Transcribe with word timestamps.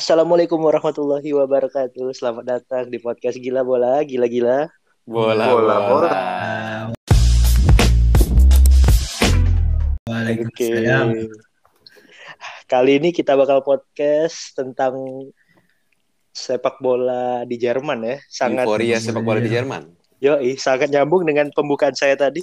Assalamualaikum 0.00 0.56
warahmatullahi 0.56 1.28
wabarakatuh. 1.36 2.16
Selamat 2.16 2.48
datang 2.48 2.88
di 2.88 2.96
podcast 2.96 3.36
Gila 3.36 3.60
Bola, 3.60 4.00
gila-gila. 4.00 4.72
Bola, 5.04 5.52
Bola, 5.52 5.76
bola. 5.84 6.20
Waalaikumsalam. 10.08 11.28
Kali 12.64 12.92
ini 12.96 13.12
kita 13.12 13.36
bakal 13.36 13.60
podcast 13.60 14.56
tentang 14.56 14.96
sepak 16.32 16.80
bola 16.80 17.44
di 17.44 17.60
Jerman 17.60 18.00
ya. 18.00 18.16
Sangat 18.32 18.64
Euforia 18.64 18.96
sepak 19.04 19.20
bola 19.20 19.44
di 19.44 19.52
Jerman. 19.52 19.84
Yoi, 20.24 20.56
sangat 20.56 20.88
nyambung 20.88 21.28
dengan 21.28 21.52
pembukaan 21.52 21.92
saya 21.92 22.16
tadi. 22.16 22.40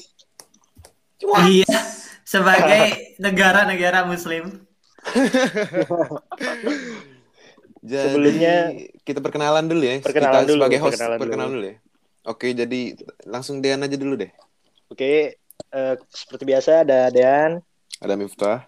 Iya, 1.25 1.73
sebagai 2.21 3.17
negara-negara 3.17 4.05
Muslim. 4.05 4.61
Jadi, 7.87 8.03
Sebelumnya- 8.11 8.67
kita 9.01 9.19
perkenalan 9.19 9.65
dulu 9.65 9.79
ya. 9.81 10.03
Perkenalan 10.03 10.43
kita 10.43 10.49
dulu, 10.51 10.59
sebagai 10.59 10.79
host 10.79 10.91
perkenalan 10.93 11.17
perkenalan, 11.17 11.47
dulu. 11.47 11.57
dulu. 11.57 11.67
ya. 11.67 11.75
Oke, 12.27 12.47
jadi 12.51 12.81
langsung 13.23 13.55
Dean 13.57 13.79
aja 13.79 13.95
dulu 13.95 14.19
deh. 14.19 14.31
Oke, 14.87 15.39
eh, 15.69 15.93
seperti 16.11 16.43
biasa 16.43 16.83
ada 16.83 17.07
Dean. 17.07 17.63
Ada 17.97 18.13
Miftah 18.13 18.67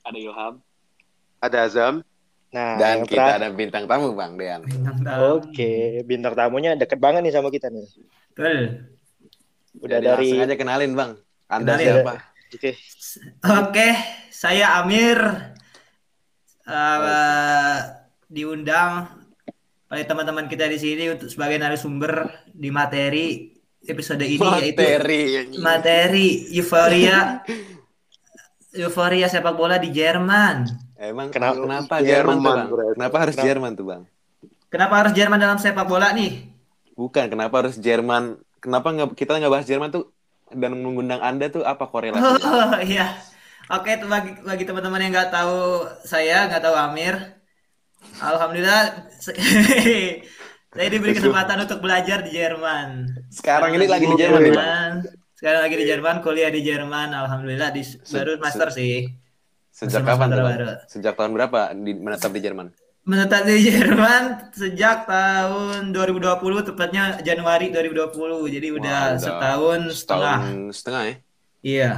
Ada 0.00 0.18
Ilham. 0.18 0.54
Ada 1.38 1.58
Azam. 1.64 1.94
Nah, 2.50 2.74
dan 2.76 3.06
kita 3.06 3.14
terakhir- 3.14 3.38
ada 3.38 3.48
bintang 3.54 3.84
tamu 3.86 4.10
Bang 4.10 4.34
Dean. 4.34 4.66
Bintang 4.66 4.98
tamu. 5.00 5.22
Oke, 5.38 5.72
bintang 6.02 6.34
tamunya 6.34 6.74
deket 6.74 6.98
banget 6.98 7.22
nih 7.22 7.30
sama 7.30 7.46
kita 7.46 7.70
nih. 7.70 7.86
Betul. 8.34 8.58
Udah 9.78 9.98
Jadi 10.02 10.06
dari 10.10 10.26
langsung 10.26 10.42
aja 10.42 10.54
kenalin 10.58 10.92
Bang. 10.92 11.10
Anda 11.46 11.78
Kenalin. 11.78 11.86
siapa? 12.02 12.14
Oke, 12.50 12.70
Oke, 13.46 13.88
saya 14.28 14.82
Amir. 14.82 15.18
Eh, 16.70 17.78
diundang 18.30 19.10
oleh 19.90 20.04
teman-teman 20.06 20.46
kita 20.46 20.70
di 20.70 20.78
sini 20.78 21.10
untuk 21.10 21.26
sebagai 21.26 21.58
narasumber 21.58 22.46
di 22.46 22.70
materi 22.70 23.50
episode 23.82 24.22
ini 24.22 24.38
yaitu 24.62 24.78
Materi. 24.78 25.22
materi 25.58 26.26
euforia 26.54 27.42
euforia 28.70 29.26
sepak 29.26 29.54
bola 29.58 29.82
di 29.82 29.90
Jerman. 29.90 30.62
Emang 30.94 31.32
Kenapa- 31.34 31.58
kenapa, 31.58 31.94
Jerman, 31.98 32.06
Jerman, 32.06 32.36
tuh 32.36 32.44
Bang? 32.44 32.66
Kenapa 32.94 33.16
harus 33.18 33.34
Kenapa? 33.34 33.48
Jerman 33.50 33.70
tuh 33.74 33.86
Bang? 33.88 34.02
Kenapa 34.70 34.94
harus 35.02 35.12
Jerman 35.16 35.38
dalam 35.42 35.58
sepak 35.58 35.86
bola 35.90 36.14
nih? 36.14 36.30
Bukan, 36.94 37.26
kenapa 37.26 37.54
harus 37.66 37.74
Jerman? 37.80 38.38
Kenapa 38.60 38.94
nggak 38.94 39.18
kita 39.18 39.40
nggak 39.42 39.50
bahas 39.50 39.66
Jerman 39.66 39.90
tuh 39.90 40.12
dan 40.52 40.76
mengundang 40.78 41.18
Anda 41.18 41.50
tuh 41.50 41.66
apa 41.66 41.88
korelasinya? 41.90 42.38
Oh 42.38 42.78
iya. 42.84 43.16
Oke, 43.68 44.00
bagi 44.00 44.32
bagi 44.40 44.64
teman-teman 44.64 45.00
yang 45.04 45.12
nggak 45.12 45.30
tahu 45.30 45.84
saya, 46.02 46.48
nggak 46.48 46.62
tahu 46.64 46.74
Amir. 46.74 47.40
Alhamdulillah 48.20 49.12
saya 50.76 50.88
diberi 50.88 51.12
kesempatan 51.12 51.68
untuk 51.68 51.84
belajar 51.84 52.24
di 52.24 52.32
Jerman. 52.32 53.10
Sekarang 53.28 53.76
ini 53.76 53.84
lagi 53.84 54.06
di 54.08 54.16
Jerman. 54.16 54.40
Jerman. 54.48 54.90
Sekarang 55.36 55.60
lagi 55.64 55.76
di 55.76 55.86
Jerman, 55.88 56.16
kuliah 56.20 56.52
di 56.52 56.60
Jerman. 56.64 57.12
Alhamdulillah 57.12 57.72
di 57.72 57.82
baru 58.12 58.32
se- 58.36 58.40
master 58.40 58.68
sih. 58.72 59.08
Sejak 59.70 60.04
kapan 60.04 60.28
master 60.28 60.40
Bang? 60.40 60.50
baru. 60.52 60.66
Sejak 60.90 61.14
tahun 61.16 61.32
berapa 61.32 61.60
di, 61.72 61.92
menetap 61.96 62.30
di 62.34 62.40
Jerman? 62.42 62.66
Menetap 63.08 63.48
di 63.48 63.56
Jerman 63.64 64.52
sejak 64.52 65.08
tahun 65.08 65.96
2020, 65.96 66.68
tepatnya 66.68 67.16
Januari 67.24 67.72
2020. 67.72 68.54
Jadi 68.60 68.68
udah 68.76 69.16
Wah, 69.16 69.16
setahun 69.16 69.80
setengah. 69.94 70.38
Setahun 70.44 70.76
setengah 70.76 71.02
ya. 71.02 71.14
Iya, 71.60 71.90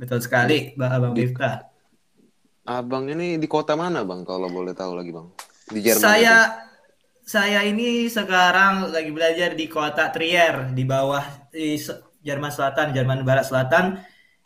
betul 0.00 0.20
sekali, 0.24 0.72
Mbak 0.76 0.90
Abang 0.96 1.14
Miftah. 1.14 1.54
Abang 2.64 3.04
ini 3.08 3.36
di 3.36 3.48
kota 3.50 3.74
mana 3.74 4.00
Bang 4.04 4.22
kalau 4.24 4.48
boleh 4.48 4.72
tahu 4.72 4.92
lagi 4.96 5.10
Bang? 5.10 5.28
Di 5.66 5.80
Jerman. 5.84 6.02
Saya 6.02 6.36
itu. 6.40 6.58
saya 7.26 7.60
ini 7.62 7.88
sekarang 8.10 8.90
lagi 8.90 9.10
belajar 9.14 9.50
di 9.54 9.66
kota 9.70 10.10
Trier 10.14 10.72
di 10.72 10.84
bawah 10.84 11.24
di 11.50 11.78
Jerman 12.20 12.52
Selatan, 12.52 12.92
Jerman 12.92 13.22
Barat 13.22 13.46
Selatan 13.48 13.84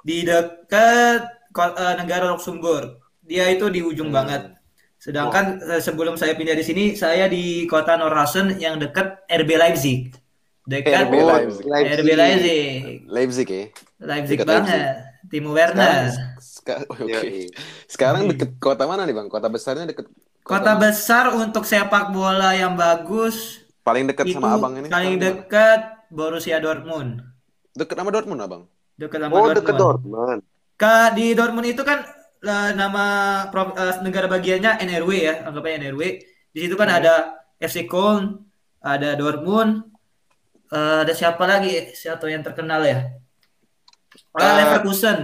di 0.00 0.22
dekat 0.22 1.20
eh, 1.54 1.94
negara 1.96 2.32
Luxembourg. 2.32 3.00
Dia 3.24 3.48
itu 3.50 3.66
di 3.72 3.80
ujung 3.80 4.12
Hmm. 4.12 4.18
banget. 4.20 4.42
Sedangkan 5.00 5.44
eh, 5.60 5.80
sebelum 5.80 6.14
saya 6.16 6.36
pindah 6.38 6.56
di 6.56 6.64
sini, 6.64 6.84
saya 6.94 7.24
di 7.28 7.64
kota 7.66 7.96
Norhausen 7.96 8.56
yang 8.56 8.76
dekat 8.78 9.26
RB 9.28 9.50
Leipzig. 9.56 10.12
Dekat 10.64 11.08
RB 11.08 11.14
Leipzig. 11.20 11.64
RB 12.00 12.08
Leipzig. 12.16 12.72
Leipzig 13.08 13.48
ya. 13.48 13.64
Leipzig 14.00 14.38
Dekat 14.40 14.48
banget. 14.48 15.13
Timo 15.26 15.52
Werner. 15.52 16.10
Sekarang, 16.38 16.84
seka- 16.84 16.86
oke. 16.88 17.04
Yoi. 17.04 17.48
Sekarang 17.84 18.22
deket 18.26 18.56
kota 18.58 18.84
mana 18.84 19.04
nih 19.04 19.12
Bang? 19.12 19.28
Kota 19.28 19.48
besarnya 19.48 19.84
deket 19.84 20.06
Kota 20.40 20.76
besar 20.76 21.32
untuk 21.32 21.64
sepak 21.64 22.10
bola 22.10 22.52
yang 22.52 22.76
bagus 22.76 23.64
paling 23.80 24.04
deket 24.04 24.24
itu 24.26 24.36
sama 24.36 24.52
Abang 24.52 24.76
ini. 24.76 24.88
paling 24.88 25.16
sekarang 25.16 25.16
mana? 25.16 25.24
dekat 25.24 25.80
Borussia 26.08 26.56
Dortmund. 26.58 27.20
Deket 27.72 27.96
sama 27.96 28.08
Dortmund 28.08 28.40
Abang. 28.40 28.62
Dekat 28.94 29.18
sama 29.18 29.32
Oh, 29.32 29.38
Dortmund. 29.42 29.56
deket 29.58 29.74
Dortmund. 29.74 30.40
Ka- 30.74 31.12
di 31.12 31.26
Dortmund 31.32 31.66
itu 31.66 31.80
kan 31.80 32.04
eh, 32.40 32.70
nama 32.72 33.04
prov- 33.48 33.72
eh, 33.72 34.04
negara 34.04 34.28
bagiannya 34.28 34.76
NRW 34.78 35.10
ya, 35.18 35.34
anggapnya 35.42 35.80
NRW. 35.80 36.02
Di 36.52 36.58
situ 36.60 36.76
kan 36.76 36.92
ada 36.92 37.14
FC 37.56 37.84
Köln, 37.84 38.44
ada 38.78 39.16
Dortmund, 39.16 39.88
eh, 40.68 40.98
ada 41.02 41.12
siapa 41.12 41.44
lagi? 41.44 41.92
Siapa 41.92 42.24
yang 42.28 42.44
terkenal 42.44 42.84
ya? 42.84 43.00
Eh. 44.36 44.54
Leverkusen. 44.58 45.18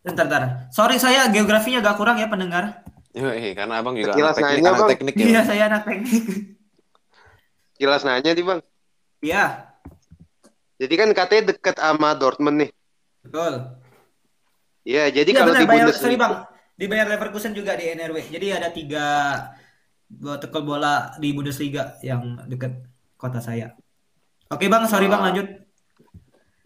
Bentar, 0.00 0.24
bentar. 0.24 0.42
Sorry 0.68 0.96
saya 0.96 1.28
geografinya 1.28 1.80
agak 1.80 1.96
kurang 1.96 2.16
ya 2.16 2.26
pendengar. 2.26 2.84
Iya, 3.10 3.52
karena 3.54 3.80
Abang 3.80 3.94
juga 3.94 4.14
Sekilas 4.14 4.32
anak 4.32 4.38
teknik, 4.38 4.54
nanya, 4.56 4.68
anak 4.68 4.78
Bang. 4.78 4.90
teknik 4.90 5.14
ya. 5.14 5.26
Iya, 5.26 5.40
saya 5.42 5.62
anak 5.66 5.82
teknik. 5.82 6.22
Jelas 7.76 8.02
nanya 8.02 8.30
nih 8.30 8.44
Bang. 8.44 8.60
Iya, 9.20 9.44
Jadi 10.76 10.94
kan 10.96 11.08
katanya 11.12 11.42
deket 11.52 11.76
sama 11.76 12.14
Dortmund 12.14 12.56
nih. 12.58 12.70
betul. 13.20 13.76
Iya, 14.80 15.12
jadi 15.12 15.28
Iya 15.28 15.36
kalau 15.36 15.52
benar 15.52 15.60
di 15.60 15.66
Bayer, 15.66 15.84
Bundesliga 15.84 16.00
sorry 16.00 16.16
bang, 16.16 16.34
di 16.72 16.86
Bayer 16.88 17.04
Leverkusen 17.06 17.52
juga 17.52 17.76
di 17.76 17.84
NRW. 17.90 18.16
Jadi 18.30 18.46
ada 18.48 18.68
tiga 18.70 19.06
bola 20.08 20.40
tekel 20.40 20.62
bola 20.64 20.94
di 21.16 21.28
Bundesliga 21.30 22.00
yang 22.00 22.40
dekat 22.46 22.80
kota 23.14 23.38
saya. 23.38 23.76
Oke 24.48 24.66
bang, 24.66 24.88
sorry 24.88 25.04
bang 25.04 25.20
Ah. 25.20 25.26
lanjut. 25.28 25.46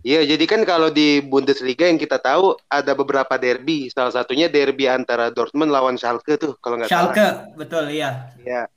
Iya, 0.04 0.20
jadi 0.36 0.44
kan 0.44 0.60
kalau 0.68 0.92
di 0.92 1.24
Bundesliga 1.24 1.88
yang 1.88 1.96
kita 1.96 2.20
tahu 2.20 2.52
ada 2.68 2.92
beberapa 2.92 3.40
derby. 3.40 3.88
Salah 3.88 4.12
satunya 4.12 4.52
derby 4.52 4.84
antara 4.84 5.32
Dortmund 5.32 5.72
lawan 5.72 5.96
Schalke 5.96 6.36
tuh, 6.36 6.60
kalau 6.60 6.76
nggak 6.76 6.92
salah. 6.92 7.08
Schalke, 7.08 7.28
betul 7.56 7.88
iya. 7.88 8.28
Iya. 8.36 8.68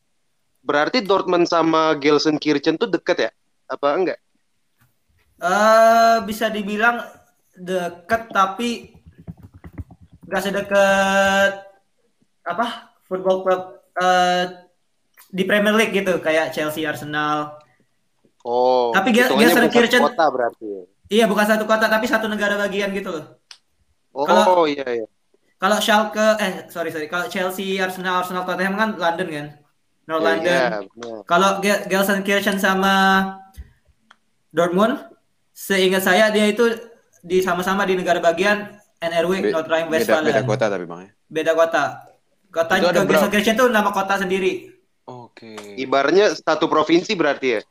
Berarti 0.64 1.04
Dortmund 1.04 1.44
sama 1.44 2.00
Gelsenkirchen 2.00 2.80
tuh 2.80 2.88
deket 2.88 3.28
ya? 3.28 3.32
Apa 3.68 4.00
enggak? 4.00 4.20
Eh 5.38 6.18
bisa 6.24 6.48
dibilang 6.48 7.04
dekat 7.59 8.32
tapi 8.32 8.96
nggak 10.24 10.44
sedekat 10.44 11.52
apa 12.48 12.66
football 13.04 13.44
club 13.44 13.62
eh, 14.00 14.44
di 15.28 15.44
Premier 15.44 15.76
League 15.76 15.92
gitu 15.92 16.24
kayak 16.24 16.56
Chelsea, 16.56 16.88
Arsenal. 16.88 17.59
Oh, 18.48 18.96
Tapi 18.96 19.12
Gelsenkirchen- 19.12 20.08
kota 20.08 20.32
berarti. 20.32 20.96
Ya? 21.07 21.13
Iya 21.13 21.25
bukan 21.25 21.45
satu 21.45 21.63
kota 21.63 21.88
tapi 21.88 22.06
satu 22.06 22.28
negara 22.28 22.56
bagian 22.56 22.91
gitu 22.91 23.09
loh. 23.09 23.25
Oh, 24.12 24.23
Kalau- 24.23 24.68
iya 24.68 24.84
iya. 24.85 25.07
Kalau 25.57 25.81
Schalke, 25.81 26.38
eh 26.38 26.69
sorry 26.69 26.94
sorry, 26.94 27.07
kalau 27.07 27.25
Chelsea, 27.25 27.81
Arsenal, 27.81 28.22
Arsenal 28.22 28.45
Tottenham 28.45 28.78
kan 28.78 28.90
London 28.94 29.25
kan, 29.28 29.47
North 30.06 30.22
Iya, 30.22 30.29
London. 30.29 30.53
iya, 30.53 30.67
benar. 30.85 31.17
Kalau 31.25 31.50
Ge- 31.59 31.84
Gelsenkirchen 31.88 32.57
sama 32.57 32.94
Dortmund, 34.50 35.01
seingat 35.50 36.01
saya 36.01 36.29
dia 36.29 36.46
itu 36.46 36.63
di 37.19 37.41
sama-sama 37.41 37.84
di 37.84 37.97
negara 37.97 38.22
bagian 38.22 38.69
NRW 38.97 39.34
Be- 39.41 39.51
North 39.51 39.66
beda, 39.66 39.73
Rhine-Westphalia. 39.75 40.29
beda 40.31 40.44
kota 40.46 40.66
tapi 40.69 40.85
Bang 40.85 41.01
ya. 41.03 41.12
Beda 41.25 41.51
kota. 41.53 41.84
Kota? 42.47 42.73
Gelsenkirchen 42.79 43.53
itu 43.53 43.66
nama 43.67 43.90
kota 43.90 44.17
sendiri. 44.17 44.72
Oke. 45.05 45.58
Ibaratnya 45.76 46.34
satu 46.34 46.67
provinsi 46.67 47.14
berarti 47.14 47.47
ya? 47.49 47.61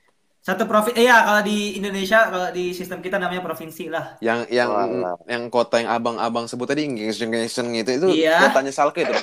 Satu 0.47 0.63
provinsi. 0.71 1.03
Iya, 1.03 1.27
kalau 1.27 1.43
di 1.43 1.75
Indonesia 1.75 2.31
kalau 2.31 2.55
di 2.55 2.71
sistem 2.71 3.03
kita 3.03 3.19
namanya 3.19 3.43
provinsi 3.43 3.91
lah. 3.91 4.15
Yang 4.23 4.47
yang 4.55 4.71
Walah. 4.71 5.19
yang 5.27 5.43
kota 5.51 5.83
yang 5.83 5.91
abang-abang 5.91 6.47
sebut 6.47 6.71
tadi 6.71 6.87
Gengsen 6.87 7.75
gitu 7.75 7.91
itu 7.91 8.09
Iya. 8.23 8.47
kotanya 8.47 8.71
Schalke 8.71 9.03
itu. 9.03 9.11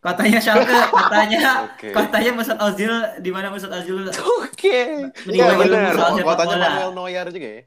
Kotanya 0.00 0.40
Schalke, 0.40 0.72
kotanya 0.88 1.68
Oke. 1.68 1.92
kotanya 1.92 2.30
Mesut 2.32 2.56
Ozil 2.56 2.88
di 3.20 3.28
mana 3.28 3.52
Mesut 3.52 3.68
Ozil 3.68 4.00
Oke. 4.40 5.10
Iya, 5.28 5.44
di 5.52 5.58
benar. 5.60 5.92
Kotanya 5.92 6.22
bola. 6.24 6.68
Manuel 6.72 6.90
Neuer 6.96 7.26
juga 7.28 7.48
ya. 7.50 7.62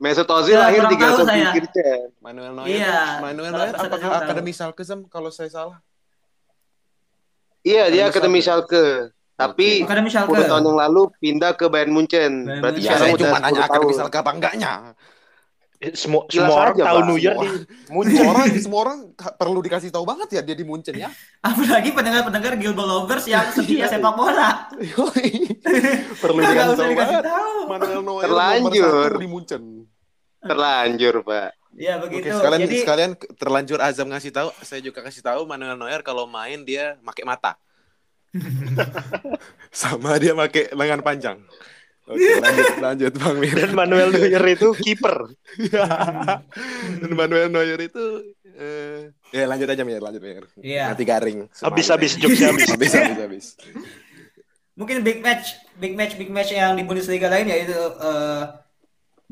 Mesut 0.00 0.26
Ozil 0.26 0.56
Ya, 0.56 0.66
lahir 0.66 0.82
di 0.88 0.96
tahu 0.98 1.22
saya. 1.22 1.52
Gelsenkirchen. 1.54 2.10
Manuel 2.18 2.52
Neuer. 2.56 2.72
Iya. 2.72 2.98
Manuel 3.22 3.52
Neuer 3.52 3.74
apakah 3.76 4.08
akademi 4.18 4.50
Schalke 4.50 4.82
Sam 4.82 5.04
kalau 5.06 5.28
saya 5.30 5.46
salah? 5.46 5.78
Iya, 7.62 7.86
dia 7.86 8.02
Akademi 8.08 8.40
akademi 8.40 8.40
Schalke. 8.42 8.82
Schalke. 8.82 9.15
Tapi 9.36 9.84
Schalke. 9.84 10.32
10 10.32 10.48
tahun 10.48 10.64
yang 10.64 10.78
lalu 10.80 11.02
pindah 11.16 11.52
ke 11.52 11.68
Bayern 11.68 11.92
Munchen. 11.92 12.32
Bayern 12.42 12.60
Berarti. 12.60 12.78
Ya 12.78 12.84
sekarang 12.88 13.00
saya 13.02 13.12
udah 13.12 13.20
cuma 13.22 13.38
nanya 13.38 13.52
10 13.54 13.62
akademi 13.62 13.84
tahun. 13.86 13.98
Schalke 13.98 14.18
apa 14.18 14.30
enggaknya. 14.32 14.72
Eh, 15.76 15.92
Semua 15.92 16.24
semua 16.26 16.56
orang 16.58 16.72
tahu. 16.74 16.98
New 17.04 17.20
Year 17.20 17.36
Semua- 17.36 17.44
di 17.44 17.52
semua 17.52 17.92
Munchen. 17.92 18.24
orang 18.24 18.46
semua 18.56 18.80
orang 18.80 18.98
perlu 19.36 19.60
dikasih 19.60 19.90
tahu 19.90 20.04
banget 20.04 20.28
ya 20.30 20.40
dia 20.40 20.56
di 20.56 20.64
Munchen 20.64 20.96
ya. 20.96 21.12
Apalagi 21.38 21.92
pendengar-pendengar 21.92 22.56
Gilbert 22.56 22.88
Lovers 22.88 23.24
yang 23.26 23.44
setia 23.50 23.84
sepak 23.84 24.12
bola. 24.12 24.72
Perlu 26.16 26.38
dikasih 26.38 26.56
usah 26.66 26.76
tahu 26.76 26.88
dikasih 26.88 26.96
banget. 26.96 27.24
tahu. 27.26 27.52
Manuel 27.68 28.00
Neuer 28.00 28.24
Terlanjur. 28.24 29.10
di 29.14 29.28
Munchen. 29.28 29.62
Terlanjur, 30.40 31.14
Pak. 31.20 31.50
Ya 31.76 32.00
Oke, 32.00 32.08
begitu. 32.08 32.32
sekalian 32.32 32.60
Jadi 32.62 32.76
sekalian 32.80 33.10
terlanjur 33.36 33.78
Azam 33.78 34.08
ngasih 34.08 34.32
tahu, 34.32 34.48
saya 34.62 34.80
juga 34.80 35.04
kasih 35.04 35.20
tahu 35.20 35.44
Manuel 35.44 35.76
Neuer 35.76 36.00
kalau 36.00 36.24
main 36.24 36.64
dia 36.64 36.96
pakai 37.02 37.28
mata. 37.28 37.60
Sama 39.72 40.16
dia 40.16 40.32
pakai 40.32 40.72
lengan 40.72 41.00
panjang. 41.04 41.38
Oke, 42.06 42.38
lanjut 42.38 42.66
lanjut 42.78 43.12
Bang 43.18 43.36
Mir. 43.42 43.50
Dan 43.50 43.74
Manuel 43.74 44.14
Neuer 44.14 44.44
itu 44.54 44.70
kiper. 44.78 45.26
Dan 47.02 47.12
Manuel 47.18 47.50
Neuer 47.50 47.80
itu 47.82 48.04
eh 48.56 49.10
ya 49.34 49.44
lanjut 49.50 49.66
aja 49.66 49.82
Mir, 49.82 49.98
lanjut 49.98 50.22
Mir. 50.22 50.46
Iya. 50.62 50.94
Nanti 50.94 51.02
garing. 51.02 51.50
Habis-habis 51.50 52.14
jokesnya 52.22 52.54
habis. 52.54 52.70
habis 52.70 52.92
habis 52.94 53.18
habis. 53.18 53.46
mungkin 54.76 55.00
big 55.00 55.24
match, 55.24 55.56
big 55.80 55.96
match, 55.96 56.20
big 56.20 56.28
match 56.28 56.52
yang 56.52 56.76
di 56.76 56.84
Bundesliga 56.84 57.32
lain 57.32 57.48
yaitu 57.48 57.74
eh, 57.74 58.44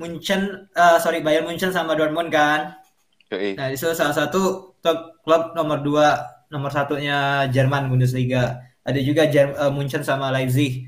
Munchen, 0.00 0.67
eh, 0.73 0.99
sorry 0.99 1.20
Bayern 1.20 1.46
Munchen 1.46 1.70
sama 1.70 1.94
Dortmund 1.94 2.32
kan. 2.32 2.75
Yoi. 3.31 3.55
Nah 3.55 3.70
itu 3.70 3.87
salah 3.94 4.17
satu 4.17 4.75
top 4.82 5.23
klub 5.23 5.55
nomor 5.55 5.85
dua, 5.85 6.17
nomor 6.50 6.75
satunya 6.75 7.46
Jerman 7.55 7.87
Bundesliga. 7.87 8.74
Ada 8.85 9.01
juga 9.01 9.25
Jer- 9.27 9.57
eh, 9.57 9.73
Munchen 9.73 10.05
sama 10.05 10.29
Leipzig. 10.31 10.87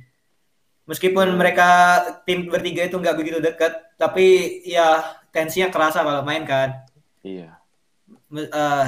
Meskipun 0.87 1.34
mereka 1.34 1.98
tim 2.22 2.46
bertiga 2.46 2.87
itu 2.87 2.94
nggak 2.94 3.16
begitu 3.19 3.43
dekat, 3.43 3.75
tapi 3.98 4.60
ya 4.62 5.02
tensinya 5.34 5.72
kerasa 5.72 6.06
kalau 6.06 6.22
main 6.22 6.46
kan. 6.46 6.87
Iya. 7.26 7.58
Eh, 8.31 8.87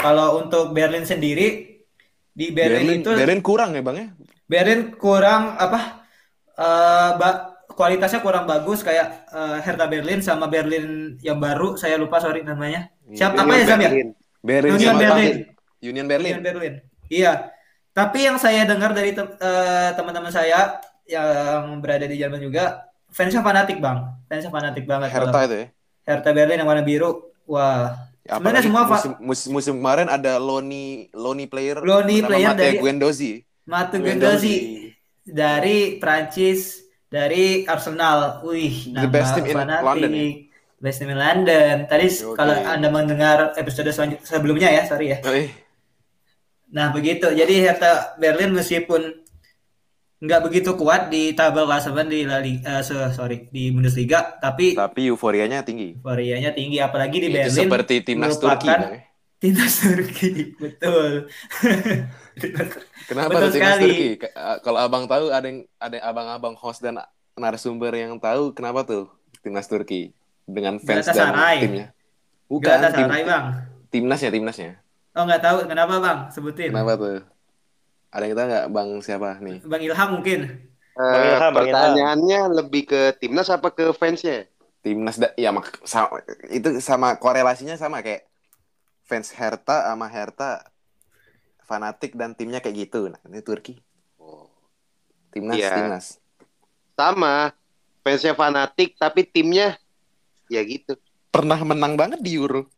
kalau 0.00 0.40
untuk 0.40 0.72
Berlin 0.72 1.04
sendiri 1.04 1.78
di 2.32 2.48
Berlin, 2.48 2.80
Berlin, 2.80 3.00
itu 3.04 3.10
Berlin 3.12 3.42
kurang 3.44 3.70
ya 3.76 3.82
Bang 3.84 3.96
ya? 4.00 4.08
Berlin 4.48 4.96
kurang 4.96 5.52
apa 5.60 6.00
ba- 7.20 7.52
kualitasnya 7.68 8.24
kurang 8.24 8.48
bagus 8.48 8.80
kayak 8.80 9.28
eh, 9.28 9.58
Hertha 9.60 9.84
Berlin 9.84 10.24
sama 10.24 10.48
Berlin 10.48 11.16
yang 11.20 11.36
baru 11.36 11.76
saya 11.76 12.00
lupa 12.00 12.20
sorry 12.24 12.40
namanya 12.40 12.88
siapa 13.12 13.44
apa 13.44 13.52
ya 13.52 13.64
Zam 13.68 13.80
ya 13.84 13.90
Berlin. 13.92 14.08
Berlin 14.40 14.72
Union 14.72 14.96
Berlin. 14.96 15.34
Union 15.84 16.06
Berlin. 16.08 16.32
Union 16.32 16.44
Berlin 16.44 16.74
iya 17.12 17.51
tapi 17.92 18.24
yang 18.24 18.36
saya 18.36 18.64
dengar 18.64 18.92
dari 18.92 19.12
eh, 19.12 19.90
teman-teman 19.92 20.28
saya 20.28 20.80
yang 21.04 21.78
berada 21.78 22.04
di 22.04 22.16
Jerman 22.16 22.40
juga 22.40 22.88
fansnya 23.12 23.40
fanatik 23.40 23.78
bang 23.78 24.08
fansnya 24.26 24.48
fanatik 24.48 24.84
banget 24.84 25.12
Hertha 25.12 25.28
kalau 25.28 25.44
itu 25.44 25.56
ya. 25.56 25.66
Hertha 26.02 26.30
Berlin 26.32 26.58
yang 26.58 26.68
warna 26.68 26.82
biru 26.82 27.30
wah 27.44 28.10
Sebenarnya 28.22 28.62
Apalagi 28.62 28.66
semua 28.70 28.82
musim, 28.86 29.12
musim, 29.18 29.48
musim 29.50 29.74
kemarin 29.82 30.06
ada 30.06 30.38
Loni 30.38 31.10
Loni 31.10 31.50
player 31.50 31.82
Loni 31.82 32.22
player 32.22 32.54
Matteo 32.54 32.62
dari- 32.62 32.78
Guendouzi. 32.78 33.32
Matu 33.66 33.98
Guendouzi 33.98 34.54
dari 35.26 35.98
Prancis 35.98 36.86
dari 37.10 37.66
Arsenal. 37.66 38.46
Wih, 38.46 38.94
The 38.94 39.10
best 39.10 39.34
team 39.34 39.50
in 39.50 39.58
fanatik. 39.58 39.82
London 39.82 40.10
ya? 40.14 40.26
Best 40.78 40.96
team 41.02 41.10
in 41.10 41.18
London. 41.18 41.74
Tadi 41.90 42.06
kalau 42.30 42.54
Anda 42.62 42.88
mendengar 42.94 43.58
episode 43.58 43.90
sebelumnya 44.22 44.70
ya, 44.70 44.86
sorry 44.86 45.14
ya. 45.14 45.18
Yoi. 45.26 45.50
Nah, 46.72 46.88
begitu. 46.88 47.28
Jadi 47.28 47.54
Hertha 47.60 48.16
Berlin 48.16 48.50
meskipun 48.50 49.20
nggak 50.18 50.40
begitu 50.40 50.72
kuat 50.72 51.08
di 51.08 51.32
tabel 51.32 51.66
klasemen 51.66 52.06
di 52.06 52.22
La 52.22 52.38
Liga, 52.38 52.78
eh, 52.78 52.80
so- 52.80 53.10
sorry, 53.10 53.50
di 53.50 53.68
Bundesliga, 53.68 54.38
tapi 54.38 54.72
Tapi 54.72 55.10
euforianya 55.10 55.60
tinggi. 55.60 55.98
varianya 55.98 56.50
tinggi 56.50 56.78
apalagi 56.78 57.18
di 57.18 57.28
Itu 57.28 57.36
Berlin. 57.42 57.58
seperti 57.58 57.94
timnas 58.02 58.38
Turki. 58.38 58.66
ya. 58.66 59.02
Timnas 59.36 59.74
Turki, 59.76 60.30
betul. 60.62 61.26
Kenapa 63.02 63.28
Betul 63.34 63.50
timnas 63.50 63.54
sekali. 63.76 63.84
Turki? 63.84 64.08
Uh, 64.30 64.56
Kalau 64.62 64.78
abang 64.80 65.04
tahu 65.04 65.24
ada 65.28 65.42
yang 65.42 65.60
ada 65.76 65.96
abang-abang 66.00 66.54
host 66.54 66.80
dan 66.80 67.02
narasumber 67.34 67.92
yang 67.92 68.16
tahu 68.16 68.52
kenapa 68.52 68.82
tuh 68.82 69.10
timnas 69.42 69.66
Turki 69.66 70.14
dengan 70.44 70.78
fans 70.78 71.04
dan 71.04 71.34
timnya. 71.58 71.86
Bukan 72.46 72.62
tim, 72.62 73.08
Galatasaray, 73.08 73.22
Bang. 73.24 73.44
timnasnya 73.88 74.30
timnasnya. 74.30 74.70
Oh, 75.12 75.24
nggak 75.28 75.42
tahu 75.44 75.56
kenapa, 75.68 75.94
Bang? 76.00 76.18
Sebutin. 76.32 76.72
Kenapa 76.72 76.96
tuh? 76.96 77.20
Ada 78.12 78.24
yang 78.28 78.36
tahu 78.36 78.46
nggak 78.48 78.66
bang 78.72 78.88
siapa 79.00 79.30
nih? 79.40 79.58
Bang 79.64 79.82
Ilham 79.84 80.08
mungkin. 80.20 80.40
Eh, 80.92 81.00
Bang 81.00 81.24
Ilham, 81.24 81.50
Bang 81.52 81.66
pertanyaannya 81.68 82.40
lebih 82.60 82.82
ke 82.84 83.00
timnas 83.16 83.48
apa 83.48 83.72
ke 83.72 83.92
fansnya? 83.96 84.44
Timnas 84.84 85.16
ya 85.38 85.54
mak 85.54 85.78
sama, 85.86 86.20
itu 86.50 86.82
sama 86.82 87.14
korelasinya 87.16 87.78
sama 87.78 88.02
kayak 88.02 88.26
fans 89.06 89.30
Hertha 89.30 89.88
sama 89.88 90.10
Hertha 90.10 90.66
fanatik 91.62 92.18
dan 92.18 92.34
timnya 92.34 92.58
kayak 92.58 92.90
gitu. 92.90 93.08
Nah, 93.08 93.20
ini 93.30 93.40
Turki. 93.40 93.78
Timnas, 95.32 95.56
Iya. 95.56 95.72
timnas. 95.72 96.06
Sama, 96.98 97.56
fansnya 98.04 98.36
fanatik 98.36 98.98
tapi 99.00 99.24
timnya 99.24 99.80
ya 100.52 100.60
gitu. 100.66 100.98
Pernah 101.32 101.56
menang 101.64 101.96
banget 101.96 102.20
di 102.20 102.36
Euro. 102.36 102.68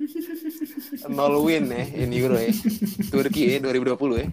Nol 1.16 1.34
win 1.44 1.68
ya 1.68 1.84
in 2.00 2.10
Euro 2.16 2.40
ya. 2.40 2.52
Turki 3.12 3.56
ya 3.56 3.58
2020 3.60 4.22
ya. 4.22 4.28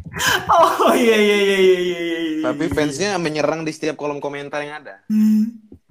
Oh 0.52 0.94
iya 0.96 1.18
iya 1.18 1.38
iya 1.38 1.58
iya 1.58 1.58
iya. 1.58 1.80
iya, 1.80 2.19
iya. 2.19 2.44
Tapi 2.44 2.66
fansnya 2.72 3.19
menyerang 3.19 3.68
di 3.68 3.72
setiap 3.75 4.00
kolom 4.00 4.24
komentar 4.24 4.64
yang 4.64 4.84
ada. 4.86 5.04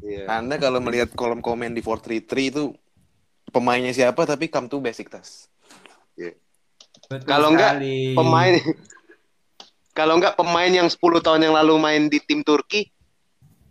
Iya. 0.01 0.31
Anda 0.31 0.57
kalau 0.57 0.81
melihat 0.81 1.13
kolom 1.13 1.45
komen 1.45 1.77
di 1.77 1.83
433 1.85 2.51
itu 2.55 2.63
pemainnya 3.53 3.93
siapa 3.93 4.25
tapi 4.25 4.49
come 4.49 4.71
to 4.71 4.81
basic 4.81 5.13
tas. 5.13 5.51
Betul 7.07 7.29
Kalau 7.29 7.49
enggak. 7.55 7.79
Pemain 8.19 8.55
kalau 9.97 10.21
nggak 10.21 10.37
pemain 10.37 10.69
yang 10.69 10.89
10 10.93 11.01
tahun 11.25 11.41
yang 11.49 11.55
lalu 11.57 11.75
main 11.81 12.03
di 12.13 12.21
tim 12.21 12.45
Turki 12.45 12.93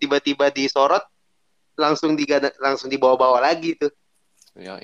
tiba-tiba 0.01 0.49
disorot 0.49 1.03
langsung 1.77 2.17
digada, 2.17 2.49
langsung 2.57 2.89
dibawa-bawa 2.89 3.45
lagi 3.45 3.77
tuh. 3.77 3.91
Yo, 4.55 4.79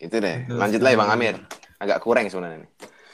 itu 0.00 0.16
deh. 0.16 0.36
Lanjut 0.48 0.80
lah 0.80 0.90
ya, 0.92 0.98
Bang. 0.98 1.10
Amir. 1.12 1.36
Agak 1.76 2.00
kurang 2.00 2.24
sebenarnya 2.28 2.64
nih. 2.64 2.70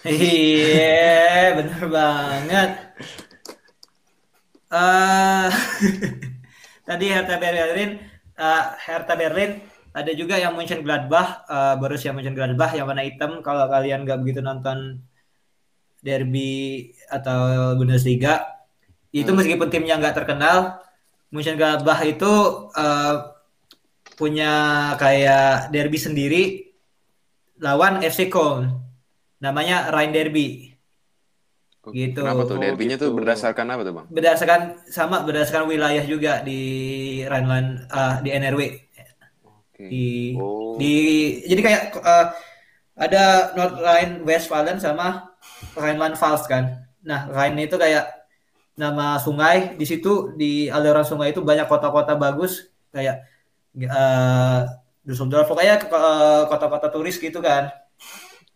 Iya, 0.06 1.58
bener 1.58 1.82
banget. 1.90 2.70
eh 4.66 5.46
tadi 6.88 7.06
Hertha 7.10 7.36
Berlin, 7.38 7.90
eh, 8.34 8.64
Hertha 8.86 9.14
Berlin 9.14 9.62
ada 9.96 10.12
juga 10.12 10.36
yang 10.36 10.52
Mönchen 10.54 10.84
Gladbach, 10.84 11.46
uh, 11.48 11.74
Borussia 11.80 12.12
Mönchen 12.12 12.36
Gladbach 12.36 12.76
yang 12.76 12.84
warna 12.86 13.02
hitam. 13.02 13.40
Kalau 13.40 13.64
kalian 13.66 14.04
nggak 14.04 14.20
begitu 14.20 14.44
nonton 14.44 15.00
derby 16.04 16.86
atau 17.08 17.72
Bundesliga, 17.74 18.44
itu 19.10 19.26
Hmm. 19.32 19.38
meskipun 19.40 19.72
timnya 19.72 19.96
nggak 19.96 20.22
terkenal, 20.22 20.78
Mönchen 21.32 21.56
Gladbach 21.56 22.04
itu 22.04 22.32
eh, 22.76 23.14
punya 24.16 24.52
kayak 24.96 25.70
derby 25.70 25.98
sendiri 26.00 26.42
lawan 27.60 28.00
FC 28.00 28.32
Köln. 28.32 28.72
Namanya 29.36 29.92
Rhein 29.92 30.16
Derby. 30.16 30.72
Gitu. 31.86 32.18
Kenapa 32.18 32.42
tuh? 32.48 32.58
Oh, 32.58 32.62
Derbynya 32.62 32.98
gitu. 32.98 33.12
tuh 33.12 33.14
berdasarkan 33.14 33.66
apa 33.70 33.82
tuh, 33.86 33.94
Bang? 33.94 34.06
Berdasarkan 34.10 34.60
sama 34.90 35.22
berdasarkan 35.22 35.70
wilayah 35.70 36.02
juga 36.02 36.42
di 36.42 37.22
Rhineland 37.22 37.86
ah, 37.94 38.18
di 38.18 38.34
NRW 38.34 38.60
Oke. 39.46 39.86
di 39.86 40.06
Oh. 40.34 40.74
di 40.80 40.94
jadi 41.46 41.60
kayak 41.62 41.82
eh, 41.94 42.26
ada 42.96 43.54
North 43.54 43.78
Rhine 43.78 44.26
Westphalen 44.26 44.82
sama 44.82 45.30
Rhineland-Pfalz 45.78 46.50
kan. 46.50 46.90
Nah, 47.06 47.30
Rhine 47.30 47.70
itu 47.70 47.78
kayak 47.78 48.10
nama 48.74 49.22
sungai 49.22 49.78
di 49.78 49.86
situ 49.86 50.34
di 50.34 50.66
aliran 50.66 51.06
sungai 51.06 51.30
itu 51.30 51.40
banyak 51.40 51.70
kota-kota 51.70 52.18
bagus 52.18 52.66
kayak 52.90 53.24
eh 53.78 54.60
Düsseldorf 55.02 55.46
pokoknya 55.46 55.86
kota-kota 56.46 56.88
turis 56.88 57.16
gitu 57.16 57.38
kan. 57.38 57.70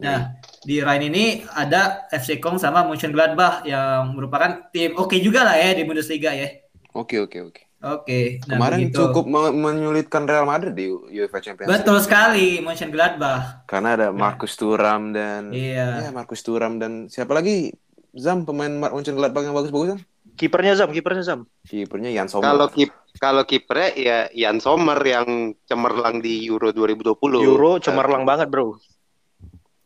Nah, 0.01 0.33
di 0.61 0.81
Rhine 0.81 1.07
ini 1.07 1.25
ada 1.47 2.09
FC 2.09 2.41
Köln 2.41 2.57
sama 2.57 2.83
Mönchengladbach 2.83 3.63
yang 3.63 4.17
merupakan 4.17 4.67
tim 4.73 4.97
oke 4.97 5.15
juga 5.17 5.45
lah 5.45 5.55
ya 5.55 5.77
di 5.77 5.85
Bundesliga 5.85 6.33
ya. 6.33 6.49
Oke, 6.91 7.21
oke, 7.21 7.39
oke. 7.45 7.63
Oke. 7.81 8.45
nah 8.45 8.61
Kemarin 8.61 8.79
begitu. 8.89 8.97
cukup 8.99 9.25
me- 9.25 9.57
menyulitkan 9.57 10.25
Real 10.25 10.45
Madrid 10.45 10.73
di 10.73 10.89
UEFA 10.91 11.41
Champions 11.41 11.65
League. 11.65 11.81
betul 11.81 11.97
sekali 11.97 12.61
Mönchengladbach. 12.61 13.65
Karena 13.65 13.89
ada 13.95 14.09
Marcus 14.11 14.53
Thuram 14.53 15.13
dan 15.13 15.49
Iya. 15.49 16.09
ya 16.09 16.11
Marcus 16.11 16.41
Thuram 16.41 16.77
dan 16.77 17.07
siapa 17.07 17.33
lagi? 17.33 17.73
Zam 18.13 18.43
pemain 18.43 18.69
Mar- 18.69 18.93
Mönchengladbach 18.93 19.41
yang 19.43 19.55
bagus-bagus 19.55 19.97
kan? 19.97 20.01
Kipernya 20.41 20.73
Zam, 20.73 20.89
kipernya 20.89 21.21
Zam. 21.21 21.41
Kipernya 21.63 22.11
Jan 22.11 22.25
Sommer. 22.27 22.49
Kalau 22.49 22.67
kip 22.67 22.91
kalau 23.21 23.43
kipernya 23.45 23.89
ya 23.93 24.19
Jan 24.33 24.57
Sommer 24.57 24.97
yang 24.99 25.29
cemerlang 25.69 26.19
di 26.19 26.49
Euro 26.49 26.73
2020. 26.73 27.45
Euro 27.45 27.77
cemerlang 27.77 28.25
banget, 28.25 28.49
Bro. 28.49 28.81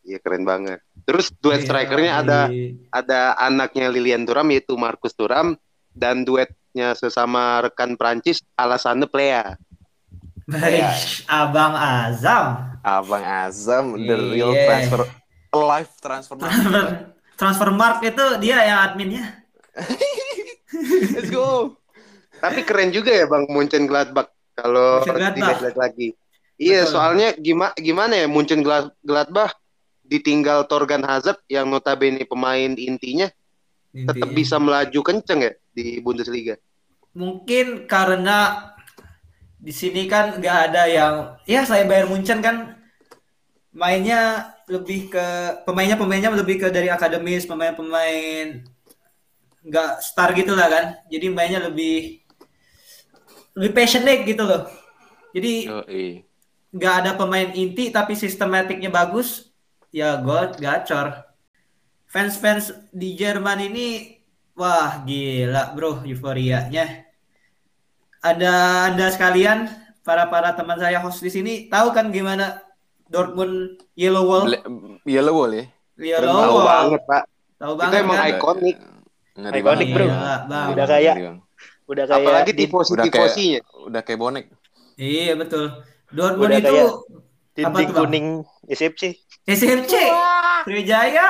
Iya 0.01 0.23
keren 0.23 0.47
banget. 0.47 0.79
Terus 1.03 1.27
duet 1.35 1.59
Iya, 1.59 1.67
strikernya 1.67 2.11
ada 2.15 2.39
di- 2.47 2.77
ada 2.87 3.35
anaknya 3.35 3.91
Lilian 3.91 4.23
Thuram 4.23 4.47
yaitu 4.47 4.73
Marcus 4.73 5.11
Thuram 5.11 5.59
dan 5.91 6.23
duetnya 6.23 6.93
sesama 6.93 7.59
rekan 7.61 7.93
Prancis 7.93 8.39
Alassane 8.55 9.03
Plea. 9.05 9.59
Baik, 10.45 10.85
Abang 11.25 11.73
Azam. 11.73 12.45
Abang 12.79 13.25
Azam, 13.25 13.97
the 13.97 14.13
Iya. 14.13 14.29
real 14.29 14.51
transfer, 14.55 15.01
live 15.51 15.91
transfer. 15.99 16.35
Transfer, 16.37 16.83
transfer 17.35 17.69
mark 17.69 17.99
itu 17.99 18.25
dia 18.39 18.61
yang 18.61 18.79
adminnya. 18.85 19.41
Let's 21.13 21.29
go. 21.29 21.77
Tapi 22.35 22.65
keren 22.65 22.91
juga 22.91 23.13
ya 23.13 23.25
Bang 23.25 23.47
Munchen 23.47 23.85
Gladbach 23.85 24.29
kalau 24.55 25.03
dilihat 25.05 25.75
lagi. 25.75 26.15
Iya, 26.55 26.87
Betul. 26.87 26.91
soalnya 26.95 27.27
gimana 27.35 27.75
gimana 27.75 28.13
ya 28.15 28.27
Munchen 28.31 28.63
Glad- 28.63 28.95
Gladbach 29.03 29.55
ditinggal 30.05 30.69
Torgan 30.71 31.03
Hazard 31.03 31.41
yang 31.47 31.67
notabene 31.67 32.23
pemain 32.23 32.71
intinya 32.71 33.27
tetap 33.91 34.29
Intinya. 34.29 34.35
bisa 34.35 34.55
melaju 34.59 34.99
kenceng 35.03 35.39
ya 35.43 35.51
di 35.71 35.99
Bundesliga. 35.99 36.55
Mungkin 37.15 37.87
karena 37.87 38.71
di 39.55 39.71
sini 39.71 40.05
kan 40.05 40.37
nggak 40.39 40.57
ada 40.71 40.83
yang 40.87 41.13
ya 41.43 41.63
saya 41.63 41.83
Bayern 41.83 42.11
Munchen 42.11 42.39
kan 42.39 42.75
mainnya 43.75 44.51
lebih 44.71 45.11
ke 45.11 45.25
pemainnya 45.67 45.99
pemainnya 45.99 46.31
lebih 46.31 46.63
ke 46.63 46.67
dari 46.71 46.87
akademis 46.87 47.43
pemain-pemain 47.43 48.63
nggak 49.65 49.91
star 50.05 50.29
gitu 50.37 50.53
lah 50.53 50.69
kan 50.69 50.85
jadi 51.09 51.33
mainnya 51.33 51.59
lebih 51.65 52.21
lebih 53.57 53.71
passionate 53.73 54.21
gitu 54.29 54.45
loh 54.45 54.69
jadi 55.33 55.83
nggak 56.69 56.93
ada 57.01 57.11
pemain 57.17 57.49
inti 57.55 57.89
tapi 57.89 58.13
sistematiknya 58.13 58.93
bagus 58.93 59.49
ya 59.89 60.21
gol 60.21 60.53
gacor 60.59 61.25
fans-fans 62.05 62.71
di 62.93 63.17
Jerman 63.17 63.65
ini 63.65 64.19
wah 64.53 65.01
gila 65.01 65.73
bro 65.73 66.05
euforianya 66.05 67.09
ada 68.21 68.53
anda 68.91 69.09
sekalian 69.09 69.71
para 70.05 70.29
para 70.29 70.53
teman 70.53 70.77
saya 70.77 71.01
host 71.01 71.25
di 71.25 71.33
sini 71.33 71.53
tahu 71.71 71.89
kan 71.89 72.13
gimana 72.13 72.61
Dortmund 73.09 73.81
Yellow 73.97 74.25
Wall 74.25 74.53
Yellow 75.05 75.33
Wall 75.33 75.51
ya? 75.53 75.65
Yellow 75.95 76.33
Tahu 76.33 76.53
Wall 76.59 76.67
banget, 76.67 77.01
Pak. 77.07 77.23
tahu 77.55 77.73
Itu 77.73 77.79
banget 77.79 78.01
emang 78.03 78.17
kan? 78.19 78.31
ikonik. 78.35 78.77
Ngeri 79.35 79.61
banget. 79.61 79.87
bro. 79.91 80.05
Gila, 80.07 80.35
Bang. 80.47 80.67
Udah 80.71 80.85
kayak-. 80.87 81.17
Udah 81.85 82.05
kayak 82.09 82.25
Apalagi 82.25 82.51
di, 82.55 82.59
tifosi-tifosinya. 82.65 83.59
Udah 83.85 84.01
kayak 84.01 84.19
bonek. 84.19 84.45
iya 84.95 85.35
betul 85.35 85.83
Dortmund 86.07 86.55
Udah 86.55 86.59
itu 86.63 86.75
kayak 87.51 87.67
apa 87.67 87.77
tuh, 87.83 87.95
kuning 87.99 88.27
SFC. 88.71 89.19
SMC 89.43 89.93
Sriwijaya 90.63 91.27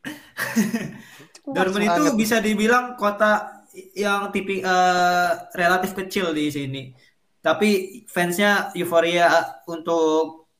Dortmund 1.54 1.84
itu 1.84 2.02
bisa 2.16 2.40
dibilang 2.40 2.96
kota 2.96 3.62
yang 3.92 4.32
tipi 4.34 4.64
eh, 4.64 5.30
relatif 5.54 5.94
kecil 5.94 6.32
di 6.34 6.50
sini. 6.50 6.92
Tapi 7.38 8.02
fansnya 8.10 8.74
euforia 8.74 9.30
untuk 9.70 10.50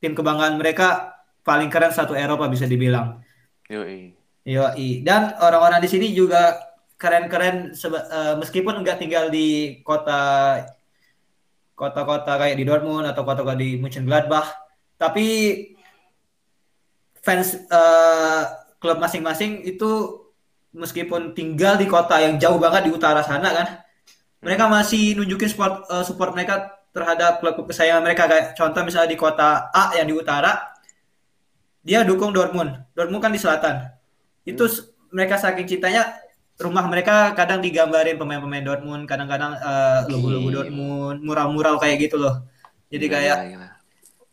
tim 0.00 0.14
kebanggaan 0.16 0.56
mereka 0.56 1.18
paling 1.44 1.68
keren 1.68 1.92
satu 1.92 2.14
Eropa 2.16 2.46
bisa 2.48 2.64
dibilang. 2.64 3.20
Yoi. 3.68 4.19
Yoi. 4.44 5.04
Dan 5.04 5.36
orang-orang 5.36 5.84
di 5.84 5.88
sini 5.90 6.06
juga 6.16 6.56
keren-keren 7.00 7.72
eh, 7.72 8.34
meskipun 8.36 8.84
nggak 8.84 9.00
tinggal 9.00 9.32
di 9.32 9.80
kota 9.80 10.60
kota-kota 11.72 12.36
kayak 12.36 12.60
di 12.60 12.64
Dortmund 12.68 13.08
atau 13.08 13.24
kota-kota 13.24 13.56
di 13.56 13.80
Mönchengladbach, 13.80 14.52
tapi 15.00 15.26
fans 17.24 17.56
eh, 17.56 18.42
klub 18.80 19.00
masing-masing 19.00 19.64
itu 19.64 20.20
meskipun 20.76 21.32
tinggal 21.32 21.80
di 21.80 21.88
kota 21.88 22.20
yang 22.20 22.36
jauh 22.36 22.60
banget 22.60 22.88
di 22.88 22.92
utara 22.92 23.24
sana 23.24 23.48
kan, 23.48 23.68
mereka 24.44 24.68
masih 24.68 25.16
nunjukin 25.16 25.48
support 25.48 25.88
eh, 25.88 26.04
support 26.04 26.36
mereka 26.36 26.80
terhadap 26.92 27.40
klub 27.40 27.64
kesayangan 27.64 28.02
mereka 28.04 28.28
kayak 28.28 28.46
contoh 28.58 28.82
misalnya 28.84 29.10
di 29.14 29.18
kota 29.20 29.72
A 29.72 29.94
yang 29.96 30.10
di 30.10 30.14
utara 30.16 30.74
dia 31.80 32.04
dukung 32.04 32.36
Dortmund. 32.36 32.76
Dortmund 32.92 33.24
kan 33.24 33.32
di 33.32 33.40
selatan. 33.40 33.99
Itu 34.50 34.64
mereka 35.10 35.34
saking 35.38 35.66
cintanya 35.66 36.02
rumah 36.60 36.84
mereka 36.86 37.32
kadang 37.32 37.64
digambarin 37.64 38.20
pemain-pemain 38.20 38.62
Dortmund, 38.62 39.08
kadang-kadang 39.08 39.56
eh, 39.56 40.00
logo-logo. 40.12 40.48
Dortmund, 40.52 41.18
mural-mural 41.24 41.80
kayak 41.80 42.10
gitu 42.10 42.20
loh. 42.20 42.44
Jadi 42.90 43.06
Gila, 43.08 43.16
kayak 43.16 43.36
gila. 43.54 43.68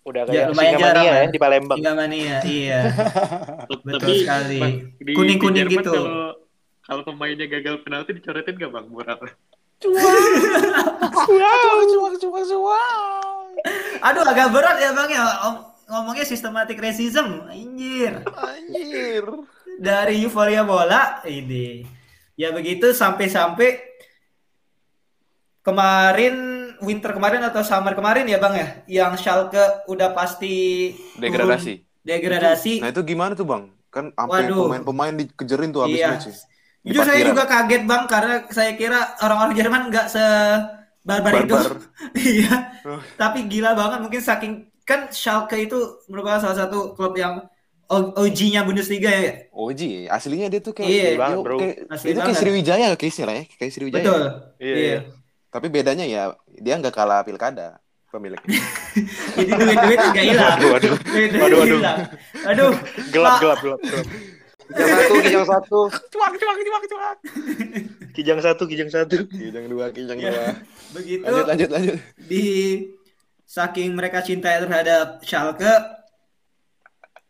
Udah 0.08 0.22
Ya, 0.24 0.32
kayak 0.32 0.46
lumayan 0.52 0.72
Singamania 0.72 0.88
jarang, 0.88 1.06
ya 1.06 1.16
di 1.28 1.40
Palembang. 1.40 1.78
Singa 1.80 1.94
mania, 1.94 2.38
iya. 2.48 2.82
Betul 3.88 4.00
Tapi 4.00 4.14
sekali. 4.24 4.60
Kuning-kuning 5.16 5.68
gitu. 5.68 5.92
Kalau 5.92 6.32
kalau 6.88 7.02
pemainnya 7.04 7.48
gagal 7.52 7.84
penalti 7.84 8.16
dicoretin 8.16 8.56
gak 8.56 8.72
bang 8.72 8.88
mural? 8.88 9.20
Aduh 14.08 14.24
agak 14.24 14.48
berat 14.56 14.78
ya 14.80 14.96
Bang 14.96 15.12
ya 15.12 15.24
om- 15.52 15.68
ngomongnya 15.92 16.24
systematic 16.24 16.80
racism. 16.80 17.44
Anjir. 17.52 18.24
Anjir. 18.24 19.24
Dari 19.78 20.26
euforia 20.26 20.66
bola 20.66 21.22
ini. 21.24 21.86
Ya 22.34 22.50
begitu 22.50 22.94
sampai-sampai 22.94 23.82
kemarin 25.62 26.36
winter 26.80 27.12
kemarin 27.12 27.42
atau 27.44 27.62
summer 27.66 27.92
kemarin 27.92 28.24
ya 28.24 28.38
Bang 28.38 28.56
ya, 28.56 28.68
yang 28.88 29.14
Schalke 29.18 29.60
udah 29.90 30.14
pasti 30.14 30.94
Degradasi. 31.18 31.74
turun 31.82 31.86
degradasi. 32.08 32.74
Nah 32.80 32.90
itu 32.90 33.02
gimana 33.04 33.36
tuh 33.36 33.44
bang? 33.44 33.68
Kan 33.92 34.16
sampai 34.16 34.48
pemain-pemain 34.48 35.14
dikejerin 35.18 35.70
tuh 35.74 35.84
habis 35.84 36.00
Iya. 36.00 36.10
match. 36.14 36.28
Di 36.80 36.96
Jujur 36.96 37.04
saya 37.04 37.20
juga 37.20 37.44
kaget 37.44 37.84
Bang 37.84 38.08
karena 38.08 38.48
saya 38.48 38.72
kira 38.80 39.20
orang-orang 39.20 39.54
Jerman 39.60 39.82
nggak 39.92 40.08
se 40.08 40.24
barbar 41.04 41.44
itu. 41.44 41.52
Barbar. 41.52 41.76
Iya. 42.16 42.54
Oh. 42.88 43.02
Tapi 43.20 43.44
gila 43.52 43.76
banget 43.76 44.00
mungkin 44.00 44.22
saking 44.24 44.54
kan 44.88 45.12
Schalke 45.12 45.60
itu 45.60 45.76
merupakan 46.08 46.40
salah 46.40 46.64
satu 46.64 46.96
klub 46.96 47.12
yang 47.20 47.44
OG-nya 47.88 48.62
Bundesliga 48.62 49.08
ya. 49.08 49.32
Oji, 49.50 50.06
aslinya 50.06 50.48
dia 50.48 50.60
tuh 50.60 50.72
kayak, 50.72 50.88
Iya. 50.88 51.10
Banget, 51.16 51.38
bro. 51.40 51.58
kayak 51.58 51.76
Asli 51.88 52.08
itu 52.12 52.20
kayak. 52.20 52.36
Sriwijaya 52.36 52.88
case-nya 52.94 53.26
lah 53.26 53.36
ya, 53.36 53.44
kayak 53.50 53.72
Sriwijaya. 53.72 54.04
Betul. 54.04 54.24
Iya, 54.58 54.68
Iya. 54.68 54.76
iya. 54.84 55.00
Tapi 55.48 55.68
bedanya 55.68 56.04
ya 56.04 56.24
dia 56.54 56.76
nggak 56.76 56.92
kalah 56.92 57.24
pilkada 57.24 57.80
pemiliknya. 58.08 58.60
Jadi 59.36 59.52
duit-duit 59.54 60.00
nggak 60.02 60.26
hilang. 60.26 60.58
Waduh, 60.68 60.70
waduh. 60.70 60.94
Waduh, 61.38 61.58
waduh. 61.58 61.80
Aduh. 62.46 62.72
Gelap, 63.10 63.34
gelap, 63.40 63.60
gelap, 63.62 63.80
gelap. 63.82 64.08
Kijang 64.68 64.92
satu, 64.92 65.16
kijang 65.24 65.48
satu. 65.48 65.80
cuak, 66.12 66.32
cuak, 66.36 66.58
cuak, 66.60 66.84
cuak. 66.86 67.18
Kijang 68.12 68.40
satu, 68.44 68.64
kijang 68.68 68.90
satu. 68.90 69.16
Kijang 69.26 69.66
dua, 69.68 69.86
kijang 69.90 70.20
Ya. 70.20 70.28
dua. 70.30 70.46
Begitu 70.92 71.24
Lanjut, 71.24 71.46
lanjut, 71.46 71.70
lanjut. 71.70 71.96
di 72.20 72.44
saking 73.44 73.96
mereka 73.96 74.20
cinta 74.20 74.52
terhadap 74.54 75.24
Schalke 75.24 75.72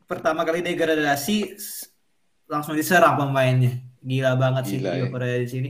pertama 0.07 0.41
kali 0.41 0.59
degradasi 0.61 1.59
langsung 2.47 2.73
diserang 2.73 3.15
pemainnya 3.15 3.75
gila 3.99 4.33
banget 4.33 4.63
sih 4.65 4.77
Gila, 4.79 4.89
ya. 4.89 5.03
Liverpool 5.03 5.23
di 5.37 5.49
sini 5.49 5.69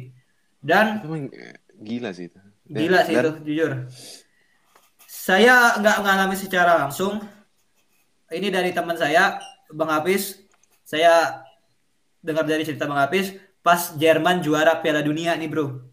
dan 0.60 1.02
Emang 1.02 1.26
eh, 1.30 1.58
gila 1.76 2.10
sih 2.12 2.30
itu. 2.30 2.38
Dan- 2.64 2.80
gila 2.80 3.00
sih 3.02 3.14
dan- 3.14 3.24
itu 3.24 3.32
jujur 3.44 3.72
saya 5.08 5.76
nggak 5.76 5.98
mengalami 5.98 6.36
secara 6.36 6.78
langsung 6.78 7.20
ini 8.30 8.48
dari 8.48 8.72
teman 8.72 8.94
saya 8.94 9.40
Bang 9.68 9.90
Hafiz 9.90 10.38
saya 10.84 11.44
dengar 12.20 12.44
dari 12.44 12.62
cerita 12.62 12.86
Bang 12.86 13.00
Hafiz 13.00 13.34
pas 13.60 13.92
Jerman 13.94 14.40
juara 14.40 14.78
Piala 14.78 15.02
Dunia 15.02 15.34
nih 15.34 15.48
bro 15.48 15.84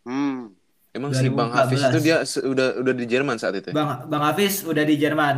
Hmm. 0.00 0.56
Emang 0.90 1.12
si 1.12 1.28
Bang 1.28 1.52
Hafiz 1.52 1.76
2014. 1.78 1.92
itu 1.92 2.00
dia 2.00 2.16
udah 2.42 2.68
udah 2.80 2.94
di 2.96 3.04
Jerman 3.04 3.36
saat 3.36 3.52
itu. 3.54 3.68
ya? 3.68 3.74
Bang 3.76 4.08
Bang 4.08 4.24
Hafiz 4.24 4.64
udah 4.64 4.80
di 4.80 4.96
Jerman. 4.96 5.36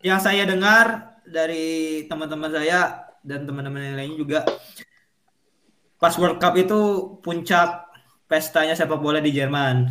Yang 0.00 0.20
saya 0.22 0.42
dengar 0.42 1.11
dari 1.26 2.04
teman-teman 2.10 2.50
saya 2.50 3.10
dan 3.22 3.46
teman-teman 3.46 3.80
yang 3.82 3.96
lainnya 3.98 4.18
juga 4.18 4.40
pas 6.02 6.14
World 6.18 6.42
Cup 6.42 6.54
itu 6.58 6.80
puncak 7.22 7.86
pestanya 8.26 8.74
sepak 8.74 8.98
bola 8.98 9.22
di 9.22 9.30
Jerman. 9.30 9.86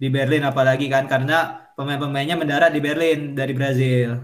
Di 0.00 0.08
Berlin 0.08 0.44
apalagi 0.44 0.88
kan 0.88 1.08
karena 1.08 1.70
pemain-pemainnya 1.76 2.36
mendarat 2.36 2.72
di 2.72 2.80
Berlin 2.80 3.32
dari 3.32 3.52
Brazil. 3.56 4.20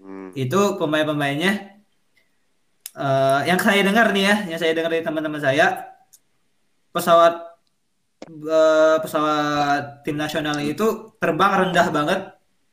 Hmm. 0.00 0.32
Itu 0.36 0.76
pemain-pemainnya 0.76 1.52
eh, 2.96 3.40
yang 3.48 3.60
saya 3.60 3.80
dengar 3.80 4.12
nih 4.12 4.24
ya, 4.24 4.36
yang 4.52 4.58
saya 4.60 4.72
dengar 4.76 4.92
dari 4.92 5.04
teman-teman 5.04 5.40
saya 5.40 5.96
pesawat 6.92 7.56
eh, 8.28 8.96
pesawat 9.00 10.04
tim 10.04 10.16
nasional 10.16 10.60
itu 10.60 11.16
terbang 11.20 11.52
rendah 11.68 11.88
banget 11.92 12.20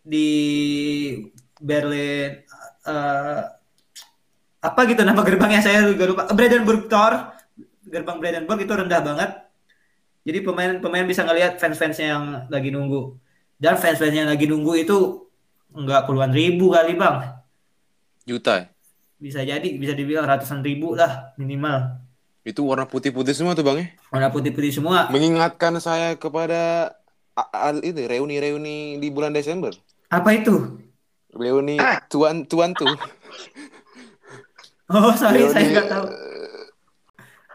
di 0.03 0.27
Berlin 1.63 2.43
eh, 2.83 3.41
apa 4.59 4.79
gitu 4.87 5.01
nama 5.07 5.23
gerbangnya 5.23 5.63
saya 5.63 5.87
juga 5.87 6.03
lupa 6.11 6.23
Brandenburg 6.35 6.91
Tor 6.91 7.31
gerbang 7.87 8.17
Brandenburg 8.19 8.59
itu 8.63 8.73
rendah 8.75 8.99
banget 8.99 9.31
jadi 10.23 10.39
pemain-pemain 10.43 11.07
bisa 11.07 11.23
ngelihat 11.23 11.59
fans-fansnya 11.59 12.07
yang 12.15 12.25
lagi 12.51 12.71
nunggu 12.71 13.15
dan 13.59 13.79
fans-fansnya 13.79 14.27
yang 14.27 14.31
lagi 14.31 14.47
nunggu 14.47 14.75
itu 14.79 15.27
enggak 15.71 16.03
puluhan 16.07 16.31
ribu 16.35 16.71
kali 16.71 16.95
bang 16.95 17.39
Juta. 18.23 18.53
ya? 18.55 18.65
bisa 19.19 19.39
jadi 19.43 19.67
bisa 19.79 19.95
dibilang 19.95 20.27
ratusan 20.27 20.59
ribu 20.63 20.95
lah 20.99 21.31
minimal 21.39 22.03
Itu 22.43 22.67
warna 22.67 22.83
putih-putih 22.83 23.31
semua 23.31 23.55
tuh 23.55 23.63
Bang 23.63 23.79
ya. 23.79 23.87
warna 24.11 24.27
putih-putih 24.27 24.71
semua 24.71 25.07
Mengingatkan 25.07 25.79
saya 25.79 26.19
kepada 26.19 26.91
a- 27.35 27.71
a- 27.71 27.83
itu 27.83 28.03
reuni-reuni 28.03 28.99
di 28.99 29.07
bulan 29.09 29.31
Desember. 29.31 29.71
Apa 30.11 30.35
itu? 30.35 30.82
Reuni 31.33 31.77
tuan 32.07 32.45
tuan 32.45 32.71
tuh. 32.73 32.93
Oh, 34.87 35.11
sorry, 35.13 35.41
Reuni, 35.41 35.53
saya 35.53 35.65
nggak 35.71 35.87
tahu. 35.89 36.05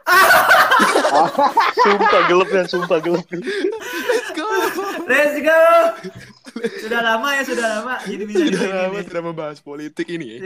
Sumpah 1.79 2.23
gelap 2.27 2.49
ya, 2.49 2.63
sumpah 2.65 2.99
gelap. 2.99 3.27
Let's 3.29 4.31
go. 4.33 4.47
Let's 5.07 5.37
go. 5.39 5.61
Sudah 6.79 7.01
lama 7.05 7.29
ya, 7.33 7.43
sudah 7.45 7.67
lama. 7.79 7.95
Jadi 8.03 8.23
bisa 8.25 8.41
Sudah 8.41 8.89
lama 8.89 8.99
tidak 9.01 9.23
membahas 9.23 9.59
politik 9.61 10.07
ini 10.09 10.27
ya. 10.33 10.39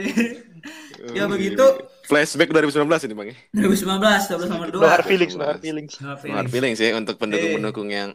Ya 1.13 1.23
begitu. 1.25 1.63
Flashback 2.05 2.51
2019 2.51 3.07
ini 3.07 3.13
Bang 3.13 3.27
ya. 3.31 3.37
2019, 3.55 4.45
12 4.45 4.51
nomor 4.51 4.67
2. 4.69 4.77
No 4.77 4.87
hard 4.87 5.05
feelings, 5.05 5.33
no 5.33 5.43
hard 5.45 5.61
feelings. 5.61 5.93
No 5.97 6.13
No 6.13 6.35
hard 6.35 6.49
feelings 6.49 6.77
ya 6.77 6.93
untuk 6.93 7.15
pendukung-pendukung 7.17 7.89
yang 7.89 8.13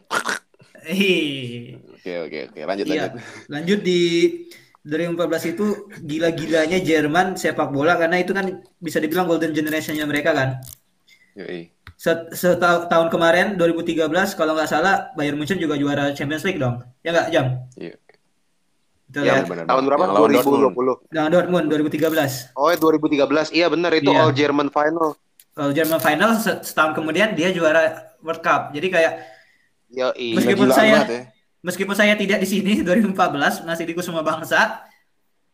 Eh, 0.81 1.75
Oke 1.91 2.11
oke 2.23 2.39
oke 2.49 2.59
lanjut 2.63 2.85
Iya. 2.87 3.11
lanjut. 3.11 3.11
Lanjut 3.51 3.79
di 3.83 3.99
2014 4.89 5.15
itu 5.49 5.65
gila-gilanya 6.01 6.79
Jerman 6.79 7.33
sepak 7.33 7.69
bola 7.69 7.93
karena 7.93 8.17
itu 8.17 8.33
kan 8.33 8.49
bisa 8.75 8.97
dibilang 8.97 9.25
golden 9.25 9.53
generation-nya 9.53 10.03
mereka 10.03 10.33
kan. 10.33 10.49
Yoi. 11.33 11.69
Set- 11.93 12.31
Setahun 12.31 12.87
tahun 12.87 13.07
kemarin 13.07 13.53
2013 13.55 14.09
kalau 14.33 14.55
nggak 14.55 14.67
salah 14.67 15.13
Bayern 15.13 15.35
Munchen 15.35 15.55
juga 15.55 15.75
juara 15.75 16.09
Champions 16.11 16.41
League 16.41 16.57
dong. 16.57 16.81
Ya 16.99 17.11
nggak 17.11 17.27
jam? 17.29 17.45
Iya. 17.75 17.95
Betul 19.05 19.21
Ya, 19.21 19.33
ya. 19.33 19.43
benar, 19.43 19.65
tahun 19.65 19.83
berapa? 19.85 20.01
Yang 20.01 20.13
lawan 20.13 20.29
2020. 20.69 20.95
Dengan 21.09 21.29
Dortmund 21.29 21.65
2013. 21.67 22.31
Oh, 22.53 22.69
2013. 22.69 23.49
Iya 23.49 23.67
benar 23.67 23.91
itu 23.91 24.09
Iya. 24.09 24.21
All 24.21 24.31
German 24.31 24.69
Final. 24.69 25.17
Kalau 25.49 25.71
Jerman 25.73 25.99
final 25.99 26.29
se- 26.37 26.61
setahun 26.61 26.93
kemudian 26.93 27.33
dia 27.33 27.49
juara 27.49 28.13
World 28.21 28.39
Cup. 28.39 28.71
Jadi 28.71 28.87
kayak 28.87 29.13
Yo, 29.89 30.13
Meskipun 30.13 30.69
Gila-gilaan 30.69 30.71
saya- 30.71 30.93
banget 30.95 31.09
ya. 31.09 31.21
Meskipun 31.63 31.95
saya 31.95 32.15
tidak 32.15 32.39
di 32.43 32.47
sini 32.47 32.73
2014 32.87 33.67
masih 33.67 33.83
di 33.87 33.93
Kusuma 33.95 34.23
Bangsa, 34.23 34.83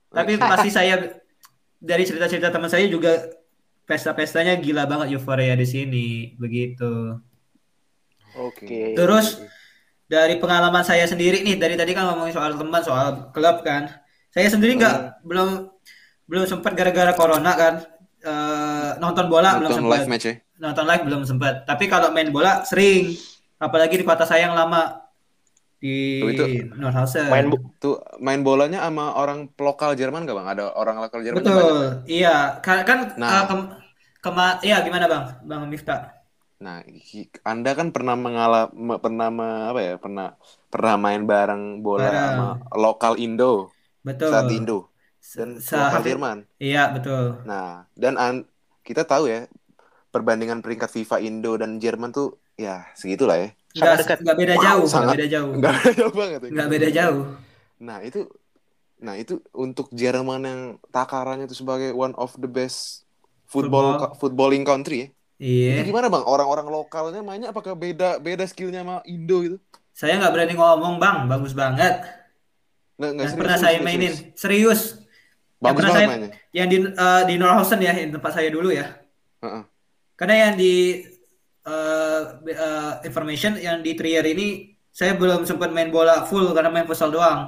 tapi 0.10 0.38
pasti 0.52 0.70
saya 0.74 1.20
dari 1.82 2.04
cerita-cerita 2.06 2.50
teman 2.50 2.70
saya 2.72 2.88
juga 2.90 3.30
pesta-pestanya 3.86 4.58
gila 4.58 4.90
banget 4.90 5.14
euforia 5.14 5.54
di 5.54 5.68
sini 5.70 6.08
begitu. 6.42 7.22
Oke. 8.36 8.98
Terus 8.98 9.40
dari 10.06 10.38
pengalaman 10.42 10.86
saya 10.86 11.06
sendiri 11.06 11.42
nih 11.42 11.58
dari 11.58 11.78
tadi 11.78 11.94
kan 11.94 12.10
ngomongin 12.10 12.34
soal 12.34 12.58
teman 12.58 12.82
soal 12.82 13.08
klub 13.34 13.62
kan, 13.62 13.90
saya 14.34 14.50
sendiri 14.50 14.78
nggak 14.78 15.26
belum 15.26 15.70
belum 16.26 16.46
sempat 16.50 16.74
gara-gara 16.74 17.14
corona 17.14 17.54
kan 17.54 17.74
eh, 18.26 18.90
nonton 18.98 19.30
bola 19.30 19.62
belum 19.62 19.70
Nonton 19.70 19.82
sempat 19.86 20.00
live 20.02 20.10
match 20.10 20.26
ya. 20.26 20.34
nonton 20.58 20.86
live 20.90 21.04
belum 21.06 21.22
sempat. 21.26 21.54
Tapi 21.70 21.86
kalau 21.86 22.10
main 22.10 22.34
bola 22.34 22.66
sering, 22.66 23.14
apalagi 23.62 24.02
di 24.02 24.06
kota 24.06 24.26
saya 24.26 24.50
yang 24.50 24.58
lama 24.58 25.05
di 25.84 26.20
Tuh, 26.22 26.30
itu 26.32 26.44
Nordhausen. 26.80 27.28
Main 27.30 27.46
Tuh 27.82 27.96
main 28.24 28.42
bolanya 28.42 28.80
sama 28.86 29.14
orang 29.16 29.52
lokal 29.60 29.94
Jerman 30.00 30.26
gak 30.28 30.38
bang? 30.40 30.48
Ada 30.58 30.64
orang 30.74 30.98
lokal 31.04 31.20
Jerman 31.26 31.44
Betul, 31.44 31.56
banyak. 31.56 32.10
iya. 32.10 32.36
Kan, 32.66 32.78
kan 32.88 33.00
Nah. 33.20 33.30
eh, 33.32 33.44
kem- 33.50 33.72
kema- 34.24 34.60
iya 34.66 34.78
gimana 34.86 35.06
bang, 35.12 35.24
bang 35.46 35.62
Miftah? 35.70 36.00
Nah, 36.56 36.82
Anda 37.44 37.72
kan 37.76 37.92
pernah 37.92 38.16
mengalami 38.16 38.96
pernah 39.04 39.28
me- 39.28 39.66
apa 39.76 39.80
ya? 39.84 39.94
Pernah 40.00 40.28
pernah 40.72 40.96
main 40.96 41.22
bareng 41.28 41.84
bola 41.84 42.08
Bareng. 42.10 42.32
sama 42.32 42.48
lokal 42.74 43.14
Indo 43.20 43.76
Betul. 44.02 44.32
saat 44.32 44.46
di 44.48 44.56
Indo 44.64 44.80
dan 45.36 45.50
lokal 45.60 46.02
Jerman. 46.02 46.38
Iya 46.58 46.84
betul. 46.96 47.24
Nah, 47.44 47.86
dan 47.94 48.16
an- 48.16 48.48
kita 48.88 49.04
tahu 49.04 49.28
ya 49.28 49.46
perbandingan 50.16 50.64
peringkat 50.64 50.90
FIFA 50.96 51.18
Indo 51.20 51.52
dan 51.60 51.78
Jerman 51.84 52.16
tuh 52.16 52.40
ya 52.56 52.88
segitulah 52.96 53.36
ya. 53.36 53.50
Sangat 53.76 53.84
Nggak, 53.86 53.98
dekat. 54.02 54.18
nggak 54.24 54.38
beda 54.38 54.54
Wow, 54.54 54.64
jauh, 54.64 54.80
nggak 54.80 54.90
sangat- 54.90 55.14
beda 55.14 55.28
jauh. 55.28 55.52
Enggak 55.52 55.76
jauh 55.94 56.14
banget 56.14 56.40
ya. 56.40 56.50
Nggak 56.50 56.70
beda 56.70 56.88
jauh. 56.90 57.24
Nah, 57.78 57.98
itu 58.02 58.20
nah 58.96 59.14
itu 59.14 59.34
untuk 59.52 59.92
Jerman 59.92 60.42
yang 60.42 60.62
takarannya 60.90 61.46
itu 61.46 61.58
sebagai 61.58 61.92
one 61.92 62.16
of 62.16 62.32
the 62.36 62.48
best 62.48 63.04
football, 63.46 64.00
Football. 64.00 64.16
footballing 64.18 64.64
country 64.64 64.98
ya. 64.98 65.08
Iya. 65.36 65.72
Itu 65.78 65.92
gimana, 65.92 66.08
Bang? 66.08 66.24
Orang-orang 66.24 66.64
lokalnya 66.66 67.20
mainnya 67.20 67.52
apakah 67.52 67.76
beda 67.76 68.18
beda 68.18 68.48
skillnya 68.48 68.82
sama 68.82 69.04
Indo 69.04 69.44
gitu? 69.44 69.58
Saya 69.92 70.16
nggak 70.16 70.32
berani 70.32 70.54
ngomong 70.54 70.96
bang, 70.96 71.18
bagus 71.26 71.52
banget. 71.52 72.00
Nggak, 72.96 73.10
nggak 73.12 73.20
Yang 73.20 73.20
serius, 73.28 73.36
pernah 73.36 73.58
serius, 73.58 73.66
saya 73.68 73.78
mainin, 73.84 74.12
serius. 74.12 74.40
serius. 74.40 74.82
Bagus 75.58 75.76
pernah 75.78 75.92
banget 75.92 76.00
saya- 76.00 76.10
mainnya. 76.10 76.32
Yang 76.50 76.68
di 76.68 76.78
eh, 76.96 77.24
di 77.28 77.34
Nordhausen 77.36 77.80
ya, 77.80 77.94
yang 77.94 78.12
tempat 78.12 78.32
saya 78.32 78.48
dulu 78.48 78.70
ya. 78.72 78.88
Heeh. 79.44 79.64
Karena 80.16 80.36
yang 80.42 80.54
di 80.56 80.74
eh, 81.68 82.20
eh, 82.54 82.94
information 83.08 83.54
yang 83.60 83.78
di 83.86 83.92
Trier 83.98 84.26
ini 84.34 84.48
saya 85.00 85.14
belum 85.20 85.44
sempat 85.50 85.70
main 85.76 85.90
bola 85.92 86.24
full 86.30 86.48
karena 86.56 86.70
main 86.74 86.88
futsal 86.90 87.12
doang 87.12 87.40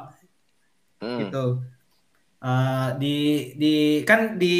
Hmm. 1.01 1.17
gitu. 1.21 1.61
Eh, 2.37 2.87
di 3.01 3.15
di 3.61 3.75
kan 4.09 4.37
di 4.41 4.55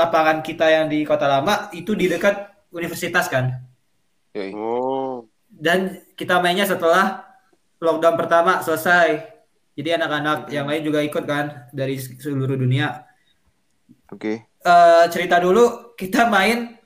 lapangan 0.00 0.38
kita 0.46 0.66
yang 0.70 0.86
di 0.92 1.02
Kota 1.02 1.26
Lama 1.26 1.70
itu 1.74 1.92
di 1.98 2.06
dekat 2.06 2.34
universitas 2.70 3.26
kan. 3.34 3.46
Oh. 4.52 5.28
Dan 5.48 5.78
kita 6.18 6.38
mainnya 6.42 6.66
setelah 6.68 7.24
lockdown 7.82 8.16
pertama 8.20 8.62
selesai. 8.62 9.08
Jadi 9.78 9.90
anak-anak 9.94 10.38
yang 10.50 10.66
lain 10.70 10.82
juga 10.86 11.00
ikut 11.02 11.24
kan 11.26 11.70
dari 11.74 11.96
seluruh 11.98 12.58
dunia. 12.58 13.06
Oke. 14.12 14.48
eh 14.58 15.04
cerita 15.14 15.38
dulu 15.38 15.94
kita 15.94 16.26
main 16.26 16.77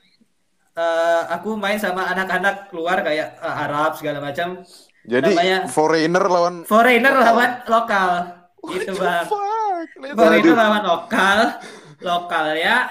eh, 0.74 1.22
aku 1.28 1.54
main 1.54 1.76
sama 1.76 2.08
anak-anak 2.08 2.70
luar 2.70 3.00
kayak 3.00 3.37
eh, 3.37 3.54
Arab 3.64 3.96
segala 3.96 4.18
macam. 4.18 4.61
Jadi 5.02 5.35
Namanya- 5.35 5.66
foreigner 5.66 6.24
lawan 6.24 6.54
foreigner 6.62 7.11
Lokal. 7.12 7.26
lawan 7.26 7.50
lokal. 7.66 8.11
Gitu 8.62 8.92
bang. 8.94 9.24
foreigner 10.14 10.54
aduh. 10.54 10.56
lawan 10.56 10.82
lokal. 10.85 11.38
Lokal 11.98 12.46
ya. 12.54 12.87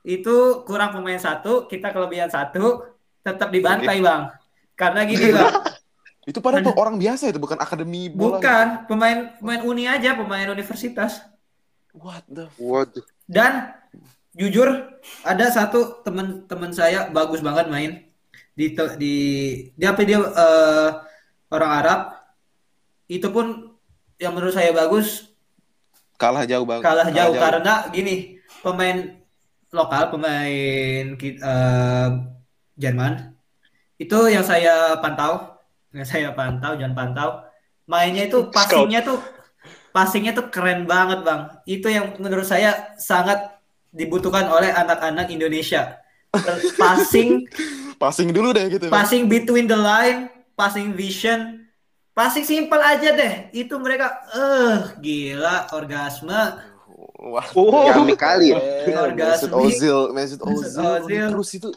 Itu 0.00 0.62
kurang 0.62 0.92
pemain 0.92 1.18
satu 1.18 1.66
kita 1.66 1.90
kelebihan 1.90 2.28
satu. 2.28 2.86
Tetap 3.20 3.48
dibantai 3.48 3.98
bang. 3.98 4.30
Karena 4.74 5.02
gini 5.02 5.30
bang. 5.30 5.52
Itu 6.30 6.40
padahal 6.40 6.72
orang 6.80 6.96
biasa 6.96 7.28
itu 7.28 7.36
bukan 7.36 7.60
akademi 7.60 8.08
bola. 8.08 8.40
bukan. 8.40 8.66
Pemain 8.88 9.36
pemain 9.36 9.60
uni 9.60 9.84
aja 9.84 10.16
pemain 10.16 10.48
universitas. 10.48 11.20
What 11.92 12.24
the 12.24 12.48
f- 12.48 12.56
Waduh. 12.56 13.04
Dan 13.28 13.76
jujur 14.34 14.68
ada 15.22 15.46
satu 15.50 16.02
teman-teman 16.02 16.74
saya 16.74 17.08
bagus 17.10 17.40
banget 17.40 17.70
main. 17.70 17.92
Di 18.54 18.74
di 18.98 19.16
dia 19.74 19.94
apa 19.94 20.02
dia 20.02 20.18
eh, 20.20 20.88
orang 21.50 21.70
Arab. 21.82 22.00
Itu 23.06 23.30
pun 23.30 23.76
yang 24.18 24.34
menurut 24.34 24.54
saya 24.54 24.74
bagus. 24.74 25.30
Kalah 26.14 26.46
jauh 26.46 26.62
banget. 26.62 26.86
kalah 26.86 27.08
jauh 27.10 27.34
karena 27.34 27.90
gini 27.90 28.38
pemain 28.62 29.18
lokal 29.74 30.10
pemain 30.14 31.04
eh, 31.18 32.08
Jerman. 32.74 33.34
Itu 33.98 34.26
yang 34.26 34.42
saya 34.42 34.98
pantau 34.98 35.54
yang 35.94 36.06
saya 36.06 36.28
pantau 36.34 36.74
jangan 36.74 36.94
pantau. 36.94 37.30
Mainnya 37.86 38.26
itu 38.26 38.50
passingnya 38.50 39.06
tuh 39.06 39.22
passingnya 39.94 40.34
tuh 40.34 40.50
keren 40.50 40.90
banget 40.90 41.22
bang. 41.22 41.40
Itu 41.66 41.86
yang 41.86 42.18
menurut 42.18 42.46
saya 42.46 42.98
sangat 42.98 43.53
dibutuhkan 43.94 44.50
oleh 44.50 44.74
anak-anak 44.74 45.30
Indonesia 45.30 46.02
passing 46.82 47.46
Passing 47.94 48.34
dulu 48.34 48.50
deh 48.50 48.66
gitu. 48.68 48.90
passing 48.90 49.30
between 49.30 49.70
the 49.70 49.78
line 49.78 50.26
passing 50.58 50.90
vision 50.92 51.62
passing 52.10 52.42
simple 52.42 52.76
aja 52.76 53.14
deh 53.14 53.32
itu 53.54 53.70
mereka 53.78 54.10
eh 54.34 54.98
gila 54.98 55.70
orgasme 55.70 56.58
Wah. 57.24 57.46
Oh, 57.56 57.88
Yami 57.88 58.12
kali 58.14 58.52
ya. 58.52 58.60
Eh, 58.84 58.92
Orgasmi. 58.92 59.48
Mesut 59.48 59.52
Ozil, 59.56 59.98
Mesut 60.12 60.40
Ozil, 60.44 60.76
Ozil. 60.76 61.24
terus 61.32 61.48
itu 61.56 61.68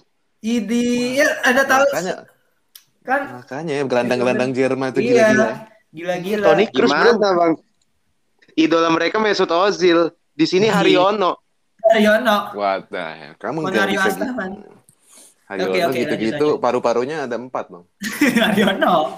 ini 0.43 1.15
ya 1.15 1.27
ada 1.41 1.63
tahu 1.63 1.87
makanya 1.87 2.15
kan 3.01 3.21
makanya 3.39 3.73
ya 3.79 3.83
gelandang-gelandang 3.87 4.51
Jerman 4.51 4.91
itu 4.91 4.99
iya 5.07 5.31
gila-gila. 5.31 5.47
gila-gila 5.95 6.45
Toni 6.51 6.65
Kroos 6.67 6.91
bro. 6.91 6.99
Gimana 6.99 7.29
bang? 7.31 7.53
Idola 8.53 8.89
mereka 8.91 9.17
Mesut 9.17 9.47
Ozil. 9.47 10.11
Di 10.33 10.43
sini. 10.43 10.67
Haryono. 10.67 11.39
Haryono 11.87 12.37
What 12.53 12.89
the 12.89 12.99
hell? 13.01 13.33
Kamu 13.35 13.57
nggak 13.63 13.87
bisa 13.89 14.09
Astaman. 14.11 14.51
gitu. 14.55 14.71
Ayo, 15.47 15.63
Oke, 15.65 15.79
oke, 15.85 15.97
gitu-gitu 15.97 16.47
paru-parunya 16.57 17.23
ada 17.23 17.35
empat 17.35 17.71
bang. 17.71 17.83
Haryono 18.45 19.15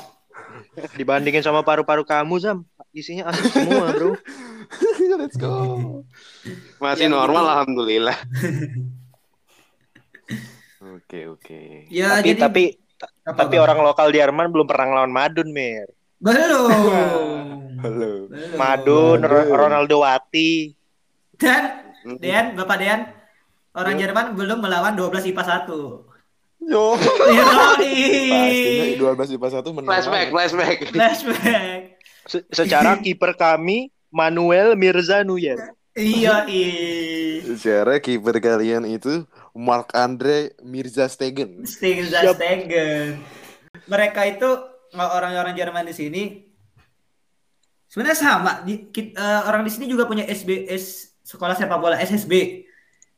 Dibandingin 0.93 1.41
sama 1.41 1.59
paru-paru 1.59 2.03
kamu, 2.03 2.35
Zam. 2.39 2.57
Isinya 2.89 3.27
asik 3.27 3.51
semua, 3.51 3.91
bro. 3.91 4.13
Let's 5.19 5.35
go. 5.35 6.05
Masih 6.77 7.05
Ya, 7.05 7.11
normal 7.11 7.43
begitu. 7.43 7.51
alhamdulillah. 7.51 8.17
Oke 10.79 11.27
oke. 11.27 11.91
ya 11.91 12.17
tapi, 12.17 12.23
jadi 12.23 12.39
tapi 12.39 12.63
apa, 13.25 13.35
tapi 13.35 13.55
Bang? 13.57 13.63
orang 13.67 13.79
lokal 13.83 14.07
di 14.09 14.17
Jerman 14.17 14.47
belum 14.47 14.63
pernah 14.63 14.85
ngelawan 14.87 15.11
Madun, 15.11 15.49
Mir. 15.51 15.87
belum 16.17 16.39
Halo. 16.39 16.61
Belum. 17.79 18.55
Madun, 18.55 19.19
Madun. 19.19 19.49
Ronaldo 19.49 19.95
Wati. 19.99 20.71
dan 21.35 21.88
Dean 22.19 22.45
Bapak 22.53 22.77
Dean 22.79 22.99
orang. 23.71 23.95
Jerman 23.95 24.25
belum 24.33 24.59
melawan 24.59 24.93
12 24.95 25.29
IPA 25.29 25.43
1 25.67 25.71
Yo. 26.59 26.95
Pastinya 26.99 29.15
12 29.15 29.35
IPA 29.39 29.47
1 29.63 29.75
menang. 29.79 29.89
Flashback, 29.89 30.27
flashback. 30.29 30.77
Flashback. 30.91 31.81
Se- 32.27 32.45
secara 32.51 32.97
kiper 33.03 33.31
kami 33.33 33.89
Manuel 34.11 34.75
Mirza 34.75 35.23
Nuyer. 35.23 35.57
Iya, 35.95 36.45
iya. 36.45 37.41
Secara 37.43 37.97
kiper 37.97 38.37
kalian 38.39 38.85
itu 38.85 39.25
Mark 39.55 39.95
Andre 39.95 40.53
Mirza 40.61 41.07
Stegen. 41.07 41.63
Stegen 41.63 42.07
Siap. 42.07 42.37
Stegen. 42.37 43.23
Mereka 43.87 44.21
itu 44.27 44.49
orang-orang 44.93 45.55
Jerman 45.55 45.87
di 45.87 45.95
sini 45.95 46.23
sebenarnya 47.87 48.19
sama. 48.19 48.51
Di, 48.61 48.91
kit- 48.91 49.15
eh, 49.15 49.41
orang 49.47 49.63
di 49.63 49.71
sini 49.73 49.87
juga 49.87 50.05
punya 50.05 50.23
SBS 50.23 51.08
sekolah 51.29 51.53
sepak 51.53 51.77
bola 51.77 52.01
SSB. 52.01 52.65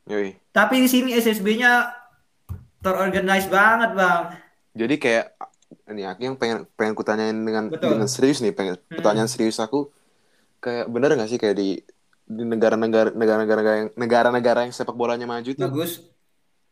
Yoi. 0.05 0.35
Tapi 0.51 0.83
di 0.83 0.89
sini 0.91 1.15
SSB-nya 1.15 1.95
terorganize 2.79 3.47
banget, 3.47 3.95
Bang. 3.95 4.35
Jadi 4.75 4.95
kayak 4.97 5.25
ini 5.87 6.03
aku 6.03 6.19
yang 6.21 6.35
pengen 6.35 6.59
pengen 6.75 6.93
kutanyain 6.93 7.37
dengan 7.37 7.71
Betul. 7.71 7.95
dengan 7.95 8.07
serius 8.07 8.43
nih, 8.43 8.51
pengen 8.51 8.75
Hmm. 8.77 8.99
pertanyaan 8.99 9.31
serius 9.31 9.55
aku 9.57 9.87
kayak 10.59 10.91
bener 10.91 11.15
nggak 11.15 11.29
sih 11.29 11.39
kayak 11.39 11.55
di 11.55 11.69
di 12.27 12.43
negara-negara 12.43 13.11
negara-negara 13.11 13.61
yang 13.75 13.87
negara-negara 13.95 14.59
yang 14.63 14.71
sepak 14.71 14.95
bolanya 14.95 15.27
maju 15.27 15.51
tuh 15.51 15.67
Bagus. 15.67 15.99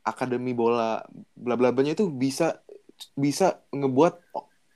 akademi 0.02 0.56
bola 0.56 1.04
bla 1.36 1.60
bla 1.60 1.72
blanya 1.72 1.92
itu 1.94 2.08
bisa 2.08 2.64
bisa 3.16 3.60
ngebuat 3.72 4.20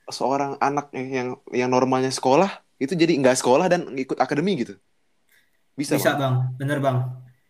seorang 0.08 0.60
anak 0.60 0.92
yang 0.92 1.40
yang 1.48 1.70
normalnya 1.72 2.12
sekolah 2.12 2.48
itu 2.76 2.92
jadi 2.92 3.16
nggak 3.16 3.38
sekolah 3.38 3.66
dan 3.68 3.88
ikut 3.96 4.18
akademi 4.18 4.60
gitu. 4.60 4.76
Bisa, 5.74 5.94
Bisa, 5.94 6.14
Bang. 6.14 6.20
Bang. 6.20 6.34
Bener, 6.56 6.78
Bang. 6.78 6.96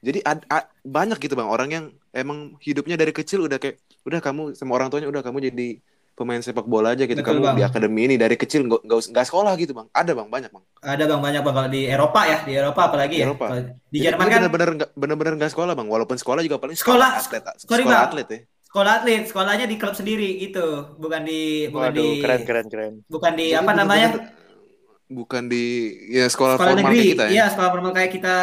Jadi 0.01 0.21
ad- 0.21 0.45
a- 0.49 0.69
banyak 0.81 1.17
gitu 1.17 1.33
bang 1.33 1.49
orang 1.49 1.69
yang 1.71 1.85
emang 2.13 2.61
hidupnya 2.61 2.93
dari 2.93 3.09
kecil 3.09 3.41
udah 3.41 3.57
kayak 3.57 3.81
udah 4.05 4.21
kamu 4.21 4.53
sama 4.53 4.77
orang 4.77 4.93
tuanya 4.93 5.09
udah 5.09 5.25
kamu 5.25 5.49
jadi 5.49 5.81
pemain 6.13 6.39
sepak 6.39 6.69
bola 6.69 6.93
aja 6.93 7.03
gitu 7.03 7.17
Betul, 7.17 7.41
kamu 7.41 7.41
Bang. 7.41 7.57
di 7.57 7.65
akademi 7.65 8.01
ini 8.05 8.21
dari 8.21 8.37
kecil 8.37 8.69
nggak 8.69 8.85
nggak 8.85 9.27
sekolah 9.27 9.57
gitu 9.57 9.73
bang 9.73 9.89
ada 9.91 10.13
bang 10.13 10.29
banyak 10.29 10.53
bang 10.53 10.65
Ada 10.79 11.05
Bang 11.09 11.25
banyak 11.25 11.41
Bang 11.41 11.55
kalau 11.57 11.71
di 11.73 11.89
Eropa 11.89 12.21
ya, 12.23 12.39
di 12.45 12.53
Eropa 12.53 12.81
apalagi 12.85 13.17
Di 13.17 13.21
ya. 13.25 13.27
Eropa. 13.27 13.47
Kalau 13.49 13.63
Di 13.65 13.73
Jadi 13.91 14.05
Jerman 14.05 14.27
kan 14.29 14.39
bener-bener 14.45 14.69
nggak 14.77 14.91
bener-bener 14.93 15.35
nggak 15.41 15.53
sekolah 15.57 15.73
bang 15.73 15.89
walaupun 15.89 16.17
sekolah 16.21 16.41
juga 16.45 16.57
paling 16.61 16.77
Sekolah- 16.77 17.13
atlet 17.17 17.41
sorry, 17.57 17.83
sekolah 17.83 17.85
Bang. 17.89 18.05
atlet 18.05 18.29
ya 18.29 18.39
sekolah 18.69 18.93
atlet, 19.01 19.23
sekolahnya 19.25 19.67
di 19.71 19.77
klub 19.79 19.95
sendiri 19.95 20.29
gitu, 20.37 20.99
bukan 20.99 21.23
di 21.23 21.71
bukan 21.73 21.95
Waduh, 21.95 22.03
di 22.13 22.21
keren 22.21 22.43
keren 22.43 22.67
keren. 22.69 22.93
bukan 23.07 23.33
di 23.33 23.47
Jadi 23.49 23.57
apa 23.57 23.73
namanya? 23.73 24.09
Bukan 25.07 25.47
di 25.47 25.65
ya 26.09 26.25
sekolah, 26.25 26.57
sekolah 26.57 26.71
formal 26.71 26.81
negeri. 26.83 26.97
kayak 26.97 27.11
kita 27.11 27.25
ya 27.25 27.31
Iya, 27.31 27.45
sekolah 27.49 27.71
formal 27.71 27.93
kayak 27.93 28.11
kita 28.13 28.37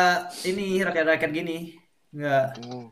ini 0.46 0.66
rakyat-rakyat 0.80 1.32
gini. 1.32 1.58
Enggak. 2.12 2.46
Oh. 2.64 2.88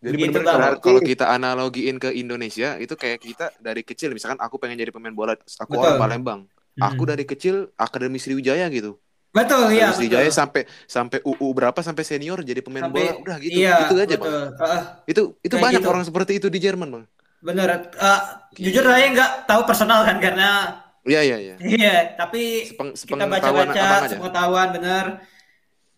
Jadi 0.00 0.16
Bang. 0.32 0.44
kalau, 0.46 0.80
kalau 0.80 1.00
kita 1.02 1.28
analogiin 1.28 1.96
ke 1.96 2.08
Indonesia 2.10 2.72
itu 2.74 2.94
kayak 2.94 3.20
kita 3.20 3.52
dari 3.58 3.82
kecil 3.82 4.10
misalkan 4.10 4.40
aku 4.40 4.56
pengen 4.56 4.80
jadi 4.80 4.88
pemain 4.88 5.12
bola 5.12 5.36
aku 5.36 5.44
Betul. 5.68 5.84
orang 5.84 6.00
Palembang 6.00 6.40
aku 6.74 7.02
Hmm. 7.02 7.10
dari 7.10 7.24
kecil 7.24 7.68
akademi 7.76 8.16
Sriwijaya 8.16 8.64
gitu 8.68 8.96
Betul, 9.28 9.68
iya, 9.68 9.84
Akademi 9.84 9.84
betul. 9.84 9.96
Sriwijaya 10.16 10.30
sampai 10.32 10.62
sampai 10.86 11.20
UU 11.20 11.46
berapa 11.52 11.76
sampai 11.78 12.00
senior 12.00 12.40
jadi 12.40 12.64
pemain 12.64 12.88
Sampai- 12.88 13.12
bola 13.12 13.20
udah 13.20 13.36
gitu 13.38 13.60
Iya, 13.60 13.76
gitu 13.84 13.94
aja 13.98 14.16
betul. 14.16 14.24
bang 14.24 14.48
Heeh, 14.56 14.80
itu 15.06 15.22
itu 15.42 15.54
banyak 15.58 15.72
gitu. 15.76 15.90
orang 15.92 16.02
seperti 16.02 16.32
itu 16.34 16.48
di 16.48 16.58
Jerman 16.58 16.88
bang 16.88 17.04
bener. 17.38 17.68
Eh, 17.92 18.20
jujur 18.58 18.80
saya 18.82 19.04
nggak 19.06 19.30
tahu 19.44 19.60
personal 19.64 20.00
kan 20.02 20.16
karena 20.16 20.79
iya 21.02 21.20
iya 21.22 21.36
iya 21.38 21.54
iya, 21.58 21.94
tapi 22.12 22.68
Sepeng, 22.68 22.92
kita 22.92 23.24
baca-baca 23.24 23.84
sepengetahuan 24.06 24.68
bener. 24.72 25.06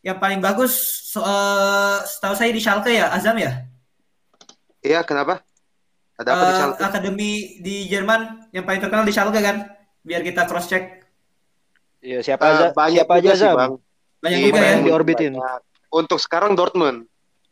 Yang 0.02 0.18
paling 0.18 0.40
bagus 0.40 0.72
so- 1.08 1.22
eh, 1.22 1.98
setahu 2.02 2.34
saya 2.34 2.50
di 2.50 2.58
Schalke 2.58 2.90
ya, 2.90 3.06
Azam 3.08 3.38
ya. 3.38 3.66
Iya, 4.78 5.02
kenapa? 5.02 5.46
Ada 6.14 6.28
apa 6.28 6.42
di 6.42 6.50
Eh, 6.50 6.58
Schalke? 6.58 6.80
akademi 6.82 7.30
di 7.58 7.86
Jerman 7.86 8.50
yang 8.50 8.62
paling 8.62 8.78
terkenal 8.78 9.02
di 9.02 9.14
Schalke 9.14 9.38
kan? 9.38 9.70
Biar 10.02 10.20
kita 10.20 10.42
cross 10.44 10.66
check. 10.66 11.06
Iya, 11.98 12.18
siapa 12.20 12.42
Eh, 12.42 12.50
aja? 12.50 12.66
banyak 12.72 13.06
siapa 13.06 13.12
aja 13.14 13.22
juga 13.22 13.34
sih, 13.36 13.46
Zam? 13.46 13.54
Bang. 13.54 13.72
Banyak 14.18 14.38
Iya, 14.38 14.46
juga 14.48 14.58
ya. 14.58 14.66
Yang 14.68 14.82
diorbitin. 14.84 15.32
Banyak. 15.34 15.60
Untuk 15.92 16.18
sekarang 16.18 16.50
Dortmund. 16.52 16.98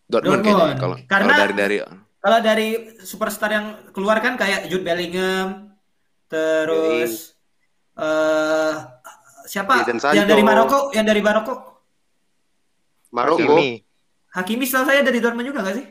Dortmund 0.04 0.42
Dortmund. 0.42 0.42
kayaknya 0.42 0.74
kalau 0.76 0.96
Karena- 1.06 1.26
kalau 1.28 1.40
dari 1.40 1.54
dari 1.54 1.76
Kalau 2.20 2.38
dari 2.38 2.68
superstar 3.00 3.48
yang 3.48 3.66
keluar 3.94 4.18
kan 4.18 4.34
kayak 4.34 4.66
Jude 4.66 4.82
Bellingham, 4.82 5.72
terus 6.28 7.32
eh 7.98 8.72
siapa? 9.50 9.82
Sancho. 9.82 10.14
Yang 10.14 10.28
dari 10.30 10.42
Maroko, 10.46 10.78
yang 10.94 11.06
dari 11.06 11.22
Maroko. 11.24 11.54
Maroko. 13.10 13.42
Hakimi. 13.42 13.82
Hakimi 14.30 14.64
setahu 14.66 14.84
saya 14.86 15.02
dari 15.02 15.18
Dortmund 15.18 15.46
juga 15.50 15.66
nggak 15.66 15.76
sih? 15.76 15.86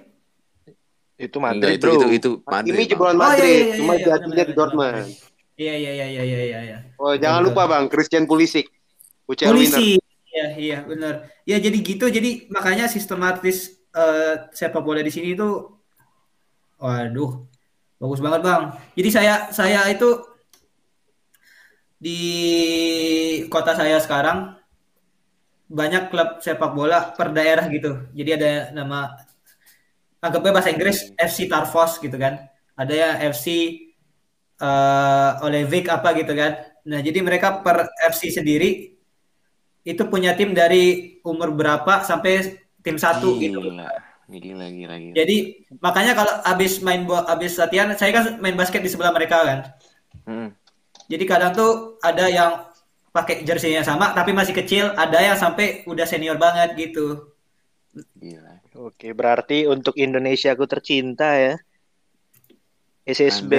Itu 1.19 1.43
Enggak, 1.43 1.59
Madrid, 1.59 1.75
itu, 1.75 1.83
bro. 1.83 1.91
itu 1.91 2.07
itu 2.15 2.29
Hakimi 2.47 2.55
Madrid 2.55 2.75
bang. 2.79 2.89
jebolan 2.95 3.15
Oh, 3.19 3.19
iya, 3.19 3.27
Madrid, 3.27 3.51
iya, 3.51 3.59
iya, 3.59 3.75
cuma 3.75 3.93
iya, 3.93 4.05
jadinya 4.07 4.31
benar, 4.31 4.47
di 4.47 4.53
Dortmund. 4.55 4.95
Iya 5.59 5.73
iya 5.75 5.91
iya 5.91 6.07
iya 6.07 6.23
iya 6.23 6.39
iya. 6.39 6.59
iya. 6.63 6.77
Oh, 6.95 7.11
jangan 7.19 7.41
lupa 7.43 7.67
Bang, 7.67 7.91
Christian 7.91 8.23
Pulisic. 8.23 8.71
UCL 9.27 9.51
winner. 9.51 9.75
Polisi. 9.75 9.99
Iya 10.29 10.47
iya 10.55 10.77
benar. 10.87 11.27
Ya 11.43 11.59
jadi 11.59 11.77
gitu. 11.83 12.07
Jadi 12.07 12.47
makanya 12.47 12.87
sistematis 12.87 13.75
eh, 13.91 14.35
sepak 14.55 14.79
bola 14.79 15.03
di 15.03 15.11
sini 15.11 15.35
itu, 15.35 15.75
waduh, 16.79 17.43
bagus 17.99 18.23
banget 18.23 18.41
bang. 18.47 18.63
Jadi 18.95 19.09
saya 19.11 19.51
saya 19.51 19.83
itu 19.91 20.28
di 21.99 22.19
kota 23.51 23.75
saya 23.75 23.99
sekarang 23.99 24.55
banyak 25.69 26.09
klub 26.09 26.39
sepak 26.41 26.71
bola 26.73 27.13
per 27.13 27.29
daerah 27.35 27.67
gitu. 27.69 28.09
Jadi 28.15 28.29
ada 28.33 28.51
nama 28.73 29.13
anggapnya 30.23 30.51
bahasa 30.55 30.73
Inggris 30.73 31.11
FC 31.13 31.45
Tarfos 31.45 31.99
gitu 32.01 32.15
kan. 32.15 32.39
Ada 32.73 32.93
ya 32.95 33.09
FC 33.29 33.47
eh 34.59 35.31
Olevik 35.45 35.91
apa 35.91 36.15
gitu 36.15 36.33
kan. 36.33 36.57
Nah, 36.89 36.99
jadi 37.03 37.19
mereka 37.21 37.59
per 37.61 37.91
FC 38.09 38.33
sendiri 38.33 38.95
itu 39.83 40.03
punya 40.07 40.35
tim 40.35 40.51
dari 40.51 41.19
umur 41.23 41.53
berapa 41.55 42.03
sampai 42.03 42.59
tim 42.83 42.95
satu 42.99 43.39
gitu. 43.39 43.59
Gila, 43.59 43.87
gila, 44.27 44.65
gila, 44.71 44.95
gila. 44.99 45.15
Jadi 45.15 45.37
makanya 45.79 46.13
kalau 46.15 46.33
habis 46.43 46.79
main 46.83 47.03
bo- 47.07 47.23
habis 47.27 47.55
latihan, 47.55 47.91
saya 47.95 48.11
kan 48.11 48.23
main 48.43 48.55
basket 48.55 48.83
di 48.83 48.89
sebelah 48.91 49.15
mereka 49.15 49.37
kan. 49.43 49.59
Hmm. 50.27 50.47
Jadi 51.09 51.23
kadang 51.25 51.51
tuh 51.51 51.97
ada 52.05 52.29
yang 52.29 52.69
pakai 53.09 53.41
jersey-nya 53.41 53.81
sama 53.81 54.13
tapi 54.13 54.29
masih 54.31 54.53
kecil, 54.53 54.93
ada 54.93 55.17
yang 55.17 55.33
sampai 55.33 55.81
udah 55.89 56.05
senior 56.05 56.37
banget 56.37 56.77
gitu. 56.77 57.33
Gila. 58.13 58.61
Oke, 58.77 59.11
berarti 59.11 59.65
untuk 59.65 59.97
Indonesia 59.97 60.53
aku 60.53 60.69
tercinta 60.69 61.33
ya. 61.33 61.57
SSB 63.09 63.53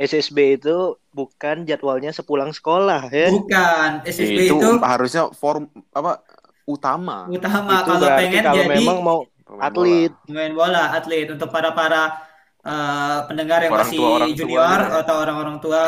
SSB 0.00 0.56
itu 0.56 0.96
bukan 1.12 1.68
jadwalnya 1.68 2.08
sepulang 2.08 2.56
sekolah 2.56 3.12
ya. 3.12 3.28
Bukan 3.28 4.00
SSB 4.08 4.48
itu, 4.48 4.56
itu, 4.56 4.68
harusnya 4.80 5.28
form 5.36 5.68
apa 5.92 6.24
utama 6.64 7.28
utama 7.28 7.84
itu 7.84 7.90
kalau 7.92 8.08
pengen 8.16 8.40
kalau 8.40 8.56
jadi 8.64 8.68
memang 8.80 8.98
mau 9.04 9.18
pemain 9.44 9.68
atlet. 9.68 10.08
bola. 10.08 10.24
pemain 10.24 10.52
bola, 10.56 10.82
atlet 10.96 11.28
untuk 11.28 11.48
para 11.52 11.70
para 11.76 12.02
eh, 12.64 13.18
pendengar 13.28 13.60
yang 13.68 13.72
Orang 13.76 13.84
masih 13.84 13.98
tua- 14.00 14.08
orang 14.16 14.28
tua 14.32 14.38
junior 14.40 14.80
ya. 14.80 15.00
atau 15.04 15.14
orang-orang 15.20 15.56
tua 15.60 15.82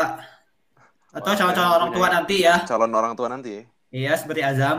atau 1.17 1.31
calon-calon 1.33 1.73
orang 1.75 1.91
tua 1.91 2.07
nanti 2.09 2.35
ya. 2.41 2.55
calon 2.63 2.91
orang 2.91 3.13
tua 3.13 3.27
nanti 3.27 3.49
ya. 3.51 3.63
Iya, 3.87 4.11
seperti 4.15 4.41
Azam. 4.41 4.77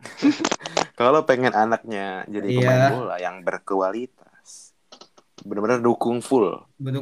Kalau 0.98 1.24
pengen 1.24 1.52
anaknya 1.52 2.24
jadi 2.26 2.46
Iya. 2.46 2.60
pemain 2.60 2.84
bola 2.90 3.16
yang 3.16 3.36
berkualitas, 3.40 4.76
benar-benar 5.40 5.80
dukung 5.80 6.20
full. 6.20 6.52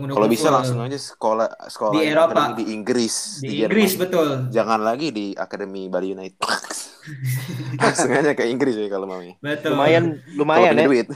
Kalau 0.09 0.27
bisa 0.27 0.49
langsung 0.49 0.79
aja 0.79 0.95
sekolah 0.95 1.47
sekolah 1.67 1.93
Di 1.95 2.03
Eropa. 2.07 2.55
di 2.55 2.65
Inggris, 2.71 3.39
di 3.39 3.63
Jerman. 3.63 3.67
Inggris 3.69 3.93
betul. 3.95 4.29
Jangan 4.49 4.81
lagi 4.81 5.11
di 5.11 5.27
Akademi 5.35 5.87
Bali 5.87 6.15
United. 6.15 6.39
langsung 7.83 8.11
aja 8.13 8.35
ke 8.35 8.47
Inggris 8.47 8.75
ya 8.75 8.87
kalau 8.87 9.07
mau. 9.07 9.19
Betul. 9.23 9.75
Lumayan 9.75 10.05
lumayan 10.35 10.75
ya. 10.75 10.87
duit. 10.87 11.07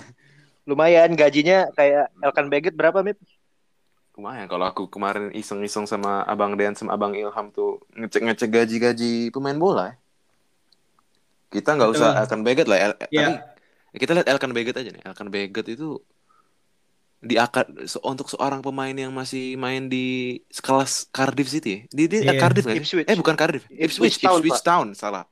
Lumayan 0.62 1.10
gajinya 1.14 1.66
kayak 1.74 2.10
Elkan 2.18 2.46
Beget 2.46 2.74
berapa, 2.74 3.02
Mip? 3.02 3.18
Lumayan 4.12 4.44
kalau 4.44 4.68
aku 4.68 4.86
kemarin 4.86 5.32
iseng-iseng 5.32 5.88
sama 5.88 6.20
Abang 6.22 6.52
Dean 6.54 6.76
sama 6.76 6.92
Abang 6.92 7.16
Ilham 7.16 7.48
tuh 7.48 7.80
ngecek-ngecek 7.96 8.48
gaji-gaji 8.48 9.32
pemain 9.32 9.56
bola. 9.56 9.84
ya. 9.88 9.94
Kita 11.50 11.76
nggak 11.76 11.90
usah. 11.90 12.10
Elkan 12.20 12.44
Beget 12.44 12.68
lah, 12.68 12.78
El- 12.78 12.98
tapi 13.00 13.32
kita 13.96 14.12
lihat 14.12 14.28
Elkan 14.28 14.52
Beget 14.52 14.76
aja 14.76 14.88
nih. 14.88 15.02
Elkan 15.04 15.28
Beget 15.28 15.66
itu 15.68 16.00
di 17.22 17.38
akad 17.38 17.70
se- 17.86 18.02
untuk 18.02 18.26
seorang 18.26 18.60
pemain 18.60 18.92
yang 18.92 19.14
masih 19.14 19.54
main 19.56 19.86
di 19.86 20.40
kelas 20.60 21.08
Cardiff 21.08 21.48
City. 21.48 21.70
ya. 21.72 21.80
Di, 21.88 22.02
di 22.08 22.16
eh, 22.20 22.34
Iya. 22.36 22.40
Cardiff 22.40 22.64
sih? 22.66 22.76
Ipswich. 22.76 23.06
Eh 23.08 23.16
bukan 23.16 23.36
Cardiff, 23.36 23.64
Ipswich 23.68 24.16
Ipswich, 24.16 24.16
Town, 24.20 24.38
Ipswich 24.40 24.60
Town, 24.60 24.86
salah. 24.92 25.24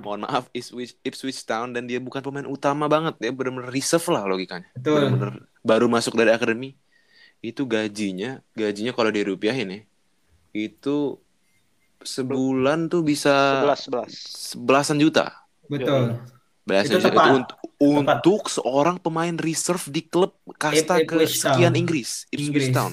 Mohon 0.00 0.24
maaf, 0.24 0.44
Ipswich, 0.50 0.96
Ipswich 1.00 1.40
Town 1.44 1.70
dan 1.70 1.84
dia 1.84 2.00
bukan 2.00 2.20
pemain 2.20 2.44
utama 2.44 2.88
banget, 2.88 3.16
dia 3.16 3.30
benar-benar 3.30 3.68
reserve 3.68 4.04
lah 4.08 4.24
logikanya. 4.24 4.68
Betul. 4.72 5.12
Benar-benar 5.12 5.32
baru 5.60 5.86
masuk 5.86 6.12
dari 6.12 6.32
akademi. 6.32 6.72
Itu 7.40 7.64
gajinya, 7.64 8.44
gajinya 8.52 8.92
kalau 8.96 9.10
dirupiahin 9.12 9.68
ya, 9.72 9.80
itu 10.52 11.20
sebulan 12.04 12.88
tuh 12.92 13.02
bisa 13.04 13.30
11 13.60 13.80
11. 13.88 14.12
sebelasan 14.52 14.96
juta. 15.00 15.24
Betul. 15.68 16.20
Belasan 16.66 16.96
Itu 16.96 17.00
juta 17.00 17.10
tepat. 17.10 17.24
itu 17.24 17.30
untuk 17.38 17.58
untuk 17.80 18.42
seorang 18.52 18.96
pemain 19.00 19.34
reserve 19.40 19.84
di 19.88 20.02
klub 20.04 20.36
kasta 20.60 21.00
kesekian 21.00 21.72
Town. 21.72 21.80
Inggris, 21.80 22.28
Ipswich 22.32 22.68
Inggris. 22.68 22.70
Town. 22.70 22.92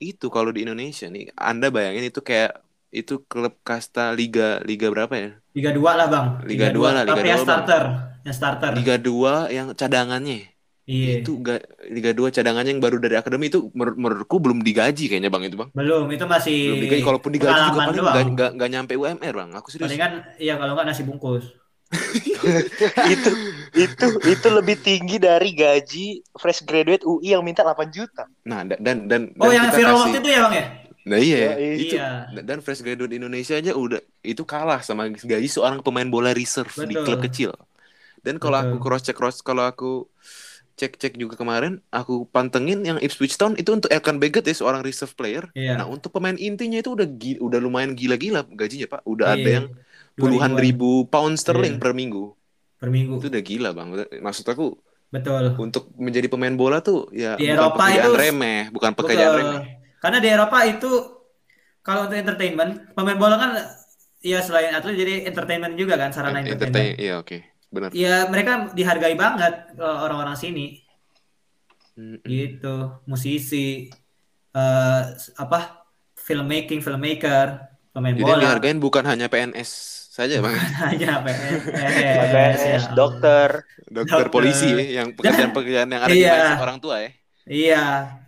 Itu 0.00 0.26
kalau 0.34 0.50
di 0.52 0.66
Indonesia 0.66 1.06
nih, 1.08 1.30
Anda 1.38 1.70
bayangin 1.72 2.04
itu 2.10 2.20
kayak 2.24 2.50
itu 2.92 3.22
klub 3.30 3.54
kasta 3.64 4.12
liga 4.12 4.60
liga 4.68 4.86
berapa 4.92 5.14
ya? 5.16 5.30
Liga 5.56 5.70
2 5.76 5.92
lah, 5.98 6.06
Bang. 6.08 6.28
Liga 6.48 6.68
dua 6.72 6.88
lah, 6.96 7.04
Liga 7.08 7.22
Tapi 7.22 7.28
yang 7.28 7.40
dua, 7.40 7.44
Bang. 7.44 7.64
starter, 7.66 7.84
yang 8.24 8.36
starter. 8.36 8.74
Liga 8.76 8.96
2 9.00 9.48
yang 9.52 9.68
cadangannya. 9.76 10.51
Iya. 10.92 11.24
Itu 11.24 11.40
ga, 11.40 11.56
Liga 11.88 12.12
2 12.12 12.28
cadangannya 12.28 12.70
yang 12.70 12.82
baru 12.82 12.96
dari 12.98 13.16
akademi 13.16 13.48
itu 13.48 13.72
menur- 13.72 13.96
menurutku 13.96 14.36
belum 14.36 14.60
digaji 14.60 15.08
kayaknya 15.08 15.32
Bang 15.32 15.40
itu, 15.40 15.56
Bang. 15.56 15.72
Belum, 15.72 16.04
itu 16.06 16.24
masih 16.26 16.58
Belum 16.68 16.82
digaji, 16.84 17.02
kalaupun 17.02 17.30
digaji 17.32 17.60
juga 17.66 17.80
paling 17.80 17.96
doang. 17.96 18.04
nggak 18.04 18.26
nggak- 18.28 18.52
nggak 18.58 18.70
nyampe 18.70 18.92
UMR, 18.94 19.34
Bang. 19.34 19.50
Aku 19.54 19.68
serius. 19.68 19.88
Palingan 19.88 20.12
iya 20.36 20.54
kalau 20.54 20.76
nggak 20.76 20.86
nasi 20.86 21.02
bungkus. 21.02 21.48
itu 23.08 23.30
itu 23.74 24.06
itu 24.26 24.48
lebih 24.48 24.76
tinggi 24.78 25.16
dari 25.16 25.52
gaji 25.52 26.06
fresh 26.32 26.60
graduate 26.62 27.04
UI 27.04 27.32
yang 27.32 27.40
minta 27.42 27.60
8 27.62 27.88
juta. 27.88 28.24
Nah, 28.42 28.64
da- 28.64 28.76
dan 28.76 29.04
dan 29.06 29.32
Oh, 29.36 29.44
dan 29.44 29.52
yang 29.52 29.64
viral 29.70 29.92
kasih- 29.92 30.00
waktu 30.02 30.18
itu 30.18 30.28
ya, 30.28 30.40
Bang 30.42 30.54
ya? 30.54 30.66
Nah 31.02 31.18
iya, 31.18 31.38
Yoi. 31.52 31.70
itu 31.80 31.94
Iya. 31.98 32.08
dan 32.38 32.58
fresh 32.60 32.80
graduate 32.80 33.10
Indonesia 33.10 33.54
aja 33.54 33.74
udah 33.74 33.98
itu 34.22 34.42
kalah 34.42 34.80
sama 34.80 35.10
gaji 35.10 35.48
seorang 35.48 35.82
pemain 35.82 36.06
bola 36.06 36.30
reserve 36.30 36.70
di 36.86 36.94
Betul. 36.94 37.04
klub 37.04 37.20
kecil. 37.22 37.50
Dan 38.22 38.38
kalau 38.38 38.54
aku 38.56 38.76
cross 38.78 39.02
check 39.02 39.18
cross 39.18 39.42
kalau 39.42 39.66
aku 39.66 40.06
cek 40.72 40.96
cek 40.96 41.14
juga 41.14 41.34
kemarin 41.34 41.78
aku 41.88 42.24
pantengin 42.26 42.82
yang 42.82 42.96
Ipswich 42.98 43.36
Town 43.36 43.54
itu 43.54 43.70
untuk 43.70 43.88
Elkan 43.88 44.16
Beget 44.16 44.42
ya 44.42 44.52
seorang 44.52 44.80
reserve 44.80 45.12
player. 45.12 45.46
Iya. 45.52 45.76
Nah 45.76 45.86
untuk 45.86 46.10
pemain 46.10 46.34
intinya 46.34 46.78
itu 46.78 46.92
udah 46.92 47.06
gi- 47.06 47.38
udah 47.38 47.58
lumayan 47.58 47.92
gila-gila 47.92 48.44
gajinya 48.48 48.88
pak. 48.88 49.00
Udah 49.04 49.34
ada 49.34 49.42
Iya. 49.42 49.54
yang 49.60 49.66
puluhan 50.12 50.52
2000-an 50.52 50.64
ribu 50.64 50.90
pound 51.06 51.34
sterling 51.36 51.76
Iya. 51.76 51.82
per 51.82 51.92
minggu. 51.92 52.24
per 52.76 52.90
minggu. 52.90 53.14
Itu 53.22 53.30
udah 53.30 53.42
gila 53.46 53.70
bang. 53.70 53.88
Maksud 54.18 54.42
aku 54.44 54.74
Betul. 55.06 55.54
untuk 55.54 55.94
menjadi 55.94 56.26
pemain 56.26 56.50
bola 56.50 56.82
tuh 56.82 57.06
ya 57.14 57.38
Di 57.38 57.46
bukan 57.46 57.54
Eropa 57.54 57.78
pekerjaan 57.78 58.02
itu- 58.02 58.18
remeh, 58.18 58.62
bukan 58.74 58.90
pekerjaan 58.92 59.30
Betul. 59.30 59.38
remeh. 59.46 59.62
Karena 60.02 60.18
di 60.18 60.28
Eropa 60.28 60.58
itu 60.66 60.90
kalau 61.78 62.00
untuk 62.06 62.18
entertainment, 62.18 62.90
pemain 62.90 63.14
bola 63.14 63.38
kan 63.38 63.50
ya 64.18 64.38
selain 64.38 64.70
atlet 64.70 64.94
jadi 64.94 65.14
entertainment 65.26 65.74
juga 65.74 65.94
kan 65.94 66.10
sarana 66.10 66.42
entertainment. 66.42 66.74
Entertain, 66.74 66.94
iya 66.98 67.18
oke, 67.18 67.38
benar. 67.72 67.92
Ya 68.02 68.08
mereka 68.32 68.52
dihargai 68.78 69.14
banget 69.22 69.52
eh, 69.80 69.96
orang-orang 70.04 70.36
sini 70.42 70.60
Mm-mm. 71.96 72.22
gitu, 72.30 72.66
musisi 73.10 73.56
eh 74.56 75.00
apa 75.42 75.56
filmmaking, 76.26 76.80
filmmaker, 76.86 77.48
pemain 77.92 78.16
Jadi 78.16 78.28
yang 78.32 78.40
bola. 78.40 78.44
dihargain 78.44 78.78
bukan 78.84 79.04
hanya 79.10 79.26
PNS 79.32 79.70
saja 80.16 80.36
bang, 80.44 80.56
Hanya 80.84 81.22
PNS, 81.24 81.62
PNS, 82.30 82.60
ya. 82.64 82.80
dokter. 82.98 83.50
dokter 83.96 84.26
Dokter. 84.28 84.32
polisi 84.34 84.66
ya, 84.72 85.02
yang 85.02 85.08
pekerjaan-pekerjaan 85.18 85.88
yang 85.94 86.02
ada 86.06 86.16
di 86.20 86.24
Iya. 86.24 86.32
mindset 86.32 86.56
orang 86.64 86.78
tua 86.82 86.96
ya. 87.04 87.10
Iya, 87.54 87.74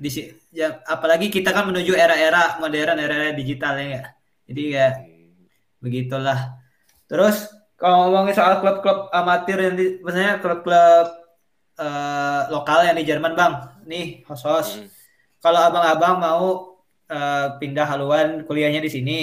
di 0.02 0.08
ya 0.58 0.64
apalagi 0.94 1.26
kita 1.36 1.48
kan 1.56 1.64
menuju 1.70 1.92
era-era 2.02 2.38
modern, 2.62 2.96
era-era 3.04 3.30
digital 3.40 3.74
ya. 3.94 4.00
Jadi 4.48 4.60
ya 4.76 4.82
begitulah. 5.82 6.38
Terus 7.10 7.36
kalau 7.84 8.08
ngomongin 8.08 8.32
soal 8.32 8.64
klub-klub 8.64 9.12
amatir 9.12 9.60
yang 9.60 9.76
di, 9.76 10.00
maksudnya 10.00 10.40
klub-klub 10.40 11.06
eh, 11.76 12.40
lokal 12.48 12.80
yang 12.88 12.96
di 12.96 13.04
Jerman, 13.04 13.36
Bang. 13.36 13.84
Nih, 13.84 14.24
host-host. 14.24 14.80
Hmm. 14.80 14.88
Kalau 15.44 15.60
abang-abang 15.68 16.16
mau 16.16 16.80
eh, 17.12 17.46
pindah 17.60 17.84
haluan 17.84 18.48
kuliahnya 18.48 18.80
di 18.80 18.88
sini, 18.88 19.18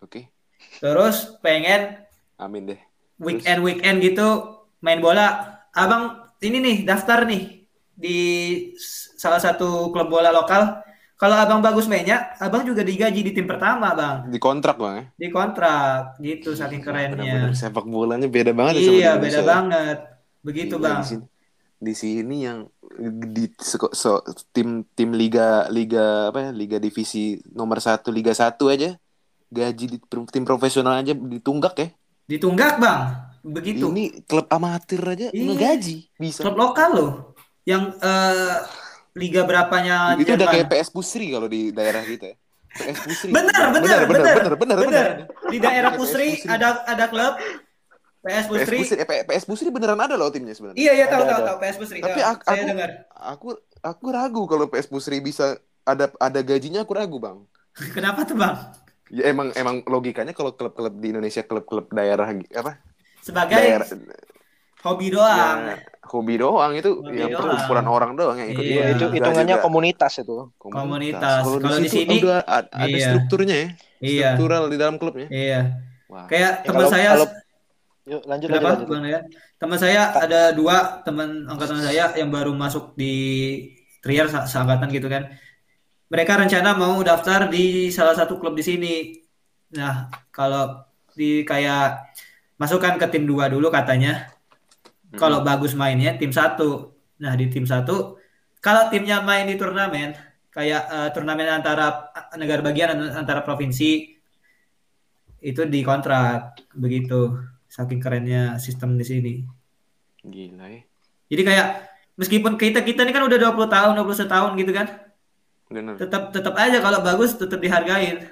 Oke, 0.00 0.32
terus 0.80 1.36
pengen 1.44 2.00
amin 2.40 2.72
deh. 2.72 2.80
weekend-weekend 3.20 4.00
gitu 4.00 4.56
main 4.80 5.04
bola, 5.04 5.60
abang 5.76 6.32
ini 6.40 6.64
nih 6.64 6.76
daftar 6.88 7.28
nih 7.28 7.68
di 7.92 8.18
salah 9.20 9.36
satu 9.36 9.92
klub 9.92 10.08
bola 10.08 10.32
lokal. 10.32 10.80
Kalau 11.16 11.32
abang 11.32 11.64
bagus 11.64 11.88
mainnya, 11.88 12.36
abang 12.36 12.60
juga 12.60 12.84
digaji 12.84 13.24
di 13.24 13.32
tim 13.32 13.48
pertama, 13.48 13.96
bang. 13.96 14.28
Di 14.28 14.36
kontrak 14.36 14.76
bang 14.76 14.94
ya. 14.94 15.04
Di 15.16 15.28
kontrak, 15.32 16.20
gitu 16.20 16.52
saking 16.52 16.84
kerennya. 16.84 17.56
sepak 17.56 17.88
bolanya 17.88 18.28
beda 18.28 18.52
banget 18.52 18.72
ya 18.76 18.82
sama 18.82 18.92
Iya, 18.92 19.10
Indonesia 19.10 19.24
beda 19.24 19.40
banget. 19.42 19.98
Begitu, 20.44 20.74
Gila, 20.76 20.84
bang. 20.84 21.00
Di 21.00 21.08
sini, 21.08 21.24
di 21.76 21.94
sini 21.96 22.36
yang 22.44 22.58
di 23.32 23.44
so- 23.56 23.92
so- 23.92 24.24
tim 24.52 24.84
tim 24.92 25.12
liga 25.12 25.68
liga 25.68 26.28
apa 26.28 26.48
ya 26.48 26.50
liga 26.52 26.76
divisi 26.76 27.36
nomor 27.48 27.80
satu 27.80 28.08
liga 28.08 28.32
satu 28.32 28.68
aja 28.68 28.96
gaji 29.48 29.84
di 29.86 29.98
tim 30.28 30.44
profesional 30.44 31.00
aja 31.00 31.16
ditunggak 31.16 31.74
ya. 31.76 31.88
Ditunggak, 32.28 32.76
bang. 32.76 33.00
Begitu. 33.40 33.88
Ini 33.88 34.04
klub 34.28 34.52
amatir 34.52 35.00
aja 35.00 35.32
Iya. 35.32 35.48
ngegaji 35.48 36.12
bisa. 36.14 36.44
Klub 36.44 36.60
lokal 36.60 36.90
loh. 36.92 37.12
Yang 37.64 37.96
eh, 37.98 38.56
liga 39.16 39.42
berapanya 39.42 40.12
itu 40.14 40.28
udah 40.28 40.36
Jerman. 40.38 40.52
kayak 40.52 40.66
PS 40.70 40.88
Pusri 40.90 41.26
kalau 41.28 41.48
di 41.48 41.72
daerah 41.72 42.02
kita 42.02 42.26
ya. 42.28 42.36
PS 42.70 42.98
Pusri. 43.02 43.30
Bener, 43.32 43.48
bener, 43.48 43.72
bener, 43.72 44.00
bener, 44.04 44.04
bener, 44.06 44.54
bener, 44.54 44.76
Bener. 44.76 44.86
bener. 44.86 45.06
Di 45.48 45.58
daerah 45.58 45.90
PS 45.90 45.98
Pusri 45.98 46.28
Pusri. 46.36 46.48
ada 46.50 46.68
ada 46.84 47.04
klub 47.06 47.34
PS 48.20 48.44
PS 48.44 48.46
Pusri. 48.46 48.76
Pusri, 48.78 48.96
eh, 48.98 49.24
PS 49.24 49.44
Pusri 49.44 49.68
beneran 49.70 49.96
ada 49.96 50.14
loh 50.14 50.28
timnya 50.28 50.52
sebenarnya. 50.52 50.76
Iya, 50.76 50.92
iya 50.94 51.06
tahu 51.06 51.22
Ada, 51.22 51.26
tahu 51.26 51.38
ada. 51.38 51.46
tahu 51.46 51.56
PS 51.58 51.76
Pusri. 51.78 51.98
Tapi 51.98 52.20
aku- 52.20 52.44
saya 52.44 52.52
aku- 52.54 52.68
dengar. 52.68 52.90
Aku 53.32 53.46
aku 53.80 54.04
ragu 54.10 54.42
kalau 54.44 54.66
PS 54.66 54.86
Pusri 54.86 55.18
bisa 55.18 55.56
ada 55.82 56.12
ada 56.16 56.40
gajinya 56.40 56.82
aku 56.82 56.92
ragu, 56.92 57.16
Bang. 57.16 57.48
Kenapa 57.96 58.22
tuh, 58.22 58.36
Bang? 58.36 58.56
Ya 59.06 59.30
emang 59.30 59.54
emang 59.54 59.80
logikanya 59.82 60.34
kalau 60.34 60.52
klub-klub 60.52 60.92
di 60.92 61.08
Indonesia 61.08 61.40
klub-klub 61.40 61.88
daerah 61.88 62.26
apa? 62.52 62.82
Sebagai 63.22 63.54
Daerah 63.54 63.86
hobi 64.82 65.08
doang. 65.08 65.58
ya, 65.64 65.78
hobi 66.06 66.34
doang 66.38 66.72
itu 66.72 67.02
Hobi 67.02 67.18
yang 67.18 67.34
doang. 67.34 67.58
ukuran 67.58 67.86
orang 67.86 68.12
doang 68.14 68.36
yang 68.38 68.48
ikut 68.50 68.62
Iya. 68.62 68.82
Itu 68.94 69.04
hitungannya 69.10 69.54
juga 69.54 69.64
komunitas 69.64 70.12
itu. 70.16 70.36
Komunitas. 70.56 71.42
Kalau 71.42 71.58
Kalau 71.58 71.78
di 71.78 71.90
sini- 71.90 72.20
udah 72.22 72.40
ada, 72.42 72.68
ada 72.70 72.86
Iya. 72.88 73.06
strukturnya 73.10 73.56
ya, 73.56 73.68
Iya. 73.98 74.28
struktural 74.34 74.62
di 74.66 74.76
dalam 74.76 74.96
klubnya. 74.96 75.28
Iya. 75.28 75.60
Wah. 76.06 76.24
Kayak 76.26 76.52
Ya, 76.52 76.64
teman 76.64 76.80
kalau- 76.80 76.92
saya 76.92 77.10
kalau- 77.12 77.30
Yuk, 78.06 78.22
lanjut, 78.22 78.46
lanjut, 78.46 78.48
Kenapa, 78.54 78.68
lanjut. 78.70 78.86
Bang 78.86 79.02
Dayan? 79.02 79.24
Teman 79.58 79.78
saya 79.82 80.02
ada 80.14 80.40
dua 80.54 80.76
teman 81.02 81.28
angkatan 81.44 81.82
saya 81.82 82.14
yang 82.14 82.30
baru 82.30 82.54
masuk 82.54 82.94
di 82.94 83.14
Trier 83.98 84.30
se- 84.30 84.46
seangkatan 84.46 84.86
gitu 84.94 85.10
kan. 85.10 85.26
Mereka 86.06 86.38
rencana 86.38 86.78
mau 86.78 86.94
daftar 87.02 87.50
di 87.50 87.90
salah 87.90 88.14
satu 88.14 88.38
klub 88.38 88.54
di 88.54 88.62
sini. 88.62 88.94
Nah, 89.74 90.06
kalau 90.30 90.86
di 91.12 91.42
kayak 91.42 92.14
masukkan 92.54 92.94
ke 92.94 93.10
tim 93.10 93.26
dua 93.26 93.50
dulu 93.50 93.66
katanya. 93.68 94.30
Hmm. 95.16 95.20
Kalau 95.20 95.38
bagus 95.40 95.72
mainnya 95.72 96.12
tim 96.14 96.30
satu. 96.30 96.92
Nah, 97.16 97.32
di 97.32 97.48
tim 97.48 97.64
satu 97.64 98.20
kalau 98.60 98.92
timnya 98.92 99.24
main 99.24 99.48
di 99.48 99.56
turnamen 99.56 100.12
kayak 100.50 100.82
eh, 100.84 101.08
turnamen 101.16 101.48
antara 101.48 102.12
eh, 102.12 102.36
negara 102.36 102.60
bagian 102.60 102.92
antara 103.14 103.40
provinsi 103.40 104.10
itu 105.40 105.60
dikontrak 105.64 106.60
begitu 106.74 107.40
saking 107.68 108.00
kerennya 108.00 108.56
sistem 108.58 108.96
di 108.96 109.04
sini 109.06 109.34
Gila 110.20 110.66
ya. 110.66 110.82
jadi 111.30 111.42
kayak 111.46 111.66
meskipun 112.16 112.58
kita 112.58 112.82
kita 112.82 113.06
ini 113.06 113.12
kan 113.14 113.22
udah 113.22 113.38
20 113.54 113.54
tahun 113.70 113.92
21 113.96 114.26
tahun 114.26 114.50
gitu 114.58 114.72
kan 114.74 114.86
Bener. 115.68 115.94
tetap 115.96 116.34
tetap 116.34 116.54
aja 116.56 116.82
kalau 116.82 117.00
bagus 117.00 117.32
tetap 117.32 117.60
dihargain 117.60 118.26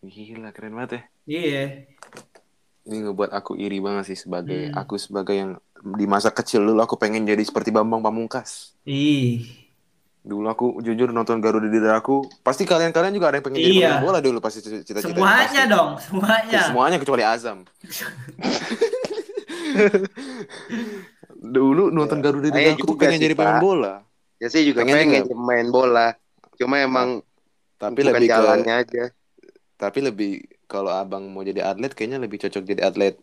Gila, 0.00 0.50
keren 0.50 0.74
banget 0.74 0.90
ya. 0.90 1.00
iya 1.28 1.64
Ini 2.80 3.06
ngebuat 3.06 3.30
aku 3.30 3.54
iri 3.54 3.78
banget 3.78 4.10
sih 4.10 4.18
sebagai 4.18 4.72
Hmm. 4.72 4.74
aku 4.74 4.96
sebagai 4.96 5.36
yang 5.36 5.60
di 5.80 6.04
masa 6.04 6.28
kecil 6.28 6.60
dulu 6.62 6.78
aku 6.78 6.94
pengen 6.94 7.24
jadi 7.24 7.40
seperti 7.40 7.70
Bambang 7.70 8.00
Pamungkas. 8.00 8.76
ih 8.82 9.44
Dulu 10.20 10.44
aku 10.46 10.66
jujur 10.80 11.08
nonton 11.10 11.40
Garuda 11.40 11.64
di 11.64 11.80
dadaku. 11.80 12.28
Pasti 12.44 12.68
kalian-kalian 12.68 13.08
juga 13.10 13.32
ada 13.32 13.40
yang 13.40 13.46
pengen 13.48 13.56
jadi 13.58 13.72
Iya. 13.72 13.88
pemain 13.88 14.04
bola 14.04 14.18
dulu 14.20 14.38
pasti 14.38 14.60
cita-cita. 14.60 15.00
semuanya 15.00 15.48
pasti. 15.64 15.72
dong 15.72 15.90
semuanya 15.96 16.60
Semuanya 16.68 16.96
kecuali 17.00 17.22
Azam. 17.24 17.64
dulu 21.40 21.88
nonton 21.88 22.20
Garuda 22.20 22.52
di 22.52 22.60
juga 22.76 23.00
pengen 23.00 23.16
sih, 23.16 23.24
jadi 23.24 23.34
pemain 23.34 23.58
bola. 23.58 23.94
Ya 24.36 24.48
sih 24.48 24.62
juga 24.64 24.84
Pengen 24.84 24.96
pengen, 24.98 25.22
juga. 25.24 25.36
main 25.36 25.68
bola. 25.68 26.06
Cuma 26.56 26.76
emang 26.76 27.24
Tapi 27.76 27.96
bukan 27.96 28.08
lebih 28.12 28.28
ke 28.28 28.32
jalannya 28.36 28.74
aja. 28.76 29.04
tapi 29.80 29.98
lebih 30.04 30.30
kalau 30.68 30.92
abang 30.92 31.24
mau 31.24 31.40
jadi 31.40 31.64
atlet 31.64 31.96
kayaknya 31.96 32.20
lebih 32.20 32.36
cocok 32.38 32.60
jadi 32.62 32.84
atlet 32.84 33.16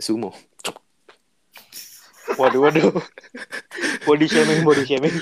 sumo. 0.00 0.32
Waduh, 2.34 2.60
waduh. 2.62 2.90
Body 4.02 4.26
shaming, 4.26 4.62
body 4.62 4.84
shaming. 4.84 5.14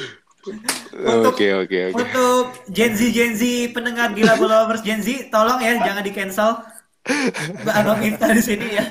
Oke 1.22 1.54
oke 1.54 1.78
oke. 1.94 2.02
untuk 2.02 2.44
Gen 2.68 2.92
Z 2.92 3.14
Gen 3.14 3.32
Z 3.32 3.42
pendengar 3.70 4.10
gila 4.10 4.34
followers 4.34 4.82
Gen 4.82 4.98
Z 4.98 5.30
tolong 5.30 5.62
ya 5.62 5.78
jangan 5.78 6.02
di 6.02 6.10
cancel 6.10 6.58
Mbak 7.62 7.74
Abang 7.78 8.02
Ifta 8.02 8.26
di 8.30 8.42
sini 8.42 8.74
ya 8.74 8.82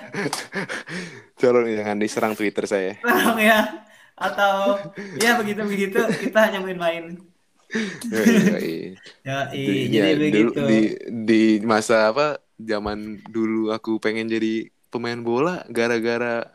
Tolong 1.36 1.68
jangan 1.68 2.00
diserang 2.00 2.34
Twitter 2.40 2.64
saya. 2.64 2.96
tolong 3.04 3.36
ya 3.36 3.84
atau 4.16 4.80
ya 5.20 5.36
begitu 5.36 5.68
begitu 5.68 6.00
kita 6.24 6.40
hanya 6.48 6.64
main-main 6.64 7.20
ya 9.28 9.50
Di- 9.52 9.92
jadi 9.92 10.08
ya, 10.08 10.16
dulu 10.32 10.52
begitu 10.52 10.62
di 10.64 10.80
di 11.28 11.42
masa 11.64 12.12
apa 12.12 12.40
zaman 12.56 13.20
dulu 13.28 13.72
aku 13.72 14.00
pengen 14.00 14.30
jadi 14.30 14.72
pemain 14.88 15.20
bola 15.20 15.68
gara-gara 15.68 16.48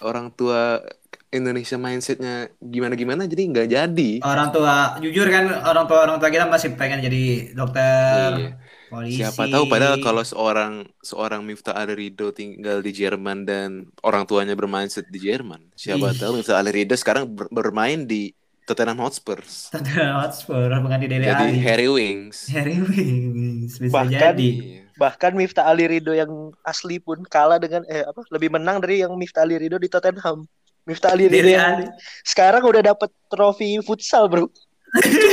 orang 0.00 0.30
tua 0.30 0.80
Indonesia 1.26 1.76
mindsetnya 1.76 2.48
gimana-gimana 2.58 3.26
jadi 3.26 3.42
nggak 3.46 3.68
jadi. 3.68 4.10
Orang 4.22 4.48
tua, 4.50 4.96
jujur 4.98 5.26
kan 5.26 5.44
orang 5.62 5.84
tua 5.84 5.98
orang 6.00 6.16
tua 6.16 6.30
kita 6.30 6.46
masih 6.46 6.72
pengen 6.74 7.02
jadi 7.02 7.52
dokter, 7.52 8.30
Iya. 8.32 8.50
polisi. 8.88 9.20
Siapa 9.20 9.44
tahu 9.46 9.66
padahal 9.66 9.98
kalau 10.00 10.22
seorang 10.22 10.72
seorang 11.02 11.42
Miftah 11.42 11.74
Alirido 11.74 12.30
tinggal 12.30 12.78
di 12.78 12.94
Jerman 12.94 13.42
dan 13.42 13.68
orang 14.00 14.24
tuanya 14.24 14.54
bermindset 14.54 15.10
di 15.10 15.18
Jerman. 15.18 15.74
Siapa 15.74 16.14
Ih. 16.14 16.16
tahu 16.16 16.40
Miftah 16.40 16.56
Alirido 16.56 16.94
sekarang 16.94 17.26
ber- 17.28 17.50
bermain 17.50 18.06
di 18.06 18.32
Tottenham 18.64 18.98
Hotspurs. 18.98 19.68
Tottenham 19.70 20.22
Hotspur 20.22 20.70
mengganti 20.72 21.06
Dele 21.06 21.26
Jadi. 21.26 21.58
Harry 21.60 21.90
Wings. 21.90 22.48
Harry 22.48 22.78
Wings 22.80 23.76
bisa 23.76 23.92
Bahkan- 23.92 24.14
jadi. 24.14 24.50
Iya. 24.54 24.85
Bahkan 24.96 25.36
Miftah 25.36 25.68
Ali 25.68 25.84
Ridho 25.84 26.16
yang 26.16 26.52
asli 26.64 26.96
pun 26.96 27.20
kalah 27.28 27.60
dengan 27.60 27.84
eh 27.88 28.04
apa 28.04 28.24
lebih 28.32 28.52
menang 28.52 28.80
dari 28.80 29.04
yang 29.04 29.12
Miftah 29.16 29.44
Ali 29.44 29.60
Ridho 29.60 29.76
di 29.76 29.92
Tottenham. 29.92 30.48
Miftah 30.88 31.12
Ali 31.12 31.28
Ridho 31.28 31.52
yang 31.52 31.92
sekarang 32.24 32.64
udah 32.64 32.80
dapat 32.80 33.12
trofi 33.28 33.76
futsal, 33.84 34.32
Bro. 34.32 34.48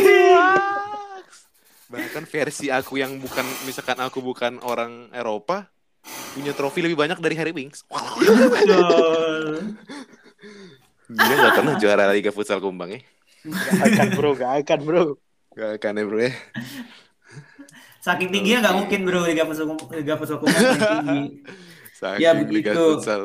Bahkan 1.93 2.25
versi 2.25 2.73
aku 2.73 2.99
yang 2.99 3.21
bukan 3.21 3.45
misalkan 3.63 4.01
aku 4.01 4.19
bukan 4.19 4.59
orang 4.65 5.13
Eropa 5.13 5.69
punya 6.33 6.51
trofi 6.51 6.83
lebih 6.83 6.99
banyak 6.99 7.21
dari 7.23 7.35
Harry 7.39 7.55
Wings. 7.55 7.87
Betul. 7.87 9.63
Dia 11.13 11.35
nggak 11.37 11.55
pernah 11.59 11.75
juara 11.77 12.09
Liga 12.09 12.33
Futsal 12.33 12.57
Kumbang 12.57 12.97
ya. 12.97 13.01
Gak 13.43 13.91
akan, 13.91 14.07
Bro, 14.15 14.31
gak 14.39 14.53
akan, 14.63 14.79
Bro. 14.87 15.03
Gak 15.53 15.77
akan 15.77 16.01
ya 16.01 16.03
bro 16.09 16.17
ya. 16.17 16.33
Saking 18.03 18.29
tingginya 18.29 18.59
nggak 18.61 18.75
mungkin 18.75 18.99
bro 19.07 19.23
Liga 19.23 19.47
Futsal 19.47 19.73
Liga 19.89 20.13
Futsal 20.19 20.37
Kumbang 20.37 20.59
tinggi. 20.75 21.21
Saking 21.95 22.19
Ya, 22.19 22.35
Liga 22.35 22.75
begitu. 22.75 22.83
Futsal 22.99 23.21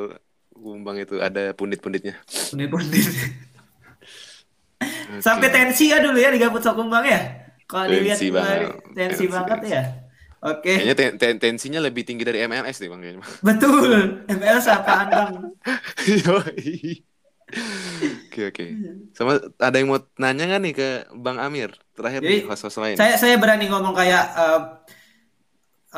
Kumbang 0.55 0.97
itu 0.99 1.19
ada 1.19 1.51
pundit-punditnya. 1.53 2.15
Pundit-pundit. 2.51 3.07
Sampai 5.19 5.51
tensi 5.51 5.91
ya 5.91 5.99
dulu 5.99 6.15
ya 6.15 6.31
Liga 6.31 6.49
Futsal 6.49 6.73
Kumbang 6.73 7.03
ya. 7.03 7.21
Kalau 7.67 7.85
dilihat 7.85 8.17
Tensi 8.17 8.31
kemarin, 8.31 8.71
banget. 8.71 8.95
tensi 8.97 9.25
banget 9.27 9.61
ya. 9.67 9.83
Oke, 10.39 10.71
Kayaknya 10.73 10.95
ten- 10.95 11.17
ten- 11.19 11.41
tensinya 11.43 11.83
lebih 11.83 12.07
tinggi 12.07 12.23
dari 12.23 12.39
MLS 12.47 12.79
nih 12.79 12.89
bang. 12.89 13.19
betul. 13.43 14.23
MLS 14.31 14.67
apaan 14.71 15.07
bang? 15.11 15.35
Oke 18.39 18.55
oke. 18.55 18.67
Sama 19.19 19.43
ada 19.59 19.77
yang 19.83 19.91
mau 19.91 19.99
nanya 20.15 20.47
nggak 20.47 20.63
nih 20.63 20.75
ke 20.79 20.89
Bang 21.19 21.43
Amir? 21.43 21.75
Terakhir 21.91 22.23
Jadi, 22.23 22.31
nih 22.31 22.41
host-host 22.47 22.79
lain. 22.79 22.95
Saya 22.95 23.19
saya 23.19 23.35
berani 23.35 23.67
ngomong 23.67 23.91
kayak 23.91 24.25
eh, 24.31 24.61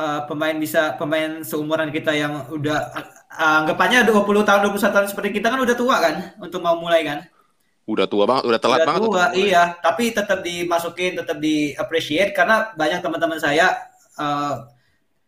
eh, 0.01 0.21
pemain 0.25 0.57
bisa 0.57 0.97
pemain 0.97 1.45
seumuran 1.45 1.93
kita 1.93 2.17
yang 2.17 2.49
udah 2.49 2.97
eh, 2.97 3.05
anggapannya 3.61 4.09
20 4.09 4.25
tahun 4.41 4.73
21 4.73 4.73
tahun 4.73 5.07
seperti 5.13 5.37
kita 5.37 5.53
kan 5.53 5.61
udah 5.61 5.75
tua 5.77 6.01
kan 6.01 6.33
untuk 6.41 6.65
mau 6.65 6.73
mulai 6.81 7.05
kan. 7.05 7.21
Udah 7.85 8.09
tua 8.09 8.25
banget, 8.25 8.49
udah 8.49 8.59
telat 8.61 8.79
udah 8.81 8.87
banget. 8.89 9.01
tua, 9.05 9.25
iya, 9.37 9.63
tapi 9.77 10.09
tetap 10.09 10.41
dimasukin, 10.41 11.21
tetap 11.21 11.37
di 11.37 11.77
appreciate 11.77 12.33
karena 12.33 12.73
banyak 12.73 13.05
teman-teman 13.05 13.37
saya 13.37 13.69
eh, 14.17 14.55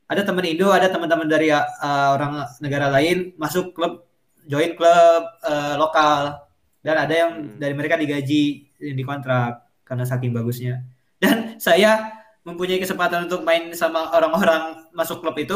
ada 0.10 0.22
teman 0.26 0.50
Indo, 0.50 0.74
ada 0.74 0.90
teman-teman 0.90 1.30
dari 1.30 1.54
eh, 1.54 1.62
orang 2.10 2.42
negara 2.58 2.90
lain 2.90 3.38
masuk 3.38 3.78
klub, 3.78 4.02
join 4.50 4.74
klub 4.74 5.30
eh, 5.46 5.78
lokal 5.78 6.53
dan 6.84 6.96
ada 7.00 7.14
yang 7.16 7.32
Hmm. 7.40 7.58
dari 7.58 7.74
mereka 7.74 7.96
digaji 7.96 8.44
di 8.70 9.04
kontrak 9.04 9.64
karena 9.82 10.04
saking 10.04 10.30
bagusnya. 10.30 10.84
Dan 11.18 11.56
saya 11.58 12.12
mempunyai 12.44 12.78
kesempatan 12.78 13.26
untuk 13.26 13.42
main 13.42 13.72
sama 13.72 14.12
orang-orang 14.12 14.92
masuk 14.92 15.24
klub 15.24 15.40
itu 15.40 15.56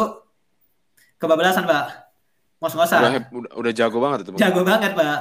kebablasan, 1.18 1.68
Pak. 1.68 1.86
Udah, 2.58 2.64
Ngos-ngosan. 2.64 3.02
heb- 3.14 3.30
udah, 3.30 3.52
udah 3.54 3.72
jago 3.72 3.98
banget 4.00 4.24
itu. 4.24 4.30
Bang. 4.32 4.40
Jago 4.40 4.62
banget, 4.64 4.92
Pak. 4.96 5.20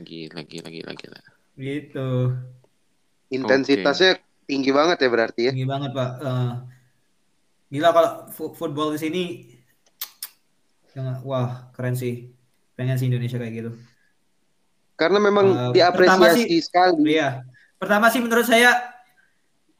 Gila, 0.00 0.40
gila, 0.40 0.68
gila, 0.70 0.92
gila. 0.94 1.20
Gitu. 1.58 2.08
Intensitasnya 3.28 4.16
tinggi 4.46 4.70
banget 4.72 5.02
ya 5.02 5.08
berarti 5.10 5.40
ya. 5.44 5.52
Tinggi 5.52 5.68
banget 5.68 5.90
pak. 5.92 6.10
Eh, 6.22 6.52
gila 7.68 7.88
kalau 7.92 8.10
football 8.54 8.94
di 8.94 9.00
sini, 9.02 9.24
wah 11.28 11.68
keren 11.74 11.92
sih. 11.92 12.32
Pengen 12.72 12.96
sih 12.96 13.10
Indonesia 13.10 13.36
kayak 13.36 13.52
gitu. 13.52 13.70
Karena 14.98 15.22
memang 15.22 15.46
pertama 15.46 15.72
diapresiasi 15.72 16.42
sih- 16.44 16.60
sekali. 16.60 17.14
Iya. 17.14 17.46
Pertama 17.78 18.10
sih 18.10 18.18
menurut 18.18 18.42
saya 18.42 18.74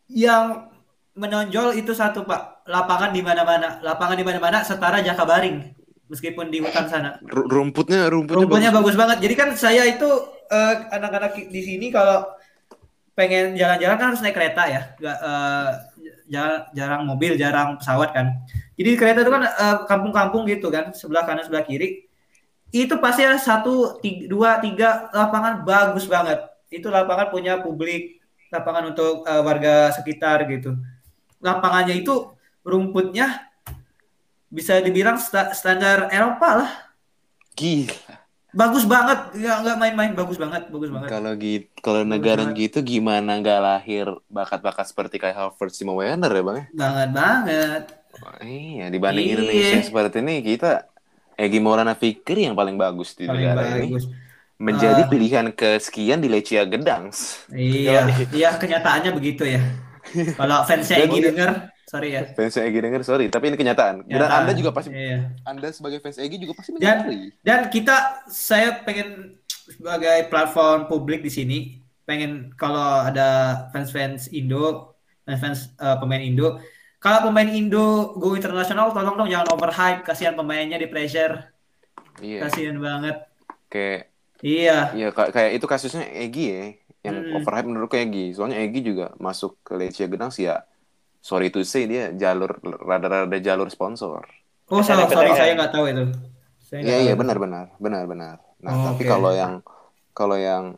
yang 0.07 0.71
menonjol 1.13 1.75
itu 1.75 1.91
satu 1.91 2.23
pak, 2.23 2.63
lapangan 2.65 3.11
di 3.11 3.21
mana-mana, 3.21 3.83
lapangan 3.83 4.15
di 4.15 4.23
mana-mana 4.23 4.63
setara 4.63 5.03
Jakabaring, 5.03 5.75
meskipun 6.07 6.47
di 6.47 6.63
hutan 6.63 6.87
sana. 6.87 7.19
Ru- 7.21 7.45
Rumputnya, 7.45 8.07
rumputnya, 8.07 8.47
Rumputnya 8.47 8.71
bagus. 8.71 8.95
bagus 8.95 8.97
banget. 8.97 9.19
Jadi 9.27 9.35
kan 9.35 9.49
saya 9.53 9.83
itu 9.85 10.07
eh, 10.49 10.75
anak-anak 10.89 11.51
di 11.51 11.61
sini 11.61 11.91
kalau 11.91 12.25
pengen 13.13 13.53
jalan-jalan 13.53 13.99
kan 13.99 14.07
harus 14.15 14.23
naik 14.23 14.33
kereta 14.33 14.63
ya. 14.65 14.81
Nggak, 14.97 15.19
eh, 15.21 15.69
jarang, 16.31 16.63
jarang 16.71 17.03
mobil, 17.03 17.35
jarang 17.35 17.77
pesawat 17.77 18.15
kan. 18.15 18.27
Jadi 18.79 18.91
kereta 18.95 19.27
itu 19.27 19.33
kan 19.35 19.43
eh, 19.43 19.77
kampung-kampung 19.85 20.47
gitu 20.47 20.71
kan, 20.71 20.95
sebelah 20.95 21.27
kanan 21.27 21.43
sebelah 21.43 21.67
kiri. 21.67 22.07
Itu 22.71 22.99
pasti 22.99 23.23
ada 23.23 23.37
satu, 23.37 23.97
tiga, 23.99 24.25
dua, 24.27 24.51
tiga 24.59 24.89
lapangan 25.11 25.63
bagus 25.63 26.05
banget. 26.05 26.39
Itu 26.69 26.89
lapangan 26.89 27.29
punya 27.29 27.59
publik, 27.59 28.21
lapangan 28.49 28.93
untuk 28.93 29.25
eh, 29.25 29.41
warga 29.41 29.89
sekitar 29.91 30.45
gitu. 30.47 30.77
Lapangannya 31.39 31.97
itu 31.97 32.13
rumputnya 32.61 33.49
bisa 34.49 34.81
dibilang 34.81 35.17
sta- 35.17 35.53
standar 35.53 36.09
Eropa 36.09 36.49
lah 36.57 36.71
Gila. 37.53 37.93
bagus 38.51 38.89
banget 38.89 39.37
nggak 39.37 39.57
nggak 39.61 39.77
main-main 39.77 40.13
bagus 40.17 40.41
banget 40.41 40.73
bagus 40.73 40.89
banget 40.89 41.09
Kalau 41.11 41.33
gitu, 41.37 41.69
kalau 41.79 42.01
Bagus 42.01 42.11
negara 42.11 42.43
banget. 42.43 42.57
gitu 42.59 42.79
gimana 42.83 43.37
nggak 43.37 43.61
lahir 43.61 44.07
bakat-bakat 44.27 44.89
seperti 44.89 45.21
kayak 45.21 45.37
Harvard 45.37 45.69
Timo 45.71 45.93
Werner 45.95 46.33
ya 46.33 46.41
bang? 46.43 46.57
ya? 46.57 46.65
banget 46.73 47.09
banget 47.13 47.83
Wah, 48.19 48.41
Iya, 48.41 48.87
dibanding 48.89 49.27
Iya. 49.27 49.35
Indonesia 49.37 49.79
seperti 49.85 50.17
ini 50.19 50.35
kita 50.43 50.89
Egi 51.39 51.59
Maulana 51.59 51.95
Fikri 51.95 52.45
yang 52.45 52.53
paling 52.53 52.75
bagus 52.75 53.15
di 53.15 53.25
paling 53.25 53.47
negara 53.47 53.79
ini 53.79 53.95
menjadi 54.59 55.03
Ah. 55.03 55.09
pilihan 55.09 55.47
kesekian 55.51 56.19
di 56.19 56.27
Lecia 56.27 56.67
Gedangs. 56.67 57.47
iya 57.49 58.03
iya 58.29 58.51
kenyataannya 58.53 59.15
begitu 59.15 59.47
ya 59.47 59.63
kalau 60.35 60.67
fansnya 60.67 60.99
Dan- 60.99 61.09
Egi 61.09 61.19
denger 61.23 61.51
sorry 61.85 62.09
ya 62.11 62.23
Fans 62.29 62.59
Egi 62.59 62.79
denger 62.79 63.01
sorry, 63.01 63.27
tapi 63.29 63.49
ini 63.49 63.57
kenyataan. 63.57 64.03
Dan 64.03 64.11
Kenyataan. 64.11 64.41
Anda 64.43 64.53
juga 64.53 64.71
pasti 64.73 64.91
iya. 64.91 65.31
Anda 65.43 65.69
sebagai 65.71 65.99
fans 65.99 66.19
Egi 66.19 66.37
juga 66.37 66.53
pasti 66.53 66.75
Dan- 66.75 67.07
menyadari. 67.07 67.33
dan 67.41 67.59
kita 67.69 67.97
saya 68.27 68.83
pengen 68.83 69.39
sebagai 69.49 70.27
platform 70.27 70.85
publik 70.85 71.21
di 71.21 71.31
sini 71.31 71.59
pengen 72.03 72.51
kalau 72.53 72.77
ada 73.01 73.29
fans-fans 73.71 74.29
Indo 74.29 74.97
fans-fans 75.23 75.77
eh, 75.77 75.97
pemain 75.97 76.21
Indo 76.21 76.59
kalau 76.99 77.19
pemain 77.25 77.47
Indo 77.47 77.87
go 78.15 78.35
internasional 78.35 78.91
tolong 78.91 79.15
dong 79.15 79.29
jangan 79.29 79.49
overhype 79.51 80.03
kasihan 80.03 80.35
pemainnya 80.35 80.75
di 80.75 80.87
pressure 80.87 81.51
Iya. 82.19 82.43
kasihan 82.45 82.77
banget 82.77 83.17
Kayak 83.69 84.11
iya 84.41 84.91
Iya 84.91 85.09
ka- 85.11 85.29
kayak 85.29 85.51
itu 85.55 85.67
kasusnya 85.67 86.03
Egi 86.09 86.47
ya, 86.49 86.65
yang 87.05 87.17
Hmm. 87.21 87.37
overhype 87.37 87.67
menurutku 87.67 87.95
Egi. 87.95 88.33
Soalnya 88.33 88.59
Egi 88.59 88.81
juga 88.83 89.13
masuk 89.17 89.61
ke 89.61 89.75
Lecia 89.75 90.07
Gedang 90.07 90.29
sih 90.29 90.47
ya. 90.47 90.65
Sorry 91.21 91.49
to 91.49 91.61
say 91.63 91.85
dia 91.85 92.11
jalur 92.11 92.57
rada-rada 92.81 93.37
jalur 93.39 93.69
sponsor. 93.69 94.25
Oh, 94.67 94.81
salah, 94.81 95.05
sorry, 95.07 95.31
saya 95.33 95.53
nggak 95.53 95.71
tahu 95.71 95.85
itu. 95.87 96.05
Iya 96.73 96.97
iya 97.03 97.13
tahu. 97.13 97.21
benar-benar 97.21 97.67
benar-benar. 97.77 98.37
Nah 98.59 98.71
Oh, 98.71 98.85
tapi 98.89 99.05
oke. 99.05 99.11
kalau 99.11 99.31
yang 99.33 99.53
kalau 100.13 100.35
yang 100.35 100.75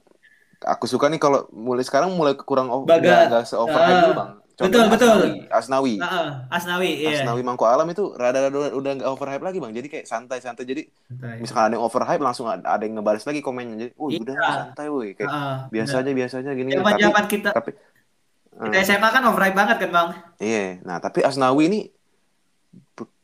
aku 0.60 0.84
suka 0.84 1.06
nih 1.06 1.18
kalau 1.18 1.48
mulai 1.50 1.80
sekarang 1.80 2.10
mulai 2.10 2.34
kurang 2.36 2.68
over 2.68 2.86
Baga- 2.86 3.30
nggak 3.30 3.44
se 3.44 3.54
overhype 3.54 3.80
Ah. 3.88 4.02
dulu 4.02 4.14
bang. 4.14 4.30
Betul, 4.60 4.84
betul. 4.92 5.08
Asnawi, 5.16 5.48
Asnawi. 5.48 5.94
Nah, 5.96 6.10
eh, 6.12 6.30
Asnawi, 6.52 6.90
iya. 7.00 7.10
Asnawi 7.16 7.40
Mangko 7.40 7.64
Alam 7.64 7.88
itu 7.88 8.12
rada-rada 8.12 8.70
udah 8.70 8.92
nggak 8.94 9.08
overhype 9.08 9.40
lagi 9.40 9.58
bang. 9.58 9.72
Jadi 9.72 9.88
kayak 9.88 10.06
santai-santai. 10.06 10.64
Jadi 10.64 10.82
Santai. 11.08 11.40
misalkan 11.40 11.64
ada 11.64 11.74
yang 11.74 11.84
overhype 11.84 12.20
langsung 12.20 12.46
ada, 12.46 12.76
yang 12.78 13.00
ngebalas 13.00 13.24
lagi 13.24 13.40
komennya. 13.40 13.76
Jadi, 13.80 13.92
udah 13.96 14.34
Iya. 14.36 14.50
santai 14.52 14.86
woi. 14.86 15.08
Kayak 15.16 15.30
Ah, 15.30 15.56
biasa 15.68 15.94
benar. 15.96 16.04
aja 16.04 16.10
biasa 16.12 16.34
aja 16.38 16.50
gini. 16.52 16.68
Tapi 16.70 16.78
Zaman-zaman 16.78 17.24
kita 17.26 17.48
tapi 17.50 17.70
kita 17.72 17.88
Hmm. 18.60 18.74
SMA 18.76 19.08
kan 19.08 19.22
overhype 19.24 19.56
banget 19.56 19.76
kan, 19.80 19.90
Bang? 19.90 20.08
Iya, 20.36 20.84
nah 20.84 21.00
tapi 21.00 21.24
Asnawi 21.24 21.62
ini 21.66 21.80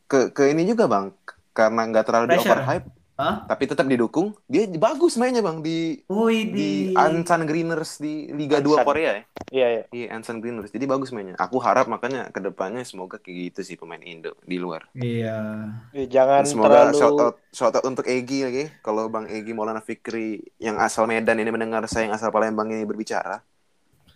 ke 0.07 0.31
ke 0.31 0.43
ini 0.49 0.63
juga 0.63 0.87
bang, 0.87 1.13
karena 1.51 1.81
nggak 1.85 2.05
terlalu 2.07 2.25
di 2.33 2.37
overhype, 2.39 2.87
Hah? 3.17 3.49
tapi 3.49 3.65
tetap 3.65 3.89
didukung, 3.89 4.37
dia 4.45 4.69
bagus 4.77 5.17
mainnya 5.17 5.41
bang 5.41 5.65
di 5.65 6.05
Wih, 6.05 6.53
di 6.53 6.53
di 6.53 6.69
Ansan 6.93 7.49
Greeners 7.49 7.97
di 7.97 8.29
Liga 8.29 8.61
2 8.61 8.77
Ansan. 8.77 8.85
Korea 8.85 9.09
ya. 9.09 9.23
Iya, 9.49 9.67
iya. 9.73 9.83
Iya 9.89 10.07
Ansan 10.13 10.37
Greeners, 10.37 10.69
jadi 10.69 10.85
bagus 10.85 11.09
mainnya. 11.09 11.33
Aku 11.41 11.57
harap 11.57 11.89
makanya 11.89 12.29
ke 12.29 12.37
depannya 12.37 12.85
semoga 12.85 13.17
kayak 13.17 13.57
gitu 13.57 13.73
sih 13.73 13.73
pemain 13.73 13.97
Indo 14.05 14.37
di 14.45 14.61
luar. 14.61 14.85
Iya. 14.93 15.65
Eh, 15.97 16.05
Jangan 16.05 16.45
semoga 16.45 16.93
terlalu 16.93 17.01
shout 17.01 17.17
out 17.17 17.35
shout 17.49 17.73
out 17.73 17.85
untuk 17.89 18.05
Egi 18.05 18.45
lagi. 18.45 18.63
Kalau 18.85 19.09
Bang 19.09 19.25
Egi 19.25 19.49
Maulana 19.49 19.81
Fikri 19.81 20.45
yang 20.61 20.77
asal 20.77 21.09
Medan 21.09 21.41
ini 21.41 21.49
mendengar 21.49 21.81
saya 21.89 22.05
yang 22.05 22.13
asal 22.13 22.29
Palembang 22.29 22.69
ini 22.69 22.85
berbicara, 22.85 23.41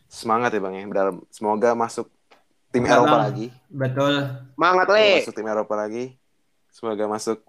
semangat 0.05 0.53
ya 0.53 0.61
bang 0.61 0.73
ya. 0.77 0.83
Dalam 0.93 1.25
semoga 1.33 1.73
masuk 1.73 2.05
tim 2.69 2.85
Eropa 2.85 3.17
lagi. 3.17 3.49
Betul. 3.65 4.29
Semangat 4.53 4.87
le. 4.93 5.25
masuk 5.25 5.33
tim 5.33 5.47
Eropa 5.49 5.73
lagi. 5.73 6.05
Semoga 6.69 7.03
masuk 7.09 7.41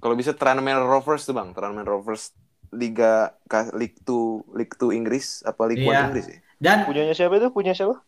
kalau 0.00 0.14
bisa 0.14 0.36
Tranmere 0.36 0.84
Rovers 0.84 1.24
tuh 1.26 1.34
bang, 1.34 1.50
Tranmere 1.56 1.88
Rovers 1.88 2.32
Liga 2.74 3.32
League 3.74 3.98
2 4.04 4.54
League 4.54 4.74
2 4.78 4.98
Inggris 4.98 5.42
apa 5.46 5.62
League 5.66 5.82
1 5.82 5.88
Iya. 5.88 6.00
Inggris 6.10 6.26
ya? 6.26 6.38
Dan 6.56 6.78
Punyanya 6.88 7.14
siapa 7.14 7.36
itu? 7.36 7.48
Punya 7.52 7.72
siapa? 7.76 8.00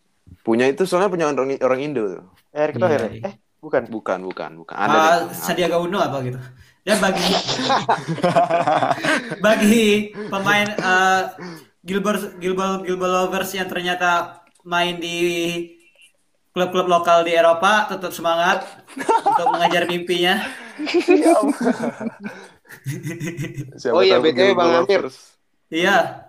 Punya 0.45 0.69
itu 0.69 0.85
soalnya 0.85 1.09
punya 1.09 1.29
orang 1.29 1.57
orang 1.61 1.81
Indo 1.81 2.03
tuh. 2.05 2.23
Erick 2.53 2.77
Thohir. 2.81 3.01
ya? 3.01 3.11
iya. 3.13 3.23
Eh, 3.33 3.35
bukan. 3.61 3.89
Bukan, 3.89 4.19
bukan, 4.25 4.51
bukan. 4.61 4.77
Ada 4.77 4.93
ah, 4.93 5.01
deh. 5.01 5.37
Sandiaga 5.37 5.77
Uno 5.81 5.99
apa 6.01 6.21
gitu. 6.25 6.41
Dan 6.85 6.97
bagi 7.05 7.25
bagi 9.45 9.87
pemain 10.33 10.69
eh, 10.73 11.23
Gilbert 11.85 12.41
Gilbert 12.41 12.85
Gilbert 12.85 13.13
Lovers 13.13 13.51
yang 13.53 13.69
ternyata 13.69 14.41
main 14.65 14.97
di 15.01 15.17
klub-klub 16.59 16.91
lokal 16.91 17.23
di 17.23 17.39
Eropa 17.39 17.87
tetap 17.87 18.11
semangat 18.11 18.67
untuk 18.99 19.47
mengejar 19.55 19.87
mimpinya. 19.87 20.43
Siapa 23.79 23.95
Oh 23.95 24.03
iya, 24.03 24.19
BTW, 24.19 24.59
Bang 24.59 24.83
Amir. 24.83 25.07
Iya. 25.71 26.27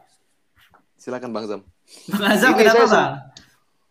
Silakan 1.02 1.34
Bang 1.34 1.50
Zam. 1.50 1.62
Bang 2.14 2.30
Azam 2.30 2.54
Ini 2.54 2.60
kenapa 2.62 2.86
saya 2.86 2.94
bang? 2.94 3.12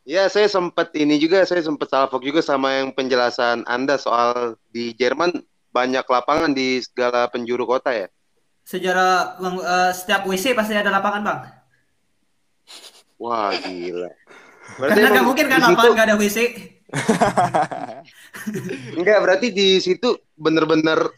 Ya, 0.08 0.24
saya 0.30 0.46
sempat 0.46 0.94
ini 0.94 1.18
juga, 1.18 1.42
saya 1.42 1.60
sempat 1.60 1.90
salfok 1.90 2.22
juga 2.22 2.40
sama 2.40 2.78
yang 2.78 2.94
penjelasan 2.94 3.66
Anda 3.66 3.98
soal 3.98 4.56
di 4.70 4.94
Jerman 4.94 5.42
banyak 5.74 6.06
lapangan 6.06 6.54
di 6.54 6.80
segala 6.80 7.26
penjuru 7.28 7.66
kota 7.66 7.92
ya. 7.92 8.08
Sejarah 8.64 9.36
eh, 9.42 9.90
setiap 9.92 10.24
WC 10.24 10.54
pasti 10.54 10.78
ada 10.78 10.94
lapangan 10.94 11.22
bang. 11.26 11.40
Wah, 13.18 13.50
gila. 13.50 14.14
Karena 14.76 15.08
nggak 15.10 15.26
mungkin 15.26 15.46
kan 15.46 15.58
situ- 15.58 15.72
lapangan 15.72 15.92
nggak 15.94 16.06
ada 16.06 16.16
WC. 16.16 16.38
Enggak, 18.96 19.18
berarti 19.24 19.46
di 19.50 19.68
situ 19.78 20.08
bener-bener 20.34 21.08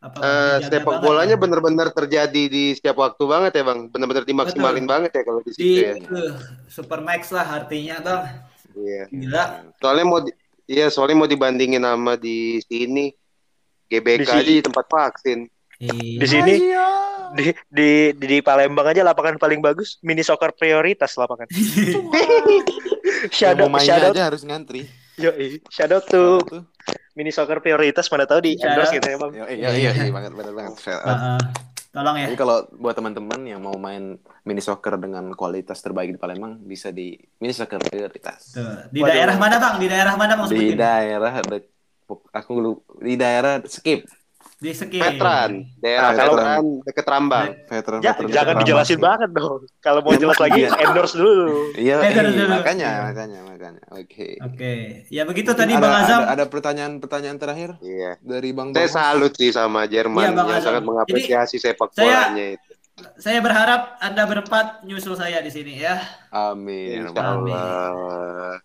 Apa, 0.00 0.16
eh, 0.16 0.56
dijaga 0.64 0.80
sepak 0.80 0.94
bolanya 1.04 1.36
bener-bener 1.36 1.92
terjadi 1.92 2.42
di 2.48 2.72
setiap 2.72 2.96
waktu 2.98 3.20
banget 3.20 3.52
ya, 3.52 3.62
Bang. 3.62 3.92
Bener-bener 3.92 4.24
dimaksimalin 4.24 4.84
Betul. 4.84 4.92
banget 4.96 5.10
ya 5.12 5.22
kalau 5.22 5.40
di 5.40 5.50
situ 5.52 5.60
di 5.60 5.76
ya. 5.76 5.92
eh, 5.92 6.32
Supermax 6.66 7.20
lah 7.30 7.46
artinya 7.54 7.96
bang. 8.00 8.22
Iya. 8.72 9.02
Gila. 9.12 9.44
Soalnya 9.76 10.04
mau 10.06 10.20
di- 10.20 10.36
iya, 10.64 10.86
soalnya 10.88 11.16
mau 11.18 11.28
dibandingin 11.28 11.84
sama 11.84 12.16
di 12.16 12.64
sini 12.64 13.12
GBK 13.86 14.18
Di 14.18 14.24
sini. 14.24 14.40
aja 14.40 14.50
di 14.50 14.64
tempat 14.64 14.86
vaksin. 14.88 15.38
Iya. 15.80 16.20
Di 16.20 16.26
sini 16.28 16.54
di, 17.32 17.40
di 17.40 17.48
di 17.72 17.90
di 18.20 18.36
Palembang 18.44 18.92
aja 18.92 19.00
lapangan 19.00 19.40
paling 19.40 19.64
bagus 19.64 19.96
mini 20.04 20.20
soccer 20.20 20.52
prioritas 20.52 21.16
lapangan. 21.16 21.48
Mainnya 23.24 23.32
shout 23.32 24.04
out, 24.04 24.12
aja 24.12 24.24
harus 24.28 24.44
ngantri. 24.44 24.84
shout 25.72 25.92
out 25.92 26.04
tuh 26.04 26.40
Tuh. 26.44 26.62
mini 27.16 27.32
soccer 27.32 27.64
prioritas 27.64 28.12
mana 28.12 28.28
tahu 28.28 28.44
di 28.44 28.60
Shout 28.60 28.76
endorse 28.76 28.92
gitu 28.92 29.08
ya 29.08 29.16
bang. 29.16 29.30
Iya, 29.32 29.44
iya, 29.48 29.68
iya, 29.72 29.90
iya, 30.04 30.12
banget, 30.12 30.32
benar 30.36 30.52
banget. 30.52 30.74
Shout 30.84 31.00
out. 31.00 31.16
Heeh. 31.16 31.40
tolong 31.90 32.16
ya. 32.22 32.26
Jadi 32.30 32.38
kalau 32.38 32.56
buat 32.78 32.94
teman-teman 32.94 33.40
yang 33.50 33.60
mau 33.64 33.74
main 33.74 34.14
mini 34.46 34.62
soccer 34.62 34.94
dengan 34.94 35.32
kualitas 35.34 35.82
terbaik 35.82 36.14
di 36.14 36.20
Palembang 36.20 36.60
bisa 36.62 36.92
di 36.92 37.16
mini 37.40 37.56
soccer 37.56 37.80
prioritas. 37.80 38.52
Tuh. 38.52 38.84
Di 38.92 39.00
Waduh. 39.00 39.10
daerah 39.16 39.36
mana 39.40 39.56
bang? 39.56 39.74
Di 39.80 39.86
daerah 39.88 40.14
mana 40.14 40.32
bang? 40.38 40.46
Di 40.52 40.76
daerah 40.76 41.32
ada 41.40 41.58
aku 42.36 42.52
lu- 42.60 42.84
di 43.00 43.16
daerah 43.16 43.64
skip 43.64 44.06
Di 44.60 44.76
Sekip. 44.76 45.00
Veteran, 45.00 45.64
daerah 45.80 46.04
Ah, 46.04 46.12
kalau- 46.12 46.36
veteran 46.36 46.64
deket 46.84 47.06
Rambang. 47.08 47.48
veteran 47.64 47.98
Ja- 47.98 48.12
veteran 48.12 48.28
jangan 48.28 48.54
dijelasin 48.60 48.76
basket. 48.92 49.00
banget 49.00 49.30
dong. 49.32 49.60
Kalau 49.80 50.00
mau 50.04 50.12
jelas 50.12 50.36
lagi 50.36 50.60
iya. 50.60 50.68
endorse 50.78 51.14
dulu. 51.16 51.48
Iya, 51.72 51.96
Eh, 51.98 52.10
iya, 52.12 52.44
makanya, 52.46 52.90
makanya, 53.08 53.40
makanya. 53.42 53.82
Oke. 53.90 54.36
Oke. 54.38 54.72
Ya 55.08 55.24
begitu 55.24 55.48
Mungkin 55.48 55.64
tadi 55.64 55.72
ada, 55.72 55.80
Bang 55.80 55.96
Azam. 55.96 56.20
Ada, 56.20 56.28
ada 56.30 56.44
pertanyaan-pertanyaan 56.46 57.38
terakhir 57.38 57.70
Iya. 57.80 58.20
dari 58.20 58.52
Bang 58.52 58.68
Saya 58.70 58.84
Bang. 58.84 58.92
salut 58.94 59.32
sih 59.32 59.48
sama 59.48 59.88
Jerman 59.88 60.20
Iya, 60.22 60.36
Bang 60.36 60.46
yang 60.46 60.60
Azam. 60.60 60.68
sangat 60.68 60.82
mengapresiasi 60.84 61.56
sepak 61.56 61.88
saya- 61.90 62.28
bolanya 62.28 62.46
itu. 62.52 62.70
Saya 63.16 63.40
berharap 63.40 63.96
Anda 63.96 64.22
berempat 64.22 64.84
nyusul 64.84 65.16
saya 65.16 65.40
di 65.40 65.48
sini 65.48 65.80
ya. 65.80 65.96
Amin. 66.28 67.08
Allah. 67.10 68.60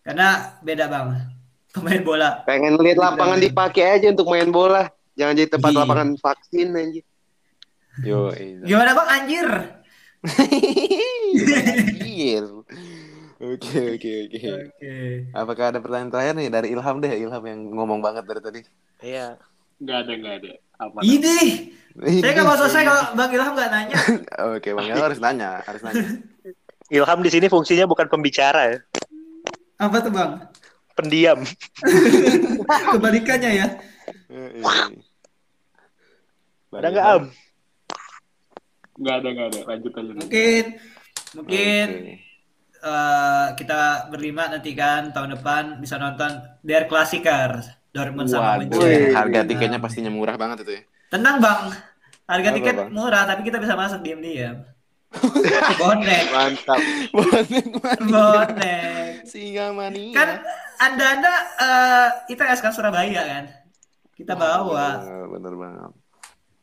Karena 0.00 0.28
beda 0.60 0.88
Bang. 0.88 1.12
Pemain 1.68 2.00
bola. 2.00 2.40
Pengen 2.42 2.80
lihat 2.80 2.96
lapangan 2.96 3.36
dipakai 3.36 4.00
aja 4.00 4.08
untuk 4.08 4.32
main 4.32 4.48
bola. 4.48 4.88
Jangan 5.16 5.32
jadi 5.32 5.48
tempat 5.48 5.72
lapangan 5.72 6.08
vaksin 6.20 6.68
aja. 6.76 7.02
Yo, 8.04 8.28
iya. 8.36 8.60
Gimana 8.68 8.92
Bang 8.92 9.08
anjir? 9.08 9.48
Iya. 12.04 12.44
Oke, 13.36 13.96
oke, 13.96 14.12
oke. 14.28 14.52
Apakah 15.32 15.72
ada 15.72 15.80
pertanyaan 15.80 16.12
terakhir 16.12 16.34
nih 16.36 16.48
dari 16.48 16.68
Ilham 16.72 16.96
deh, 17.00 17.12
Ilham 17.16 17.44
yang 17.44 17.60
ngomong 17.72 18.00
banget 18.04 18.24
dari 18.28 18.40
tadi. 18.40 18.60
Iya. 19.00 19.40
Nggak 19.80 19.96
ada, 20.04 20.12
nggak 20.16 20.34
ada. 20.40 20.52
Aman. 20.80 21.00
Ini. 21.04 21.38
Saya 21.96 22.32
nggak 22.36 22.46
mau 22.48 22.56
selesai 22.60 22.82
kalau 22.84 23.02
Bang 23.16 23.30
Ilham 23.32 23.52
nggak 23.56 23.70
nanya. 23.72 23.96
Oke, 24.56 24.68
Bang 24.76 24.86
Ilham 24.88 25.04
harus 25.04 25.20
nanya, 25.20 25.64
harus 25.64 25.80
nanya. 25.80 26.20
Ilham 26.92 27.18
di 27.24 27.30
sini 27.32 27.46
fungsinya 27.48 27.88
bukan 27.88 28.06
pembicara 28.06 28.76
ya, 28.76 28.78
Apa 29.80 30.00
tuh 30.04 30.12
Bang? 30.12 30.48
pendiam. 30.96 31.44
Kebalikannya 32.96 33.50
ya. 33.52 33.66
Ada 36.76 36.88
nggak 36.88 37.06
Am? 37.06 37.22
Nggak 38.96 39.14
ada, 39.14 39.28
nggak 39.28 39.46
ada. 39.46 39.60
Lanjut 39.66 39.92
aja. 39.92 40.12
Mungkin 40.14 40.64
mungkin 41.34 41.86
Oke. 41.92 42.14
eh, 42.82 43.46
kita 43.54 43.80
berlima 44.08 44.48
nanti 44.48 44.72
kan 44.72 45.10
tahun 45.10 45.36
depan 45.36 45.64
bisa 45.78 45.96
nonton 45.96 46.30
Der 46.60 46.86
Klassiker 46.86 47.60
Dortmund 47.90 48.28
sama 48.28 48.56
Waduh, 48.56 48.68
Munchen. 48.72 49.12
harga 49.12 49.40
tiketnya 49.42 49.78
pastinya 49.78 50.08
murah 50.08 50.36
banget 50.36 50.62
itu 50.62 50.72
ya. 50.72 50.82
Tenang 51.08 51.36
bang, 51.38 51.60
harga 52.24 52.48
Apa, 52.48 52.56
tiket 52.56 52.74
Bang? 52.74 52.88
murah 52.90 53.22
tapi 53.24 53.40
kita 53.42 53.56
bisa 53.56 53.72
masuk 53.72 54.00
diam-diam. 54.00 54.64
Bonek, 55.76 56.24
Mantap. 56.34 56.80
Bonek 57.10 57.66
mania. 57.74 58.04
bonek. 58.04 59.10
Singa 59.24 59.72
mania. 59.72 60.12
Kan 60.12 60.28
anda-anda 60.78 61.32
eh 61.56 62.08
ITS 62.28 62.60
kan 62.60 62.68
Surabaya 62.70 63.22
kan? 63.22 63.44
Kita 64.12 64.32
bawa. 64.32 65.00
Bener, 65.00 65.24
bener 65.30 65.54
banget. 65.54 65.92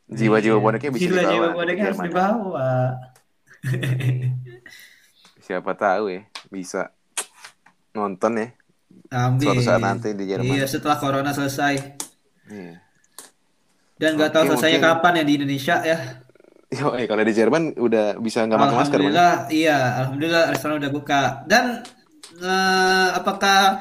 Jiwa-jiwa 0.05 0.57
boneknya 0.57 0.91
bisa 0.91 1.03
Jiwa-jiwa 1.05 1.23
dibawa. 1.29 1.45
Iya. 1.45 1.55
boneknya 1.55 1.83
harus 1.85 1.97
Jerman. 1.97 2.09
dibawa. 2.09 2.69
Siapa 5.39 5.71
tahu 5.73 6.03
ya, 6.09 6.21
bisa 6.47 6.95
nonton 7.93 8.33
ya 8.35 8.47
Amin. 9.11 9.39
suatu 9.39 9.61
saat 9.61 9.79
nanti 9.79 10.11
di 10.11 10.25
Jerman. 10.25 10.49
Iya 10.49 10.65
setelah 10.65 10.97
corona 10.97 11.29
selesai. 11.29 11.75
Iya. 12.47 12.79
Dan 13.93 14.09
nggak 14.15 14.31
tahu 14.31 14.43
selesainya 14.49 14.79
mungkin- 14.79 14.95
kapan 14.99 15.13
ya 15.13 15.23
di 15.23 15.33
Indonesia 15.37 15.75
ya. 15.81 15.97
Yo, 16.73 16.89
eh, 16.91 17.05
kalau 17.05 17.21
di 17.21 17.31
Jerman 17.31 17.77
udah 17.77 18.17
bisa 18.17 18.41
nggak 18.41 18.57
pakai 18.57 18.73
masker. 18.75 18.97
Alhamdulillah, 18.97 19.33
iya, 19.47 19.77
alhamdulillah 20.01 20.43
restoran 20.49 20.81
udah 20.81 20.91
buka. 20.91 21.21
Dan 21.45 21.85
eh, 22.35 23.09
apakah 23.13 23.77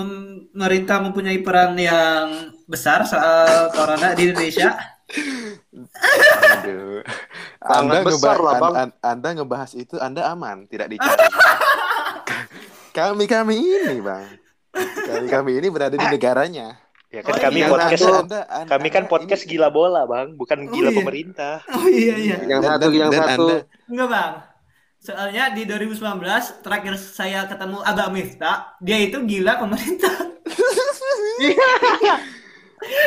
pemerintah 0.00 0.96
mempunyai 1.00 1.38
peran 1.40 1.76
yang 1.76 2.26
besar 2.64 3.04
soal 3.04 3.68
corona 3.70 4.12
di 4.12 4.30
Indonesia? 4.30 4.74
Aduh. 6.60 7.02
Anda, 7.60 8.00
besar 8.02 8.36
lah, 8.38 8.54
Bang. 8.56 8.72
an- 8.72 8.78
an- 8.82 8.94
anda 9.02 9.28
ngebahas 9.36 9.72
itu, 9.74 9.96
Anda 9.96 10.26
aman, 10.26 10.64
tidak 10.66 10.88
dicari. 10.88 11.18
kami 12.98 13.24
kami 13.26 13.54
ini, 13.60 13.98
Bang. 14.00 14.26
Kami 14.72 15.26
kami 15.28 15.50
ini 15.58 15.68
berada 15.68 15.94
di 15.94 16.06
negaranya. 16.06 16.78
Ya 17.10 17.26
kan 17.26 17.34
Oh, 17.34 17.42
kami 17.42 17.58
iya. 17.58 17.66
podcast 17.66 18.02
Anda- 18.06 18.22
Anda- 18.22 18.46
Anda- 18.46 18.70
kami 18.70 18.88
kan 18.88 19.02
Anda 19.02 19.10
podcast 19.10 19.42
ini- 19.42 19.50
gila 19.50 19.68
bola, 19.68 20.06
Bang, 20.06 20.38
bukan 20.38 20.58
Oh, 20.62 20.70
gila 20.70 20.90
iya. 20.90 20.98
pemerintah. 21.02 21.54
Oh 21.74 21.86
iya 21.90 22.14
iya. 22.16 22.36
Yang 22.46 22.60
Dan- 22.62 22.70
satu, 22.70 22.86
dan- 22.86 22.94
yang 22.94 23.10
dan 23.10 23.20
satu. 23.20 23.46
Anda- 23.50 23.64
Enggak 23.90 24.08
bang. 24.08 24.32
Soalnya 25.00 25.48
di 25.56 25.64
2019 25.64 26.60
terakhir 26.60 26.94
saya 27.00 27.48
ketemu 27.48 27.80
Abang 27.80 28.12
Miftah, 28.12 28.76
dia 28.84 29.00
itu 29.00 29.16
gila 29.24 29.56
pemerintah. 29.56 30.12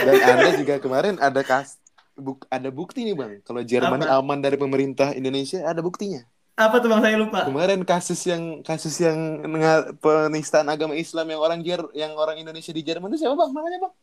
Dan 0.06 0.14
Anda 0.26 0.50
juga 0.58 0.82
kemarin 0.82 1.22
ada 1.22 1.46
kas 1.46 1.78
buk, 2.18 2.50
ada 2.50 2.74
bukti 2.74 3.06
nih, 3.06 3.14
Bang. 3.14 3.32
Kalau 3.46 3.62
Jerman 3.62 4.02
Apa? 4.10 4.18
aman 4.18 4.42
dari 4.42 4.58
pemerintah 4.58 5.14
Indonesia, 5.14 5.62
ada 5.62 5.86
buktinya. 5.86 6.26
Apa 6.58 6.82
tuh 6.82 6.90
bang 6.90 7.02
saya 7.02 7.18
lupa? 7.18 7.50
Kemarin 7.50 7.82
kasus 7.82 8.22
yang 8.30 8.62
kasus 8.62 8.94
yang 9.02 9.42
penistaan 10.02 10.70
agama 10.70 10.94
Islam 10.98 11.30
yang 11.30 11.42
orang 11.42 11.66
Jer 11.66 11.82
yang 11.98 12.14
orang 12.14 12.42
Indonesia 12.42 12.74
di 12.74 12.82
Jerman 12.82 13.14
itu 13.14 13.26
siapa, 13.26 13.38
Bang? 13.38 13.54
Namanya, 13.54 13.90
Bang? 13.90 13.94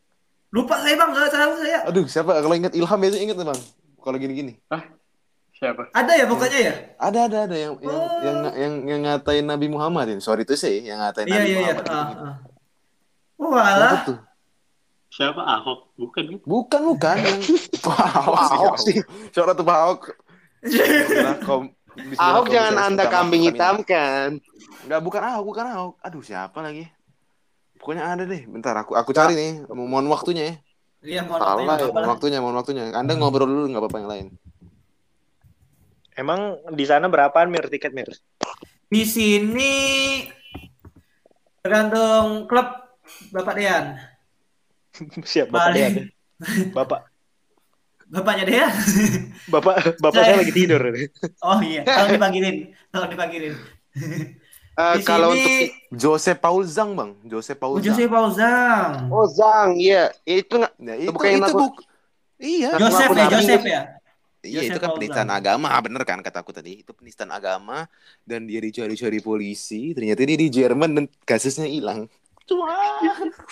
Lupa 0.50 0.78
saya 0.82 0.94
bang, 0.98 1.10
nggak 1.10 1.30
tahu 1.30 1.52
saya. 1.58 1.78
Aduh, 1.90 2.06
siapa? 2.06 2.38
Kalau 2.38 2.54
ingat 2.54 2.74
Ilham 2.74 2.98
biasanya 3.02 3.22
ingat, 3.30 3.38
Bang. 3.38 3.60
Kalau 3.98 4.16
gini-gini. 4.18 4.58
Siapa? 5.60 5.92
Ada 5.92 6.12
ya 6.16 6.24
pokoknya 6.24 6.58
ya? 6.58 6.72
Ada 6.96 7.18
ada 7.28 7.38
ada 7.44 7.52
yang 7.54 7.76
yang 7.78 7.92
Oh. 7.92 8.20
yang, 8.24 8.36
yang 8.56 8.74
yang 8.88 9.00
ngatain 9.04 9.44
Nabi 9.44 9.68
Muhammad 9.68 10.08
ini. 10.08 10.20
Sorry 10.24 10.42
itu 10.42 10.56
sih 10.56 10.80
yang 10.82 10.96
ngatain 10.98 11.28
Iya 11.28 11.36
Nabi 11.36 11.44
iya 11.44 11.52
iya. 11.52 11.60
Muhammad. 11.60 11.84
Gitu. 11.84 12.24
ah. 12.24 12.36
Walah. 13.36 13.92
Siapa? 13.92 14.12
Siapa? 15.10 15.40
Ahok? 15.44 15.78
Bukan 15.94 16.22
kan? 16.24 16.36
Bukan 16.48 16.80
bukan 16.86 17.16
yang 17.28 17.40
Ahok 17.84 18.36
sih. 18.40 18.56
Ahok 18.56 18.76
sih. 18.80 18.96
Siapa 19.30 19.52
tuh 19.52 19.64
Pak 19.64 19.78
Ahok? 19.78 20.00
Ahok 22.16 22.46
jangan 22.48 22.74
anda 22.80 23.04
kambing 23.04 23.44
hitam 23.44 23.84
kan. 23.84 24.40
Enggak, 24.88 25.00
bukan 25.04 25.20
Ahok, 25.20 25.44
bukan 25.44 25.64
Ahok. 25.68 25.92
Aduh, 26.00 26.22
siapa 26.22 26.64
lagi? 26.64 26.88
Pokoknya 27.76 28.12
ada 28.12 28.24
deh. 28.24 28.44
Bentar 28.44 28.72
aku 28.76 28.96
aku 28.96 29.12
cari 29.12 29.36
nih. 29.36 29.52
Mo- 29.68 29.84
Mohon 29.84 30.08
waktunya 30.08 30.44
ya. 30.44 30.54
Iya, 31.00 31.20
mohon 31.24 31.40
Salah 31.40 31.56
waktunya, 31.56 31.76
ya, 31.80 31.88
Mohon 31.92 32.08
waktunya, 32.08 32.38
mohon 32.40 32.56
waktunya. 32.56 32.82
Anda 32.92 33.12
ngobrol 33.16 33.48
dulu 33.48 33.66
nggak 33.72 33.80
apa-apa 33.80 33.98
yang 34.00 34.08
lain. 34.12 34.26
Emang 36.20 36.60
di 36.76 36.84
sana 36.84 37.08
berapaan 37.08 37.48
Mir 37.48 37.64
tiket 37.72 37.96
Mir? 37.96 38.12
Di 38.92 39.08
sini 39.08 39.72
tergantung 41.64 42.44
klub 42.44 42.68
Bapak 43.32 43.56
Dean. 43.56 43.96
Siap 45.32 45.48
Bapak 45.48 45.64
Paling 45.72 45.80
Dean. 45.80 45.94
Bapak 46.76 47.00
Bapaknya 48.10 48.44
Dean. 48.44 48.68
Bapak 49.54 49.96
Bapak 49.96 50.20
saya 50.20 50.44
lagi 50.44 50.52
tidur. 50.52 50.82
Oh 51.40 51.56
iya, 51.64 51.88
tolong 51.88 52.20
dipanggilin, 52.20 52.56
tolong 52.92 53.08
dipanggilin. 53.08 53.54
Eh, 54.76 54.94
Di 55.00 55.02
kalau 55.06 55.32
sini 55.32 55.40
untuk 55.40 55.56
Jose 55.96 56.32
Paul 56.36 56.62
Zhang, 56.68 56.92
Bang. 56.98 57.16
Jose 57.24 57.56
Paul 57.56 57.78
Oh, 57.78 57.80
Jose 57.80 57.96
Zhang. 57.96 58.12
Pauzang. 58.12 58.90
Oh 59.08 59.24
Zang, 59.24 59.78
iya. 59.78 60.12
Itu 60.28 60.60
nggak 60.60 60.74
Nah, 60.82 60.94
itu, 61.00 61.10
bukan 61.14 61.28
yang 61.32 61.42
itu 61.46 61.52
buk. 61.54 61.74
Iya. 62.40 62.68
Nah, 62.76 62.78
Joseph 62.82 63.10
ya, 63.14 63.26
Joseph 63.30 63.64
ya. 63.64 63.80
Iya, 64.40 64.64
Joseph 64.64 64.72
itu 64.72 64.80
kan 64.80 64.90
penistaan 64.96 65.28
agama, 65.28 65.68
bener 65.84 66.00
kan 66.08 66.24
kataku 66.24 66.56
tadi. 66.56 66.80
Itu 66.80 66.96
penistaan 66.96 67.28
agama 67.28 67.84
dan 68.24 68.48
dia 68.48 68.56
dicari-cari 68.64 69.20
polisi, 69.20 69.92
ternyata 69.92 70.24
dia 70.24 70.38
di 70.40 70.48
Jerman 70.48 70.90
dan 70.96 71.04
kasusnya 71.28 71.68
hilang. 71.68 72.08
Cuma 72.48 72.72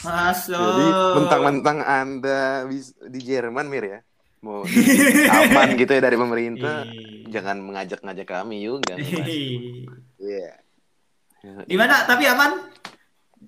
Masuk. 0.01 0.57
jadi 0.57 0.86
mentang-mentang 1.20 1.78
Anda 1.84 2.64
di 3.05 3.20
Jerman, 3.20 3.68
Mir 3.68 3.84
ya. 3.84 4.01
Mau 4.41 4.62
aman 5.34 5.68
gitu 5.74 5.93
ya 5.93 6.01
dari 6.01 6.16
pemerintah, 6.16 6.86
jangan 7.26 7.59
mengajak-ngajak 7.59 8.26
kami 8.26 8.64
juga. 8.64 8.95
nih, 8.97 9.12
Mas. 9.12 9.28
Ih. 9.28 9.84
Iya. 10.18 10.51
Gimana? 11.66 12.07
Tapi 12.07 12.24
aman? 12.26 12.51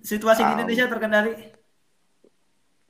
Situasi 0.03 0.45
di. 0.45 0.53
Indonesia 0.61 0.87
terkendali? 0.91 1.33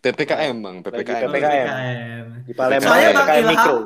PPKM, 0.00 0.56
Bang, 0.64 0.76
Lagi 0.80 0.84
PPKM. 0.88 1.28
PPKM. 1.28 2.24
Di 2.48 2.52
Palembang 2.56 2.96
ya, 2.96 3.10
PPKM 3.12 3.44
mikro. 3.52 3.76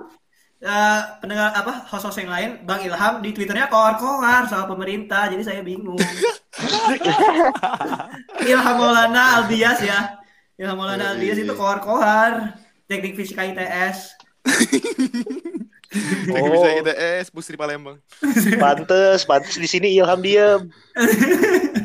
Eh, 0.65 1.01
pendengar 1.21 1.53
apa 1.53 1.85
host-host 1.93 2.25
yang 2.25 2.33
lain, 2.33 2.65
Bang 2.65 2.81
Ilham 2.81 3.21
di 3.21 3.37
Twitternya 3.37 3.69
koar-koar 3.69 4.49
soal 4.49 4.65
pemerintah, 4.65 5.29
jadi 5.29 5.45
saya 5.45 5.61
bingung. 5.61 6.01
Ilham 8.49 8.77
Maulana 8.81 9.45
Albias 9.45 9.85
ya, 9.85 10.25
Ilham 10.57 10.81
Maulana 10.81 11.13
Albias 11.13 11.37
itu 11.37 11.53
koar-koar, 11.53 12.57
teknik 12.89 13.13
fisika 13.13 13.45
ITS. 13.45 14.17
Lagi 16.33 16.49
bisa 16.57 16.69
ITS, 16.81 17.29
Pusri 17.29 17.61
Palembang. 17.61 18.01
Pantes, 18.57 19.29
pantes 19.29 19.61
di 19.61 19.69
sini 19.69 20.01
Ilham 20.01 20.25
diem. 20.25 20.73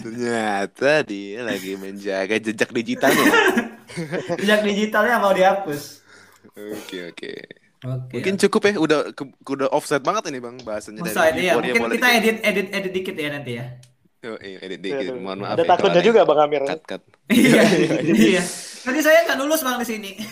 Ternyata 0.04 1.04
dia 1.04 1.44
lagi 1.44 1.76
menjaga 1.76 2.40
jejak 2.40 2.72
digitalnya. 2.72 3.28
Jejak 4.40 4.64
digitalnya 4.64 5.20
mau 5.20 5.36
dihapus. 5.36 6.00
Oke, 6.56 7.12
oke. 7.12 7.59
Oke. 7.80 8.20
Mungkin 8.20 8.36
cukup 8.36 8.62
ya, 8.62 8.72
udah 8.76 9.00
ke- 9.16 9.32
udah 9.48 9.72
offset 9.72 10.04
banget 10.04 10.28
ini 10.28 10.44
bang 10.44 10.60
bahasanya 10.62 11.00
Offside, 11.00 11.40
iya. 11.40 11.56
Euphoria 11.56 11.74
Mungkin 11.80 11.96
kita 11.96 12.08
Liga. 12.12 12.18
edit 12.20 12.38
edit 12.44 12.68
edit 12.76 12.92
dikit 12.92 13.16
ya 13.16 13.30
nanti 13.32 13.52
ya. 13.56 13.66
Yo, 14.20 14.36
iya, 14.44 14.58
edit 14.60 14.80
dikit. 14.84 15.16
Mohon 15.16 15.38
maaf. 15.48 15.52
Ada 15.56 15.64
ya, 15.64 15.70
takutnya 15.72 16.02
juga 16.04 16.20
Bang 16.28 16.40
Amir. 16.44 16.62
Cut, 16.68 16.82
cut. 16.84 17.02
Iya, 17.32 17.62
iya. 18.12 18.44
Nanti 18.84 19.00
saya 19.00 19.24
nggak 19.24 19.38
lulus 19.40 19.62
bang 19.62 19.78
di 19.80 19.88
sini. 19.88 20.12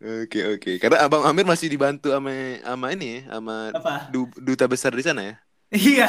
Oke, 0.00 0.40
oke. 0.56 0.72
Karena 0.80 1.04
Abang 1.04 1.28
Amir 1.28 1.44
masih 1.44 1.68
dibantu 1.68 2.08
sama 2.08 2.32
sama 2.64 2.86
ini 2.88 3.20
ya, 3.20 3.36
sama 3.36 3.68
Apa? 3.68 4.08
du- 4.08 4.32
duta 4.32 4.64
besar 4.64 4.96
di 4.96 5.04
sana 5.04 5.20
ya. 5.22 5.34
Iya. 5.70 6.08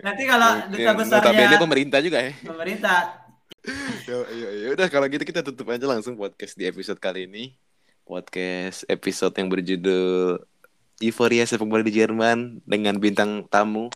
Nanti 0.00 0.22
kalau 0.24 0.50
duta 0.72 0.90
besarnya 0.96 1.22
notabene 1.28 1.56
pemerintah 1.60 2.00
juga 2.00 2.18
ya. 2.18 2.32
pemerintah 2.40 3.20
Yo, 4.04 4.24
yo, 4.28 4.48
yo. 4.52 4.66
Udah 4.72 4.88
kalau 4.88 5.08
gitu 5.08 5.24
kita 5.24 5.40
tutup 5.40 5.68
aja 5.68 5.84
langsung 5.84 6.16
podcast 6.16 6.52
di 6.52 6.64
episode 6.64 6.96
kali 6.96 7.24
ini. 7.24 7.52
Podcast 8.04 8.84
episode 8.92 9.32
yang 9.40 9.48
berjudul 9.48 10.36
Euphoria 11.00 11.48
sepak 11.48 11.64
bola 11.64 11.80
di 11.80 11.96
Jerman 11.96 12.60
dengan 12.68 13.00
bintang 13.00 13.48
tamu 13.48 13.88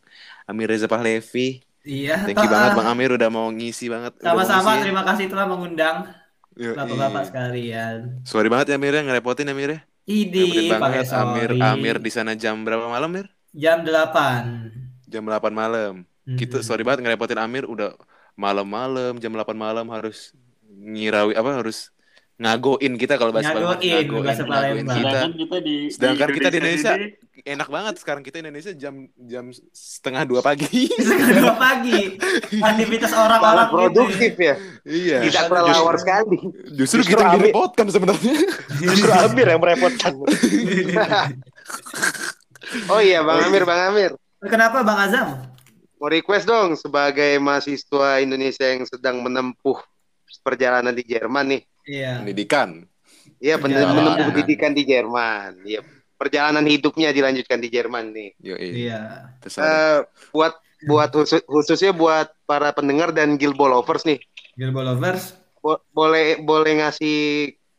Amir 0.49 0.73
Reza 0.73 0.89
Pahlevi. 0.89 1.61
Iya. 1.85 2.25
Thank 2.25 2.41
you 2.41 2.49
banget 2.49 2.73
Bang 2.73 2.89
Amir 2.89 3.13
udah 3.13 3.29
mau 3.29 3.53
ngisi 3.53 3.93
banget. 3.93 4.17
Sama-sama 4.25 4.81
terima 4.81 5.05
kasih 5.05 5.29
telah 5.29 5.45
mengundang 5.45 6.09
bapak-bapak 6.57 7.29
sekalian. 7.29 8.25
Sorry 8.25 8.49
banget 8.49 8.73
ya 8.73 8.81
Amir 8.81 8.97
ya 8.97 9.05
ngerepotin 9.05 9.53
Amir 9.53 9.77
ya. 9.77 9.81
Idi 10.09 10.73
banget 10.73 11.13
Amir. 11.13 11.61
Amir 11.61 11.97
di 12.01 12.09
sana 12.09 12.33
jam 12.33 12.65
berapa 12.65 12.89
malam 12.89 13.13
Mir? 13.13 13.29
Jam 13.53 13.85
8. 13.85 15.05
Jam 15.05 15.23
8 15.29 15.53
malam. 15.53 16.09
Kita 16.25 16.65
sorry 16.65 16.81
banget 16.81 17.05
ngerepotin 17.05 17.37
Amir 17.37 17.69
udah 17.69 17.93
malam-malam 18.41 19.21
jam 19.21 19.37
8 19.37 19.53
malam 19.53 19.85
harus 19.93 20.33
ngirawi 20.65 21.37
apa 21.37 21.61
harus 21.61 21.93
ngagoin 22.39 22.95
kita 22.95 23.19
kalau 23.19 23.35
bahasa 23.35 23.51
Palembang, 23.51 23.83
Ngagoin, 23.83 24.23
bahasa 24.23 24.43
ngagoin 24.47 24.87
Palembang. 24.87 24.95
kita. 24.95 25.11
Sedangkan 25.19 25.33
kita 25.35 25.57
di 25.59 25.77
Sedangkan 25.91 26.29
kita 26.31 26.49
di 26.49 26.57
Indonesia 26.63 26.93
ini, 26.95 27.07
enak 27.43 27.69
banget 27.69 27.95
sekarang 27.99 28.23
kita 28.23 28.37
Indonesia 28.39 28.73
jam 28.79 28.95
jam 29.27 29.45
setengah 29.75 30.23
dua 30.23 30.41
pagi. 30.41 30.87
Setengah 31.03 31.31
dua 31.35 31.55
pagi. 31.59 32.15
Aktivitas 32.63 33.11
orang-orang 33.11 33.67
gitu. 33.67 33.75
produktif 33.75 34.33
ya. 34.39 34.55
iya. 34.87 35.19
Tidak 35.27 35.43
kelelawar 35.51 35.99
sekali. 35.99 36.39
Justru, 36.79 37.03
Justru 37.03 37.19
kita 37.19 37.23
yang 37.27 37.35
direpotkan 37.43 37.87
sebenarnya. 37.91 38.35
Justru 38.87 39.11
Amir 39.11 39.47
yang 39.51 39.61
merepotkan. 39.61 40.13
Oh 42.93 43.01
iya, 43.01 43.25
Bang 43.25 43.49
Amir, 43.49 43.65
Bang 43.65 43.81
Amir. 43.93 44.13
Kenapa 44.45 44.85
Bang 44.85 45.01
Azam? 45.01 45.41
Mau 45.97 46.13
request 46.13 46.45
dong 46.45 46.77
sebagai 46.77 47.41
mahasiswa 47.41 48.21
Indonesia 48.21 48.69
yang 48.69 48.85
sedang 48.85 49.25
menempuh 49.25 49.81
perjalanan 50.45 50.93
di 50.93 51.03
Jerman 51.03 51.57
nih. 51.57 51.63
Iya. 51.89 52.21
Pendidikan. 52.21 52.69
Iya, 53.39 53.55
pen- 53.57 53.73
Perjalanan. 53.73 53.95
menempuh 53.97 54.25
pendidikan 54.29 54.73
di 54.73 54.83
Jerman. 54.85 55.51
Iya, 55.65 55.81
perjalanan 56.15 56.65
hidupnya 56.65 57.09
dilanjutkan 57.11 57.57
di 57.57 57.69
Jerman 57.69 58.05
nih. 58.13 58.31
Yo, 58.39 58.55
Iya. 58.55 59.33
Terserah. 59.41 59.65
Eh, 59.65 59.99
buat 60.31 60.53
buat 60.85 61.11
khusus- 61.11 61.43
khususnya 61.43 61.91
buat 61.91 62.31
para 62.45 62.71
pendengar 62.71 63.11
dan 63.11 63.35
Gilbo 63.35 63.67
lovers 63.67 64.05
nih. 64.05 64.21
Gilbo 64.55 64.83
Lovers. 64.83 65.35
Bo- 65.59 65.83
boleh 65.89 66.39
boleh 66.39 66.79
ngasih 66.79 67.17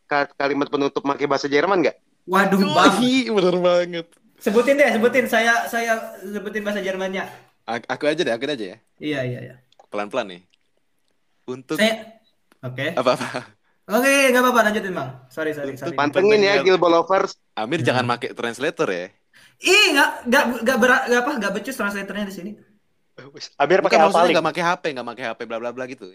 ka- 0.04 0.32
kalimat 0.34 0.68
penutup 0.68 1.00
pakai 1.00 1.28
bahasa 1.28 1.48
Jerman 1.48 1.80
nggak? 1.80 1.98
Waduh, 2.26 2.60
Bang. 2.72 3.00
iya, 3.00 3.30
bener 3.30 3.56
banget. 3.58 4.08
Sebutin 4.38 4.76
deh, 4.76 4.88
sebutin. 4.90 5.26
Saya 5.28 5.68
saya 5.68 6.16
sebutin 6.22 6.64
bahasa 6.64 6.80
Jermannya. 6.80 7.28
A- 7.68 7.88
Aku 7.90 8.08
aja 8.08 8.20
deh, 8.20 8.32
aku 8.32 8.48
aja 8.48 8.66
ya. 8.66 8.78
Iya, 8.98 9.20
iya, 9.24 9.40
iya. 9.44 9.56
Pelan-pelan 9.88 10.28
nih. 10.30 10.42
Untuk 11.46 11.76
Saya 11.76 12.24
Oke. 12.62 12.96
apa-apa. 12.96 13.59
Oke, 13.90 14.14
nggak 14.30 14.44
apa-apa 14.46 14.60
lanjutin, 14.70 14.94
Bang. 14.94 15.10
Sorry, 15.34 15.52
sorry, 15.58 15.74
sorry. 15.74 15.98
Pantengin 15.98 16.46
ya 16.46 16.62
Gilbo 16.62 16.86
lovers. 16.86 17.34
Amir 17.58 17.82
Hmm. 17.82 17.88
jangan 17.90 18.06
pakai 18.06 18.38
translator 18.38 18.86
ya. 18.86 19.10
Ih, 19.60 19.86
nggak 19.98 20.10
nggak 20.30 20.44
nggak 20.62 20.78
berat 20.78 21.02
nggak 21.10 21.22
apa 21.26 21.32
nggak 21.42 21.52
becus 21.58 21.76
translatornya 21.76 22.26
di 22.30 22.36
sini. 22.36 22.52
Amir 23.58 23.82
pakai 23.82 23.98
apa 23.98 24.20
nggak 24.30 24.46
pakai 24.54 24.64
HP, 24.64 24.84
nggak 24.94 25.08
pakai 25.10 25.24
HP 25.34 25.40
bla 25.50 25.58
bla 25.58 25.74
bla 25.74 25.90
gitu. 25.90 26.06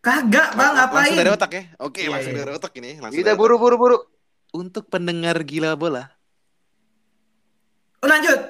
Kagak, 0.00 0.56
Bang, 0.56 0.72
ngapain? 0.78 1.12
Langsung 1.12 1.20
dari 1.20 1.32
otak 1.34 1.50
ya. 1.52 1.62
Oke, 1.76 2.00
Iya, 2.06 2.10
langsung 2.14 2.32
iya. 2.32 2.40
dari 2.40 2.52
otak 2.56 2.72
ini. 2.80 2.90
Langsung 3.02 3.18
Kita 3.20 3.36
buru 3.36 3.60
buru 3.60 3.76
buru. 3.76 3.96
Untuk 4.56 4.88
pendengar 4.88 5.36
gila 5.44 5.76
bola. 5.76 6.08
Oh, 8.00 8.08
lanjut. 8.08 8.40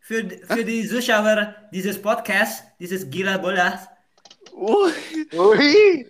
Für, 0.00 0.22
für 0.22 0.62
die 0.64 0.86
Zuschauer 0.86 1.68
dieses 1.74 2.00
Podcast, 2.00 2.62
dieses 2.78 3.10
Gila 3.10 3.36
Bola. 3.36 3.74
Wih. 4.56 6.08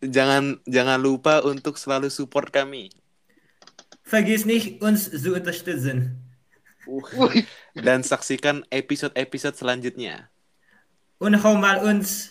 Jangan 0.00 0.64
jangan 0.64 0.96
lupa 0.96 1.44
untuk 1.44 1.76
selalu 1.76 2.08
support 2.08 2.48
kami 2.48 2.88
vergiss 4.02 4.44
nicht, 4.44 4.82
uns 4.84 5.08
zu 5.08 5.32
unterstützen. 5.32 6.20
Wih. 6.84 7.46
dan 7.78 8.02
saksikan 8.02 8.66
episode-episode 8.68 9.56
selanjutnya. 9.56 10.28
Und 11.16 11.38
hau 11.40 11.54
mal 11.54 11.80
uns 11.80 12.28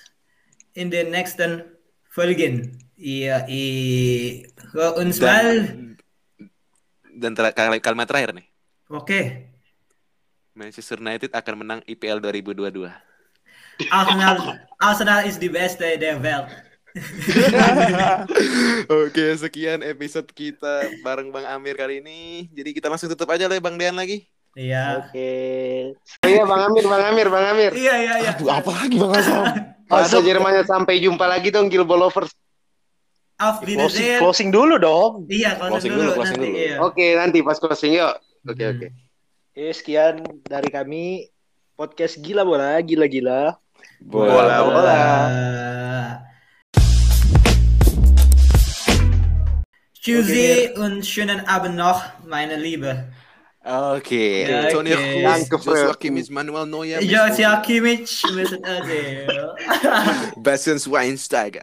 in 0.76 0.91
den 0.91 1.09
nächsten 1.09 1.64
Folgen. 2.12 2.78
Iya, 3.01 3.49
i, 3.49 3.64
hör 4.76 4.99
uns 4.99 5.18
mal. 5.18 5.64
Dan 5.66 5.97
dan 7.18 7.32
ter- 7.34 7.55
kal- 7.55 7.82
kalimat 7.82 8.05
terakhir 8.05 8.36
nih. 8.36 8.45
Oke. 8.91 9.49
Manchester 10.53 10.99
United 10.99 11.32
akan 11.34 11.55
menang 11.66 11.80
IPL 11.88 12.20
2022. 12.20 12.91
Arsenal, 13.90 14.36
Arsenal 14.78 15.20
is 15.26 15.38
the 15.38 15.48
best 15.48 15.80
der 15.80 16.18
Welt. 16.20 16.50
Oke, 18.92 19.26
sekian 19.38 19.80
episode 19.82 20.28
kita 20.30 20.90
bareng 21.00 21.30
Bang 21.30 21.46
Amir 21.48 21.74
kali 21.74 22.04
ini. 22.04 22.50
Jadi 22.52 22.70
kita 22.76 22.92
langsung 22.92 23.08
tutup 23.08 23.30
aja 23.30 23.48
lah 23.48 23.58
Bang 23.58 23.80
Dean 23.80 23.96
lagi. 23.96 24.28
Iya. 24.52 25.08
Oke. 25.08 25.32
Oh 26.22 26.28
iya 26.28 26.44
Bang 26.44 26.62
Amir, 26.68 26.86
Bang 26.86 27.04
Amir, 27.08 27.28
Bang 27.32 27.46
Amir. 27.48 27.72
Iya, 27.72 27.94
iya, 27.98 28.14
iya. 28.20 28.32
Aduh, 28.36 28.52
apa 28.52 28.70
lagi 28.76 28.96
Bang 29.00 29.14
Asam? 29.16 29.44
Bahasa 29.92 30.20
Jermannya 30.20 30.64
sampai 30.64 31.00
jumpa 31.00 31.24
lagi 31.24 31.50
dong 31.50 31.72
Gilbo 31.72 31.96
lovers. 31.96 32.32
Auf 33.42 33.58
Closing, 33.58 33.74
Wiedersehen. 33.74 34.20
closing 34.22 34.50
dulu 34.54 34.76
dong. 34.78 35.12
Iya, 35.26 35.58
closing, 35.58 35.74
Closing 35.74 35.90
dulu, 35.90 36.02
dulu, 36.04 36.12
closing 36.14 36.38
nanti. 36.38 36.50
dulu. 36.52 36.62
Iya. 36.62 36.76
Oke, 36.84 37.06
nanti 37.16 37.38
pas 37.42 37.58
closing 37.58 37.92
yuk. 37.98 38.14
Oke, 38.46 38.62
Hmm. 38.62 38.74
oke. 38.78 38.88
Eh, 39.52 39.74
sekian 39.74 40.14
dari 40.46 40.70
kami 40.70 41.04
podcast 41.74 42.22
gila 42.22 42.44
bola, 42.44 42.78
gila-gila. 42.80 43.56
Bola, 44.02 44.64
bola. 44.64 46.26
Tschüssi 49.93 50.72
okay. 50.72 50.80
und 50.80 51.06
schönen 51.06 51.45
Abend 51.45 51.76
noch, 51.76 52.02
meine 52.26 52.56
Liebe. 52.56 53.14
Okay, 53.64 54.43
okay. 54.43 54.56
Antonio 54.56 54.97
okay. 54.97 55.45
Cruz, 55.47 55.66
Joshua 55.66 55.93
Kimmich, 55.93 56.32
Manuel 56.32 56.66
Neuer. 56.66 56.99
Joshua 56.99 57.62
Kimmich, 57.62 58.24
Bastian 60.38 60.80
Schweinsteiger. 60.80 61.62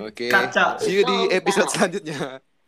Oke, 0.00 0.32
okay. 0.32 0.78
see 0.78 0.96
you 0.96 1.04
di 1.04 1.28
episode 1.30 1.68
selanjutnya. 1.68 2.40